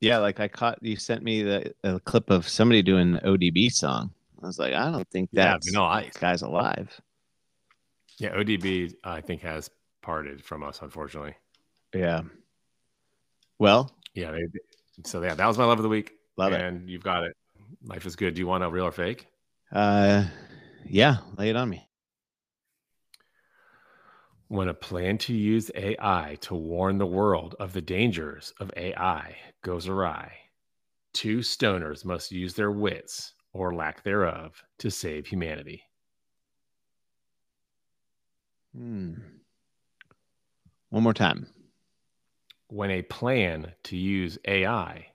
Yeah, 0.00 0.18
like 0.18 0.40
I 0.40 0.48
caught 0.48 0.78
you 0.82 0.96
sent 0.96 1.22
me 1.22 1.42
the 1.42 1.74
a 1.84 2.00
clip 2.00 2.30
of 2.30 2.48
somebody 2.48 2.80
doing 2.80 3.12
the 3.12 3.20
ODB 3.20 3.70
song. 3.70 4.12
I 4.42 4.46
was 4.46 4.58
like, 4.58 4.72
I 4.74 4.90
don't 4.90 5.08
think 5.10 5.30
Yeah, 5.32 5.52
that's 5.52 5.70
Vanilla 5.70 5.88
Ice. 5.88 6.16
guy's 6.16 6.42
alive. 6.42 6.98
Yeah, 8.18 8.34
ODB 8.34 8.94
I 9.04 9.20
think 9.20 9.42
has 9.42 9.70
parted 10.02 10.42
from 10.44 10.62
us, 10.62 10.80
unfortunately. 10.82 11.34
Yeah. 11.94 12.22
Well, 13.58 13.90
Yeah, 14.14 14.30
they, 14.32 14.42
so 15.04 15.22
yeah, 15.22 15.34
that 15.34 15.46
was 15.46 15.58
my 15.58 15.64
love 15.64 15.78
of 15.78 15.82
the 15.82 15.88
week. 15.88 16.12
love 16.36 16.52
it. 16.52 16.60
and 16.60 16.88
you've 16.88 17.02
got 17.04 17.24
it. 17.24 17.36
Life 17.84 18.06
is 18.06 18.16
good. 18.16 18.34
Do 18.34 18.40
you 18.40 18.46
want 18.46 18.64
a 18.64 18.70
real 18.70 18.86
or 18.86 18.92
fake? 18.92 19.26
Uh, 19.72 20.24
yeah, 20.86 21.18
lay 21.36 21.50
it 21.50 21.56
on 21.56 21.68
me. 21.68 21.86
When 24.48 24.68
a 24.68 24.74
plan 24.74 25.16
to 25.18 25.32
use 25.34 25.70
AI 25.74 26.36
to 26.42 26.54
warn 26.54 26.98
the 26.98 27.06
world 27.06 27.54
of 27.60 27.72
the 27.72 27.80
dangers 27.80 28.52
of 28.58 28.72
AI 28.76 29.36
goes 29.62 29.86
awry, 29.86 30.32
two 31.12 31.38
stoners 31.38 32.04
must 32.04 32.32
use 32.32 32.54
their 32.54 32.70
wits 32.72 33.34
or 33.52 33.74
lack 33.74 34.02
thereof 34.02 34.62
to 34.78 34.90
save 34.90 35.26
humanity. 35.26 35.82
Hmm. 38.76 39.14
One 40.90 41.02
more 41.02 41.14
time. 41.14 41.48
When 42.68 42.90
a 42.90 43.02
plan 43.02 43.72
to 43.84 43.96
use 43.96 44.38
AI 44.44 45.06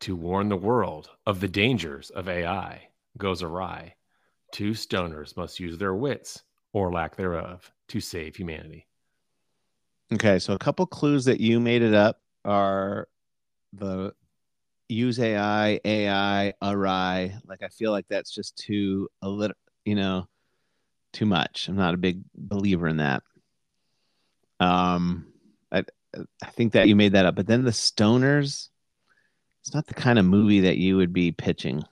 to 0.00 0.16
warn 0.16 0.48
the 0.48 0.56
world 0.56 1.10
of 1.26 1.40
the 1.40 1.48
dangers 1.48 2.10
of 2.10 2.28
AI 2.28 2.88
goes 3.18 3.42
awry, 3.42 3.94
two 4.52 4.72
stoners 4.72 5.36
must 5.36 5.60
use 5.60 5.78
their 5.78 5.94
wits 5.94 6.42
or 6.72 6.92
lack 6.92 7.16
thereof 7.16 7.70
to 7.88 8.00
save 8.00 8.36
humanity. 8.36 8.86
Okay, 10.12 10.38
so 10.38 10.52
a 10.52 10.58
couple 10.58 10.86
clues 10.86 11.24
that 11.24 11.40
you 11.40 11.60
made 11.60 11.82
it 11.82 11.94
up 11.94 12.20
are 12.44 13.08
the 13.72 14.12
use 14.94 15.18
AI, 15.18 15.80
AI, 15.84 16.54
awry. 16.62 17.34
Like 17.46 17.62
I 17.62 17.68
feel 17.68 17.90
like 17.90 18.06
that's 18.08 18.30
just 18.30 18.56
too 18.56 19.08
a 19.22 19.28
little, 19.28 19.56
you 19.84 19.94
know, 19.94 20.28
too 21.12 21.26
much. 21.26 21.68
I'm 21.68 21.76
not 21.76 21.94
a 21.94 21.98
big 21.98 22.22
believer 22.34 22.88
in 22.88 22.98
that. 22.98 23.22
Um, 24.60 25.26
I 25.72 25.84
I 26.42 26.46
think 26.50 26.72
that 26.72 26.88
you 26.88 26.96
made 26.96 27.12
that 27.12 27.26
up, 27.26 27.34
but 27.34 27.46
then 27.46 27.64
the 27.64 27.70
stoners, 27.70 28.68
it's 29.60 29.74
not 29.74 29.86
the 29.86 29.94
kind 29.94 30.18
of 30.18 30.24
movie 30.24 30.60
that 30.60 30.78
you 30.78 30.96
would 30.96 31.12
be 31.12 31.32
pitching. 31.32 31.82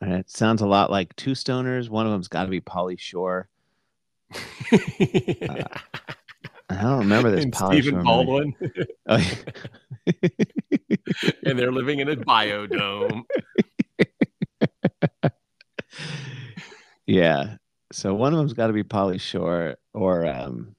And 0.00 0.12
it 0.12 0.30
sounds 0.30 0.62
a 0.62 0.66
lot 0.66 0.90
like 0.90 1.16
two 1.16 1.32
stoners. 1.32 1.88
One 1.88 2.06
of 2.06 2.12
them's 2.12 2.28
got 2.28 2.44
to 2.44 2.50
be 2.50 2.60
Pauly 2.60 2.98
Shore. 2.98 3.48
I 6.70 6.82
don't 6.82 6.98
remember 6.98 7.30
this 7.30 7.44
and 7.44 7.54
Stephen 7.54 8.02
Baldwin, 8.02 8.54
Oh, 9.08 9.30
and 11.44 11.58
they're 11.58 11.72
living 11.72 12.00
in 12.00 12.08
a 12.10 12.16
biodome. 12.16 13.22
yeah. 17.06 17.56
So 17.92 18.14
one 18.14 18.34
of 18.34 18.38
them's 18.38 18.52
got 18.52 18.66
to 18.66 18.74
be 18.74 18.84
Pauly 18.84 19.18
Shore 19.18 19.76
or 19.94 20.26
um, 20.26 20.76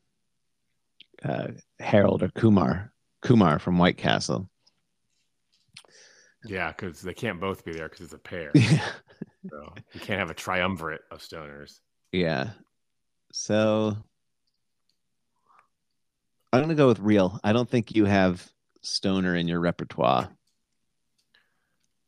uh, 1.24 1.48
Harold 1.80 2.22
or 2.22 2.30
Kumar. 2.30 2.92
Kumar 3.22 3.60
from 3.60 3.78
White 3.80 3.98
Castle. 3.98 4.50
Yeah, 6.46 6.72
because 6.72 7.02
they 7.02 7.14
can't 7.14 7.42
both 7.42 7.66
be 7.66 7.74
there 7.74 7.90
because 7.90 8.06
it's 8.06 8.14
a 8.14 8.20
pair. 8.20 8.52
Yeah. 9.44 9.52
So 9.52 9.74
you 9.94 10.02
can't 10.02 10.20
have 10.20 10.30
a 10.30 10.34
triumvirate 10.34 11.02
of 11.12 11.20
stoners. 11.20 11.80
Yeah. 12.12 12.50
So 13.32 13.96
I'm 16.52 16.62
gonna 16.62 16.76
go 16.76 16.88
with 16.88 17.00
real. 17.00 17.40
I 17.44 17.54
don't 17.54 17.70
think 17.70 17.96
you 17.96 18.06
have 18.06 18.48
stoner 18.82 19.36
in 19.36 19.48
your 19.48 19.60
repertoire. 19.60 20.30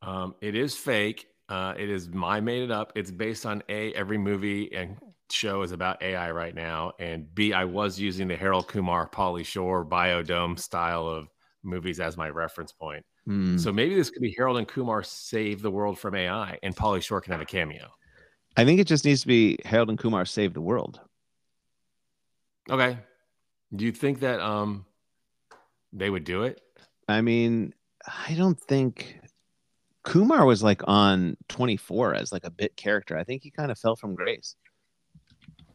Um, 0.02 0.36
it 0.42 0.56
is 0.56 0.76
fake. 0.76 1.28
Uh, 1.48 1.74
it 1.78 1.90
is 1.90 2.10
my 2.10 2.40
made 2.40 2.64
it 2.64 2.72
up. 2.72 2.94
It's 2.96 3.12
based 3.12 3.46
on 3.46 3.62
a 3.70 3.94
every 3.94 4.18
movie 4.18 4.74
and 4.74 4.98
show 5.30 5.62
is 5.62 5.72
about 5.72 6.02
AI 6.02 6.32
right 6.32 6.56
now, 6.56 6.94
and 7.00 7.34
B 7.34 7.54
I 7.54 7.66
was 7.66 8.00
using 8.00 8.28
the 8.28 8.36
Harold 8.36 8.68
Kumar, 8.68 9.10
Pauly 9.10 9.46
Shore, 9.46 9.86
Biodome 9.86 10.58
style 10.58 11.08
of 11.08 11.28
movies 11.64 12.00
as 12.00 12.18
my 12.18 12.30
reference 12.30 12.72
point. 12.72 13.06
Hmm. 13.26 13.58
So 13.58 13.72
maybe 13.72 13.96
this 13.96 14.10
could 14.10 14.22
be 14.22 14.34
Harold 14.36 14.58
and 14.58 14.68
Kumar 14.68 15.04
save 15.04 15.62
the 15.62 15.72
world 15.72 16.00
from 16.00 16.16
AI, 16.16 16.58
and 16.64 16.76
Pauly 16.76 17.02
Shore 17.02 17.22
can 17.22 17.34
have 17.34 17.42
a 17.42 17.46
cameo. 17.46 17.88
I 18.58 18.66
think 18.66 18.80
it 18.80 18.88
just 18.88 19.06
needs 19.06 19.22
to 19.22 19.28
be 19.28 19.58
Harold 19.64 19.90
and 19.90 20.00
Kumar 20.00 20.26
save 20.26 20.54
the 20.54 20.62
world. 20.62 21.00
Okay. 22.70 22.98
Do 23.76 23.86
you 23.86 23.92
think 23.92 24.20
that 24.20 24.40
um 24.40 24.86
they 25.94 26.10
would 26.10 26.24
do 26.24 26.44
it? 26.44 26.62
I 27.08 27.22
mean, 27.22 27.74
I 28.28 28.34
don't 28.36 28.60
think 28.60 29.20
Kumar 30.04 30.46
was 30.46 30.64
like 30.64 30.82
on 30.88 31.38
24 31.50 32.16
as 32.16 32.32
like 32.32 32.46
a 32.46 32.50
bit 32.50 32.76
character. 32.76 33.18
I 33.18 33.24
think 33.24 33.44
he 33.44 33.52
kind 33.52 33.72
of 33.72 33.78
fell 33.78 33.96
from 33.96 34.16
grace. 34.16 34.56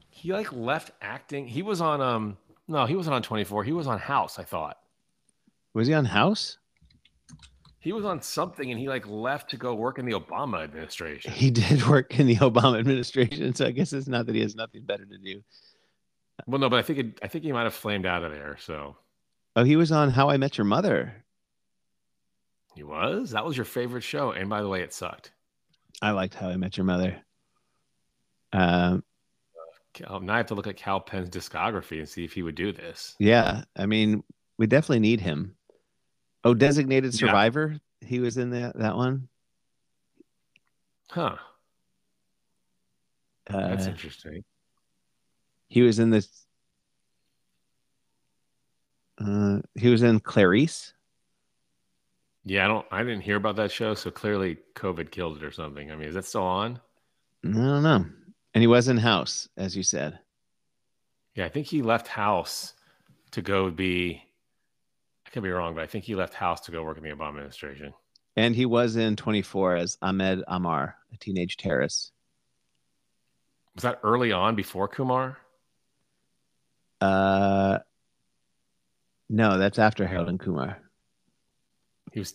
He 0.08 0.32
like 0.32 0.52
left 0.52 0.92
acting. 1.00 1.46
He 1.46 1.62
was 1.62 1.80
on 1.80 2.00
um 2.00 2.36
no, 2.68 2.84
he 2.86 2.96
wasn't 2.96 3.14
on 3.14 3.22
24. 3.22 3.64
He 3.64 3.72
was 3.72 3.86
on 3.86 3.98
House, 3.98 4.38
I 4.38 4.42
thought. 4.42 4.78
Was 5.72 5.86
he 5.86 5.94
on 5.94 6.04
House? 6.04 6.58
He 7.78 7.92
was 7.92 8.04
on 8.04 8.20
something 8.20 8.72
and 8.72 8.80
he 8.80 8.88
like 8.88 9.06
left 9.06 9.50
to 9.50 9.56
go 9.56 9.74
work 9.74 10.00
in 10.00 10.06
the 10.06 10.14
Obama 10.14 10.64
administration. 10.64 11.30
He 11.30 11.50
did 11.50 11.86
work 11.86 12.18
in 12.18 12.26
the 12.26 12.36
Obama 12.36 12.80
administration, 12.80 13.54
so 13.54 13.66
I 13.66 13.70
guess 13.70 13.92
it's 13.92 14.08
not 14.08 14.26
that 14.26 14.34
he 14.34 14.40
has 14.40 14.56
nothing 14.56 14.82
better 14.82 15.04
to 15.04 15.18
do. 15.18 15.42
Well, 16.46 16.60
no, 16.60 16.68
but 16.68 16.78
I 16.78 16.82
think 16.82 16.98
it, 16.98 17.18
I 17.22 17.28
think 17.28 17.44
he 17.44 17.52
might 17.52 17.64
have 17.64 17.74
flamed 17.74 18.06
out 18.06 18.22
of 18.24 18.30
there. 18.32 18.56
So 18.60 18.96
Oh, 19.56 19.64
he 19.64 19.76
was 19.76 19.90
on 19.90 20.10
How 20.10 20.28
I 20.28 20.36
Met 20.36 20.58
Your 20.58 20.66
Mother. 20.66 21.24
he 22.74 22.82
was. 22.82 23.30
That 23.30 23.44
was 23.44 23.56
your 23.56 23.64
favorite 23.64 24.02
show, 24.02 24.32
and 24.32 24.50
by 24.50 24.60
the 24.60 24.68
way, 24.68 24.82
it 24.82 24.92
sucked. 24.92 25.32
I 26.02 26.10
liked 26.10 26.34
How 26.34 26.48
I 26.50 26.56
Met 26.56 26.76
Your 26.76 26.84
Mother. 26.84 27.16
Um, 28.52 29.02
Cal, 29.94 30.20
now 30.20 30.34
I 30.34 30.36
have 30.36 30.46
to 30.46 30.54
look 30.54 30.66
at 30.66 30.76
Kal 30.76 31.00
Penn's 31.00 31.30
discography 31.30 31.98
and 32.00 32.08
see 32.08 32.22
if 32.24 32.34
he 32.34 32.42
would 32.42 32.54
do 32.54 32.70
this. 32.72 33.14
yeah, 33.18 33.64
I 33.74 33.86
mean, 33.86 34.22
we 34.58 34.66
definitely 34.66 35.00
need 35.00 35.20
him. 35.20 35.56
Oh, 36.44 36.52
Designated 36.54 37.12
Yeah. 37.14 37.20
Survivor. 37.20 37.80
He 38.02 38.20
was 38.20 38.36
in 38.36 38.50
that 38.50 38.76
that 38.78 38.94
one. 38.96 39.28
Huh? 41.10 41.36
That's 43.48 43.86
Uh, 43.86 43.90
interesting. 43.90 44.44
He 45.68 45.82
was 45.82 45.98
in 45.98 46.10
this. 46.10 46.28
Uh, 49.18 49.60
he 49.74 49.88
was 49.88 50.02
in 50.02 50.20
Clarice. 50.20 50.92
Yeah, 52.44 52.64
I 52.64 52.68
don't. 52.68 52.86
I 52.90 53.02
didn't 53.02 53.22
hear 53.22 53.36
about 53.36 53.56
that 53.56 53.72
show, 53.72 53.94
so 53.94 54.10
clearly 54.10 54.58
COVID 54.74 55.10
killed 55.10 55.38
it 55.38 55.42
or 55.42 55.50
something. 55.50 55.90
I 55.90 55.96
mean, 55.96 56.08
is 56.08 56.14
that 56.14 56.24
still 56.24 56.42
on? 56.42 56.80
I 57.44 57.48
don't 57.48 57.82
know. 57.82 58.04
And 58.54 58.62
he 58.62 58.66
was 58.66 58.88
in 58.88 58.96
House, 58.96 59.48
as 59.56 59.76
you 59.76 59.82
said. 59.82 60.18
Yeah, 61.34 61.44
I 61.44 61.48
think 61.48 61.66
he 61.66 61.82
left 61.82 62.08
House 62.08 62.74
to 63.32 63.42
go 63.42 63.70
be. 63.70 64.22
I 65.26 65.30
could 65.30 65.42
be 65.42 65.50
wrong, 65.50 65.74
but 65.74 65.82
I 65.82 65.86
think 65.86 66.04
he 66.04 66.14
left 66.14 66.34
House 66.34 66.60
to 66.62 66.70
go 66.70 66.84
work 66.84 66.96
in 66.96 67.02
the 67.02 67.10
Obama 67.10 67.30
administration. 67.30 67.92
And 68.36 68.54
he 68.54 68.64
was 68.64 68.96
in 68.96 69.16
24 69.16 69.76
as 69.76 69.98
Ahmed 70.02 70.44
Amar, 70.46 70.96
a 71.12 71.16
teenage 71.16 71.56
terrorist. 71.56 72.12
Was 73.74 73.82
that 73.82 73.98
early 74.02 74.30
on 74.30 74.54
before 74.54 74.88
Kumar? 74.88 75.38
Uh, 77.00 77.78
no, 79.28 79.58
that's 79.58 79.78
after 79.78 80.06
Harold 80.06 80.28
and 80.28 80.40
Kumar. 80.40 80.78
He 82.12 82.20
was 82.20 82.34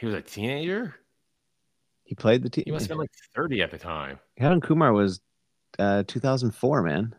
he 0.00 0.06
was 0.06 0.14
a 0.14 0.20
teenager. 0.20 0.96
He 2.04 2.14
played 2.14 2.42
the 2.42 2.50
team. 2.50 2.64
He 2.66 2.72
must 2.72 2.84
have 2.84 2.90
been 2.90 2.98
like 2.98 3.10
thirty 3.34 3.62
at 3.62 3.70
the 3.70 3.78
time. 3.78 4.18
Harold 4.36 4.54
and 4.54 4.62
Kumar 4.62 4.92
was 4.92 5.20
uh, 5.78 6.02
2004, 6.06 6.82
man. 6.82 7.14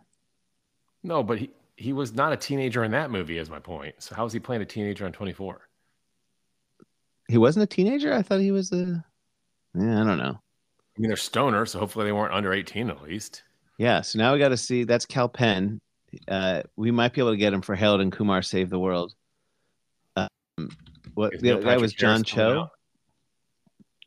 No, 1.03 1.23
but 1.23 1.39
he 1.39 1.49
he 1.75 1.93
was 1.93 2.13
not 2.13 2.33
a 2.33 2.37
teenager 2.37 2.83
in 2.83 2.91
that 2.91 3.09
movie. 3.09 3.37
Is 3.37 3.49
my 3.49 3.59
point. 3.59 3.95
So 3.99 4.15
how 4.15 4.23
was 4.23 4.33
he 4.33 4.39
playing 4.39 4.61
a 4.61 4.65
teenager 4.65 5.05
on 5.05 5.11
Twenty 5.11 5.33
Four? 5.33 5.67
He 7.27 7.37
wasn't 7.37 7.63
a 7.63 7.75
teenager. 7.75 8.13
I 8.13 8.21
thought 8.21 8.41
he 8.41 8.51
was 8.51 8.71
a. 8.71 9.03
Yeah, 9.73 10.01
I 10.01 10.03
don't 10.03 10.17
know. 10.17 10.37
I 10.95 10.99
mean, 11.01 11.07
they're 11.07 11.17
stoner, 11.17 11.65
so 11.65 11.79
hopefully 11.79 12.05
they 12.05 12.11
weren't 12.11 12.33
under 12.33 12.53
eighteen 12.53 12.89
at 12.89 13.01
least. 13.01 13.43
Yeah, 13.79 14.01
so 14.01 14.19
now 14.19 14.33
we 14.33 14.39
got 14.39 14.49
to 14.49 14.57
see. 14.57 14.83
That's 14.83 15.05
Kal 15.05 15.27
Penn. 15.27 15.81
Uh, 16.27 16.63
we 16.75 16.91
might 16.91 17.13
be 17.13 17.21
able 17.21 17.31
to 17.31 17.37
get 17.37 17.53
him 17.53 17.61
for 17.61 17.75
Harold 17.75 18.01
and 18.01 18.11
Kumar 18.11 18.41
Save 18.41 18.69
the 18.69 18.79
World. 18.79 19.13
Um, 20.15 20.69
what 21.13 21.39
the 21.39 21.51
other 21.51 21.63
guy 21.63 21.77
was 21.77 21.93
John 21.93 22.23
Harris 22.23 22.29
Cho. 22.29 22.69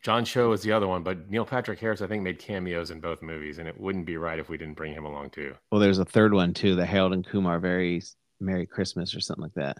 John 0.03 0.25
Cho 0.25 0.53
is 0.53 0.63
the 0.63 0.71
other 0.71 0.87
one, 0.87 1.03
but 1.03 1.29
Neil 1.29 1.45
Patrick 1.45 1.81
Harris, 1.81 2.01
I 2.01 2.07
think, 2.07 2.23
made 2.23 2.39
cameos 2.39 2.93
in 2.93 3.01
both 3.01 3.23
movies, 3.23 3.59
and 3.59 3.67
it 3.67 3.81
wouldn't 3.81 4.07
be 4.07 4.17
right 4.17 4.39
if 4.39 4.49
we 4.49 4.57
didn't 4.57 4.75
bring 4.75 4.93
him 4.93 5.05
along 5.05 5.31
too. 5.31 5.55
Well, 5.73 5.81
there's 5.81 5.99
a 5.99 6.05
third 6.05 6.33
one 6.33 6.55
too. 6.55 6.77
The 6.77 6.87
Harold 6.87 7.13
and 7.13 7.27
Kumar 7.27 7.59
Very 7.59 8.03
Merry 8.41 8.67
Christmas 8.67 9.15
or 9.17 9.21
something 9.21 9.43
like 9.43 9.55
that. 9.55 9.79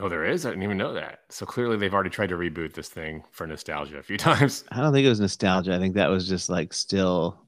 Oh, 0.00 0.08
there 0.08 0.24
is. 0.24 0.46
I 0.46 0.50
didn't 0.50 0.64
even 0.64 0.78
know 0.78 0.94
that. 0.94 1.20
So 1.28 1.46
clearly, 1.46 1.76
they've 1.76 1.94
already 1.94 2.10
tried 2.10 2.30
to 2.30 2.36
reboot 2.36 2.72
this 2.72 2.88
thing 2.88 3.22
for 3.30 3.46
nostalgia 3.46 3.98
a 3.98 4.02
few 4.02 4.18
times. 4.18 4.64
I 4.72 4.80
don't 4.80 4.92
think 4.92 5.06
it 5.06 5.10
was 5.10 5.20
nostalgia. 5.20 5.74
I 5.74 5.78
think 5.78 5.94
that 5.94 6.10
was 6.10 6.28
just 6.28 6.48
like 6.48 6.72
still 6.72 7.38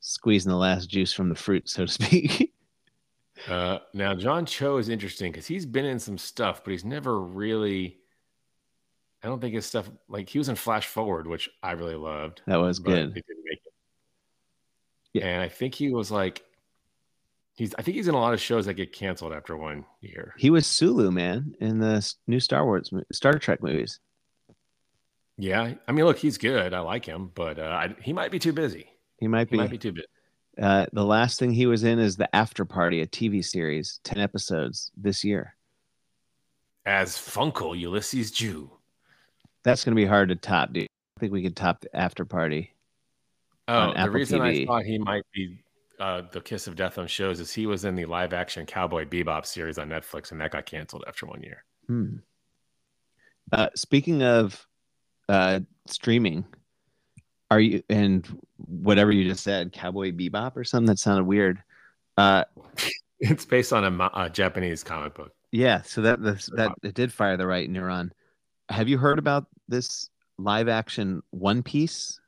squeezing 0.00 0.50
the 0.50 0.56
last 0.56 0.88
juice 0.88 1.12
from 1.12 1.28
the 1.28 1.34
fruit, 1.34 1.68
so 1.68 1.84
to 1.84 1.92
speak. 1.92 2.54
Uh, 3.48 3.78
now, 3.94 4.14
John 4.14 4.44
Cho 4.46 4.76
is 4.76 4.88
interesting 4.88 5.32
because 5.32 5.46
he's 5.46 5.64
been 5.66 5.84
in 5.86 5.98
some 5.98 6.18
stuff, 6.18 6.62
but 6.64 6.70
he's 6.72 6.84
never 6.84 7.20
really. 7.20 7.96
I 9.22 9.28
don't 9.28 9.40
think 9.40 9.54
his 9.54 9.66
stuff 9.66 9.90
like 10.08 10.28
he 10.28 10.38
was 10.38 10.48
in 10.48 10.56
Flash 10.56 10.86
Forward, 10.86 11.26
which 11.26 11.48
I 11.62 11.72
really 11.72 11.94
loved. 11.94 12.42
that 12.46 12.56
was 12.56 12.78
good. 12.78 13.10
They 13.10 13.20
didn't 13.20 13.44
make 13.44 13.60
it. 13.64 13.72
Yeah. 15.12 15.26
And 15.26 15.42
I 15.42 15.48
think 15.48 15.74
he 15.74 15.90
was 15.90 16.10
like, 16.10 16.42
he's. 17.54 17.74
I 17.76 17.82
think 17.82 17.96
he's 17.96 18.08
in 18.08 18.14
a 18.14 18.18
lot 18.20 18.32
of 18.34 18.40
shows 18.40 18.66
that 18.66 18.74
get 18.74 18.92
canceled 18.92 19.32
after 19.32 19.56
one 19.56 19.84
year. 20.00 20.34
He 20.38 20.50
was 20.50 20.66
Sulu, 20.66 21.10
man, 21.10 21.54
in 21.60 21.78
the 21.78 22.06
new 22.26 22.40
Star 22.40 22.64
Wars, 22.64 22.90
Star 23.12 23.38
Trek 23.38 23.62
movies. 23.62 24.00
Yeah, 25.38 25.72
I 25.88 25.92
mean, 25.92 26.04
look, 26.04 26.18
he's 26.18 26.36
good. 26.36 26.74
I 26.74 26.80
like 26.80 27.06
him, 27.06 27.30
but 27.34 27.58
uh, 27.58 27.62
I, 27.62 27.94
he 28.02 28.12
might 28.12 28.30
be 28.30 28.38
too 28.38 28.52
busy. 28.52 28.90
He 29.18 29.26
might 29.28 29.48
He 29.48 29.52
be. 29.52 29.56
might 29.56 29.70
be 29.70 29.78
too 29.78 29.92
busy. 29.92 30.06
Uh, 30.60 30.86
the 30.92 31.04
last 31.04 31.38
thing 31.38 31.52
he 31.52 31.66
was 31.66 31.84
in 31.84 31.98
is 31.98 32.16
the 32.16 32.34
After 32.34 32.64
Party, 32.64 33.00
a 33.02 33.06
TV 33.06 33.44
series, 33.44 34.00
ten 34.04 34.18
episodes 34.18 34.90
this 34.96 35.24
year. 35.24 35.54
As 36.86 37.16
Funkel 37.16 37.78
Ulysses 37.78 38.30
Jew. 38.30 38.70
That's 39.62 39.84
going 39.84 39.94
to 39.94 40.00
be 40.00 40.06
hard 40.06 40.30
to 40.30 40.36
top, 40.36 40.72
dude. 40.72 40.88
I 41.16 41.20
think 41.20 41.32
we 41.32 41.42
could 41.42 41.56
top 41.56 41.80
the 41.82 41.94
After 41.94 42.24
Party. 42.24 42.74
Oh, 43.68 43.92
the 43.94 44.10
reason 44.10 44.40
I 44.40 44.64
thought 44.64 44.84
he 44.84 44.98
might 44.98 45.22
be 45.32 45.62
uh, 46.00 46.22
the 46.32 46.40
kiss 46.40 46.66
of 46.66 46.74
death 46.74 46.98
on 46.98 47.06
shows 47.06 47.40
is 47.40 47.52
he 47.52 47.66
was 47.66 47.84
in 47.84 47.94
the 47.94 48.06
live 48.06 48.32
action 48.32 48.66
Cowboy 48.66 49.04
Bebop 49.04 49.46
series 49.46 49.78
on 49.78 49.88
Netflix, 49.88 50.32
and 50.32 50.40
that 50.40 50.50
got 50.50 50.66
canceled 50.66 51.04
after 51.06 51.26
one 51.26 51.42
year. 51.42 51.62
Hmm. 51.86 52.16
Uh, 53.52 53.68
speaking 53.74 54.22
of 54.22 54.66
uh, 55.28 55.60
streaming, 55.86 56.44
are 57.50 57.60
you 57.60 57.82
and 57.88 58.26
whatever 58.56 59.10
you 59.12 59.24
just 59.24 59.42
said, 59.44 59.72
Cowboy 59.72 60.12
Bebop 60.12 60.56
or 60.56 60.64
something 60.64 60.86
that 60.86 60.98
sounded 60.98 61.24
weird? 61.24 61.62
Uh, 62.16 62.44
It's 63.22 63.44
based 63.44 63.74
on 63.74 63.84
a, 64.00 64.10
a 64.14 64.30
Japanese 64.30 64.82
comic 64.82 65.12
book. 65.14 65.34
yeah, 65.52 65.82
so 65.82 66.00
that 66.00 66.22
that, 66.22 66.42
that 66.56 66.72
it 66.82 66.94
did 66.94 67.12
fire 67.12 67.36
the 67.36 67.46
right 67.46 67.70
neuron. 67.70 68.12
Have 68.70 68.88
you 68.88 68.96
heard 68.96 69.18
about 69.18 69.44
this 69.68 70.08
live 70.38 70.68
action 70.68 71.22
One 71.28 71.62
Piece? 71.62 72.18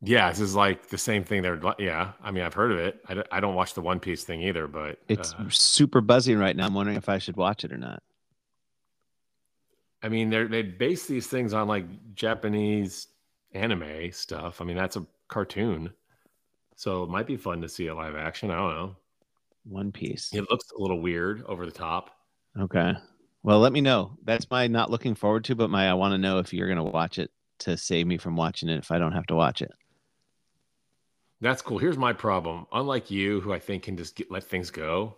Yeah, 0.00 0.30
this 0.30 0.40
is 0.40 0.54
like 0.54 0.88
the 0.88 0.96
same 0.96 1.24
thing. 1.24 1.42
They're 1.42 1.60
yeah. 1.78 2.12
I 2.22 2.30
mean, 2.30 2.42
I've 2.44 2.54
heard 2.54 2.72
of 2.72 2.78
it. 2.78 3.00
I, 3.06 3.14
don't- 3.14 3.26
I 3.30 3.40
don't 3.40 3.54
watch 3.54 3.74
the 3.74 3.82
One 3.82 4.00
Piece 4.00 4.24
thing 4.24 4.40
either, 4.40 4.66
but 4.66 4.98
It's 5.08 5.34
uh, 5.34 5.44
super 5.50 6.00
buzzing 6.00 6.38
right 6.38 6.56
now. 6.56 6.64
I'm 6.64 6.72
wondering 6.74 6.96
if 6.96 7.10
I 7.10 7.18
should 7.18 7.36
watch 7.36 7.62
it 7.62 7.70
or 7.72 7.76
not. 7.78 8.02
I 10.02 10.08
mean, 10.08 10.30
they 10.30 10.44
they 10.44 10.62
base 10.62 11.06
these 11.06 11.26
things 11.26 11.52
on 11.52 11.68
like 11.68 11.84
Japanese 12.14 13.08
anime 13.56 14.12
stuff. 14.12 14.60
I 14.60 14.64
mean, 14.64 14.76
that's 14.76 14.96
a 14.96 15.06
cartoon, 15.28 15.92
so 16.76 17.02
it 17.02 17.10
might 17.10 17.26
be 17.26 17.36
fun 17.36 17.62
to 17.62 17.68
see 17.68 17.86
a 17.88 17.94
live 17.94 18.16
action. 18.16 18.50
I 18.50 18.56
don't 18.56 18.74
know. 18.74 18.96
One 19.64 19.90
Piece. 19.90 20.32
It 20.32 20.48
looks 20.50 20.70
a 20.70 20.80
little 20.80 21.00
weird 21.00 21.42
over 21.46 21.66
the 21.66 21.72
top. 21.72 22.10
Okay. 22.58 22.92
Well, 23.42 23.58
let 23.60 23.72
me 23.72 23.80
know. 23.80 24.16
That's 24.24 24.50
my 24.50 24.66
not 24.66 24.90
looking 24.90 25.14
forward 25.14 25.44
to, 25.44 25.54
but 25.54 25.70
my 25.70 25.88
I 25.88 25.94
want 25.94 26.12
to 26.12 26.18
know 26.18 26.38
if 26.38 26.52
you're 26.52 26.68
going 26.68 26.84
to 26.84 26.84
watch 26.84 27.18
it 27.18 27.30
to 27.60 27.76
save 27.76 28.06
me 28.06 28.18
from 28.18 28.36
watching 28.36 28.68
it 28.68 28.78
if 28.78 28.90
I 28.90 28.98
don't 28.98 29.12
have 29.12 29.26
to 29.26 29.34
watch 29.34 29.62
it. 29.62 29.72
That's 31.40 31.62
cool. 31.62 31.78
Here's 31.78 31.98
my 31.98 32.12
problem. 32.12 32.66
Unlike 32.72 33.10
you, 33.10 33.40
who 33.40 33.52
I 33.52 33.58
think 33.58 33.84
can 33.84 33.96
just 33.96 34.16
get, 34.16 34.30
let 34.30 34.44
things 34.44 34.70
go 34.70 35.16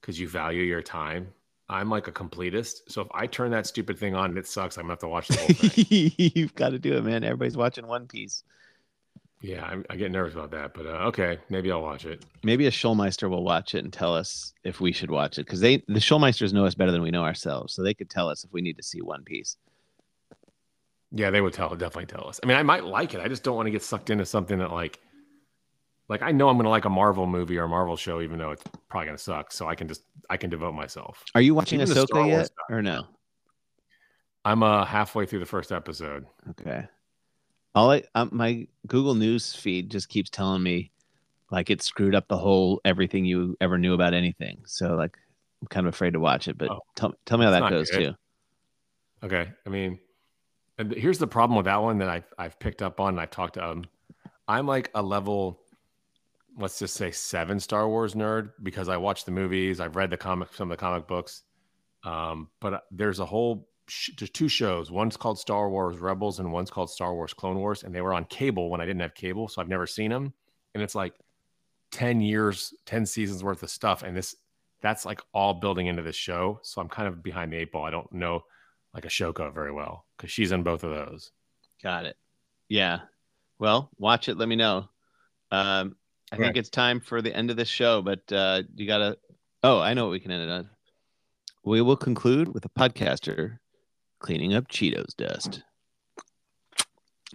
because 0.00 0.18
you 0.18 0.28
value 0.28 0.62
your 0.62 0.82
time, 0.82 1.32
I'm 1.70 1.88
like 1.88 2.08
a 2.08 2.12
completist. 2.12 2.80
So 2.88 3.02
if 3.02 3.08
I 3.14 3.28
turn 3.28 3.52
that 3.52 3.64
stupid 3.64 3.96
thing 3.96 4.14
on 4.16 4.30
and 4.30 4.38
it 4.38 4.46
sucks, 4.48 4.76
I'm 4.76 4.82
gonna 4.82 4.92
have 4.94 4.98
to 4.98 5.08
watch 5.08 5.28
the 5.28 5.36
whole 5.36 5.46
thing. 5.46 6.12
You've 6.34 6.54
got 6.56 6.70
to 6.70 6.80
do 6.80 6.96
it, 6.96 7.04
man. 7.04 7.22
Everybody's 7.22 7.56
watching 7.56 7.86
One 7.86 8.08
Piece. 8.08 8.42
Yeah, 9.40 9.64
I'm, 9.64 9.86
I 9.88 9.96
get 9.96 10.10
nervous 10.10 10.34
about 10.34 10.50
that, 10.50 10.74
but 10.74 10.84
uh, 10.84 11.06
okay, 11.06 11.38
maybe 11.48 11.70
I'll 11.70 11.80
watch 11.80 12.04
it. 12.04 12.24
Maybe 12.42 12.66
a 12.66 12.70
Shulmeister 12.70 13.30
will 13.30 13.44
watch 13.44 13.74
it 13.74 13.84
and 13.84 13.92
tell 13.92 14.14
us 14.14 14.52
if 14.64 14.80
we 14.80 14.90
should 14.92 15.12
watch 15.12 15.38
it 15.38 15.46
because 15.46 15.60
they 15.60 15.76
the 15.86 16.00
Shulmeisters 16.00 16.52
know 16.52 16.66
us 16.66 16.74
better 16.74 16.90
than 16.90 17.02
we 17.02 17.12
know 17.12 17.22
ourselves, 17.22 17.72
so 17.72 17.82
they 17.82 17.94
could 17.94 18.10
tell 18.10 18.28
us 18.28 18.42
if 18.42 18.52
we 18.52 18.60
need 18.60 18.76
to 18.76 18.82
see 18.82 19.00
One 19.00 19.22
Piece. 19.22 19.56
Yeah, 21.12 21.30
they 21.30 21.40
would 21.40 21.52
tell 21.52 21.70
definitely 21.70 22.06
tell 22.06 22.26
us. 22.28 22.40
I 22.42 22.46
mean, 22.46 22.56
I 22.56 22.64
might 22.64 22.84
like 22.84 23.14
it. 23.14 23.20
I 23.20 23.28
just 23.28 23.44
don't 23.44 23.56
want 23.56 23.66
to 23.66 23.70
get 23.70 23.82
sucked 23.82 24.10
into 24.10 24.26
something 24.26 24.58
that 24.58 24.72
like 24.72 24.98
like 26.10 26.22
I 26.22 26.32
know 26.32 26.48
I'm 26.48 26.56
gonna 26.58 26.68
like 26.68 26.84
a 26.84 26.90
Marvel 26.90 27.26
movie 27.26 27.56
or 27.56 27.64
a 27.64 27.68
Marvel 27.68 27.96
show, 27.96 28.20
even 28.20 28.36
though 28.38 28.50
it's 28.50 28.64
probably 28.88 29.06
gonna 29.06 29.18
suck. 29.18 29.52
So 29.52 29.68
I 29.68 29.74
can 29.76 29.88
just 29.88 30.02
I 30.28 30.36
can 30.36 30.50
devote 30.50 30.72
myself. 30.74 31.24
Are 31.34 31.40
you 31.40 31.54
watching 31.54 31.80
Even 31.80 31.94
Ahsoka 31.96 32.26
yet, 32.28 32.46
stuff. 32.46 32.66
or 32.68 32.82
no? 32.82 33.06
I'm 34.44 34.62
uh 34.62 34.84
halfway 34.84 35.24
through 35.24 35.38
the 35.38 35.46
first 35.46 35.72
episode. 35.72 36.26
Okay. 36.50 36.86
All 37.74 37.90
I 37.92 38.02
um, 38.14 38.30
my 38.32 38.66
Google 38.86 39.14
News 39.14 39.54
feed 39.54 39.90
just 39.90 40.08
keeps 40.08 40.28
telling 40.28 40.62
me 40.62 40.90
like 41.50 41.70
it 41.70 41.80
screwed 41.82 42.14
up 42.14 42.26
the 42.28 42.36
whole 42.38 42.80
everything 42.84 43.24
you 43.24 43.56
ever 43.60 43.78
knew 43.78 43.94
about 43.94 44.12
anything. 44.12 44.62
So 44.66 44.96
like 44.96 45.16
I'm 45.62 45.68
kind 45.68 45.86
of 45.86 45.94
afraid 45.94 46.14
to 46.14 46.20
watch 46.20 46.48
it. 46.48 46.58
But 46.58 46.70
Oh. 46.70 46.80
tell 46.96 47.14
tell 47.24 47.38
me 47.38 47.44
how 47.44 47.52
that 47.52 47.70
goes 47.70 47.90
good. 47.90 47.98
too. 48.00 48.14
Okay. 49.26 49.48
I 49.64 49.68
mean, 49.70 50.00
and 50.78 50.92
here's 50.92 51.18
the 51.18 51.26
problem 51.28 51.56
with 51.56 51.66
that 51.66 51.80
one 51.82 51.98
that 51.98 52.08
I've, 52.08 52.24
I've 52.38 52.58
picked 52.58 52.82
up 52.82 52.98
on. 52.98 53.10
And 53.10 53.20
I've 53.20 53.30
talked 53.30 53.54
to, 53.54 53.64
um, 53.68 53.84
I'm 54.48 54.66
like 54.66 54.90
a 54.94 55.02
level, 55.02 55.60
let's 56.58 56.78
just 56.78 56.94
say 56.94 57.10
seven 57.10 57.60
Star 57.60 57.88
Wars 57.88 58.14
nerd 58.14 58.52
because 58.62 58.88
I 58.88 58.96
watch 58.96 59.24
the 59.24 59.30
movies. 59.30 59.80
I've 59.80 59.96
read 59.96 60.10
the 60.10 60.16
comic, 60.16 60.52
some 60.54 60.70
of 60.70 60.76
the 60.76 60.80
comic 60.80 61.06
books. 61.06 61.42
Um, 62.04 62.48
but 62.60 62.84
there's 62.90 63.20
a 63.20 63.26
whole, 63.26 63.68
sh- 63.88 64.10
there's 64.18 64.30
two 64.30 64.48
shows. 64.48 64.90
One's 64.90 65.16
called 65.16 65.38
Star 65.38 65.68
Wars 65.70 65.98
Rebels 65.98 66.38
and 66.38 66.52
one's 66.52 66.70
called 66.70 66.90
Star 66.90 67.14
Wars 67.14 67.34
Clone 67.34 67.58
Wars. 67.58 67.82
And 67.82 67.94
they 67.94 68.00
were 68.00 68.14
on 68.14 68.24
cable 68.24 68.70
when 68.70 68.80
I 68.80 68.86
didn't 68.86 69.02
have 69.02 69.14
cable. 69.14 69.48
So 69.48 69.60
I've 69.60 69.68
never 69.68 69.86
seen 69.86 70.10
them. 70.10 70.32
And 70.74 70.82
it's 70.82 70.94
like 70.94 71.14
10 71.92 72.20
years, 72.20 72.74
10 72.86 73.06
seasons 73.06 73.44
worth 73.44 73.62
of 73.62 73.70
stuff. 73.70 74.02
And 74.02 74.16
this, 74.16 74.36
that's 74.80 75.04
like 75.04 75.20
all 75.32 75.54
building 75.54 75.86
into 75.86 76.02
this 76.02 76.16
show. 76.16 76.60
So 76.62 76.80
I'm 76.80 76.88
kind 76.88 77.08
of 77.08 77.22
behind 77.22 77.52
the 77.52 77.58
eight 77.58 77.72
ball. 77.72 77.84
I 77.84 77.90
don't 77.90 78.10
know 78.12 78.44
like 78.94 79.04
Ahsoka 79.04 79.52
very 79.52 79.72
well 79.72 80.06
because 80.16 80.30
she's 80.30 80.52
in 80.52 80.62
both 80.62 80.84
of 80.84 80.90
those. 80.90 81.32
Got 81.82 82.06
it. 82.06 82.16
Yeah. 82.68 83.00
Well, 83.58 83.90
watch 83.98 84.28
it. 84.28 84.36
Let 84.36 84.48
me 84.48 84.56
know. 84.56 84.88
Um, 85.50 85.96
I 86.32 86.36
think 86.36 86.56
it's 86.56 86.70
time 86.70 87.00
for 87.00 87.20
the 87.22 87.34
end 87.34 87.50
of 87.50 87.56
this 87.56 87.68
show, 87.68 88.02
but 88.02 88.20
uh, 88.32 88.62
you 88.74 88.86
gotta. 88.86 89.18
Oh, 89.62 89.80
I 89.80 89.94
know 89.94 90.04
what 90.04 90.12
we 90.12 90.20
can 90.20 90.30
end 90.30 90.42
it 90.42 90.50
on. 90.50 90.70
We 91.64 91.82
will 91.82 91.96
conclude 91.96 92.54
with 92.54 92.64
a 92.64 92.68
podcaster 92.68 93.58
cleaning 94.20 94.54
up 94.54 94.68
Cheetos 94.68 95.16
dust. 95.16 95.62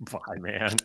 Bye, 0.00 0.38
man. 0.38 0.76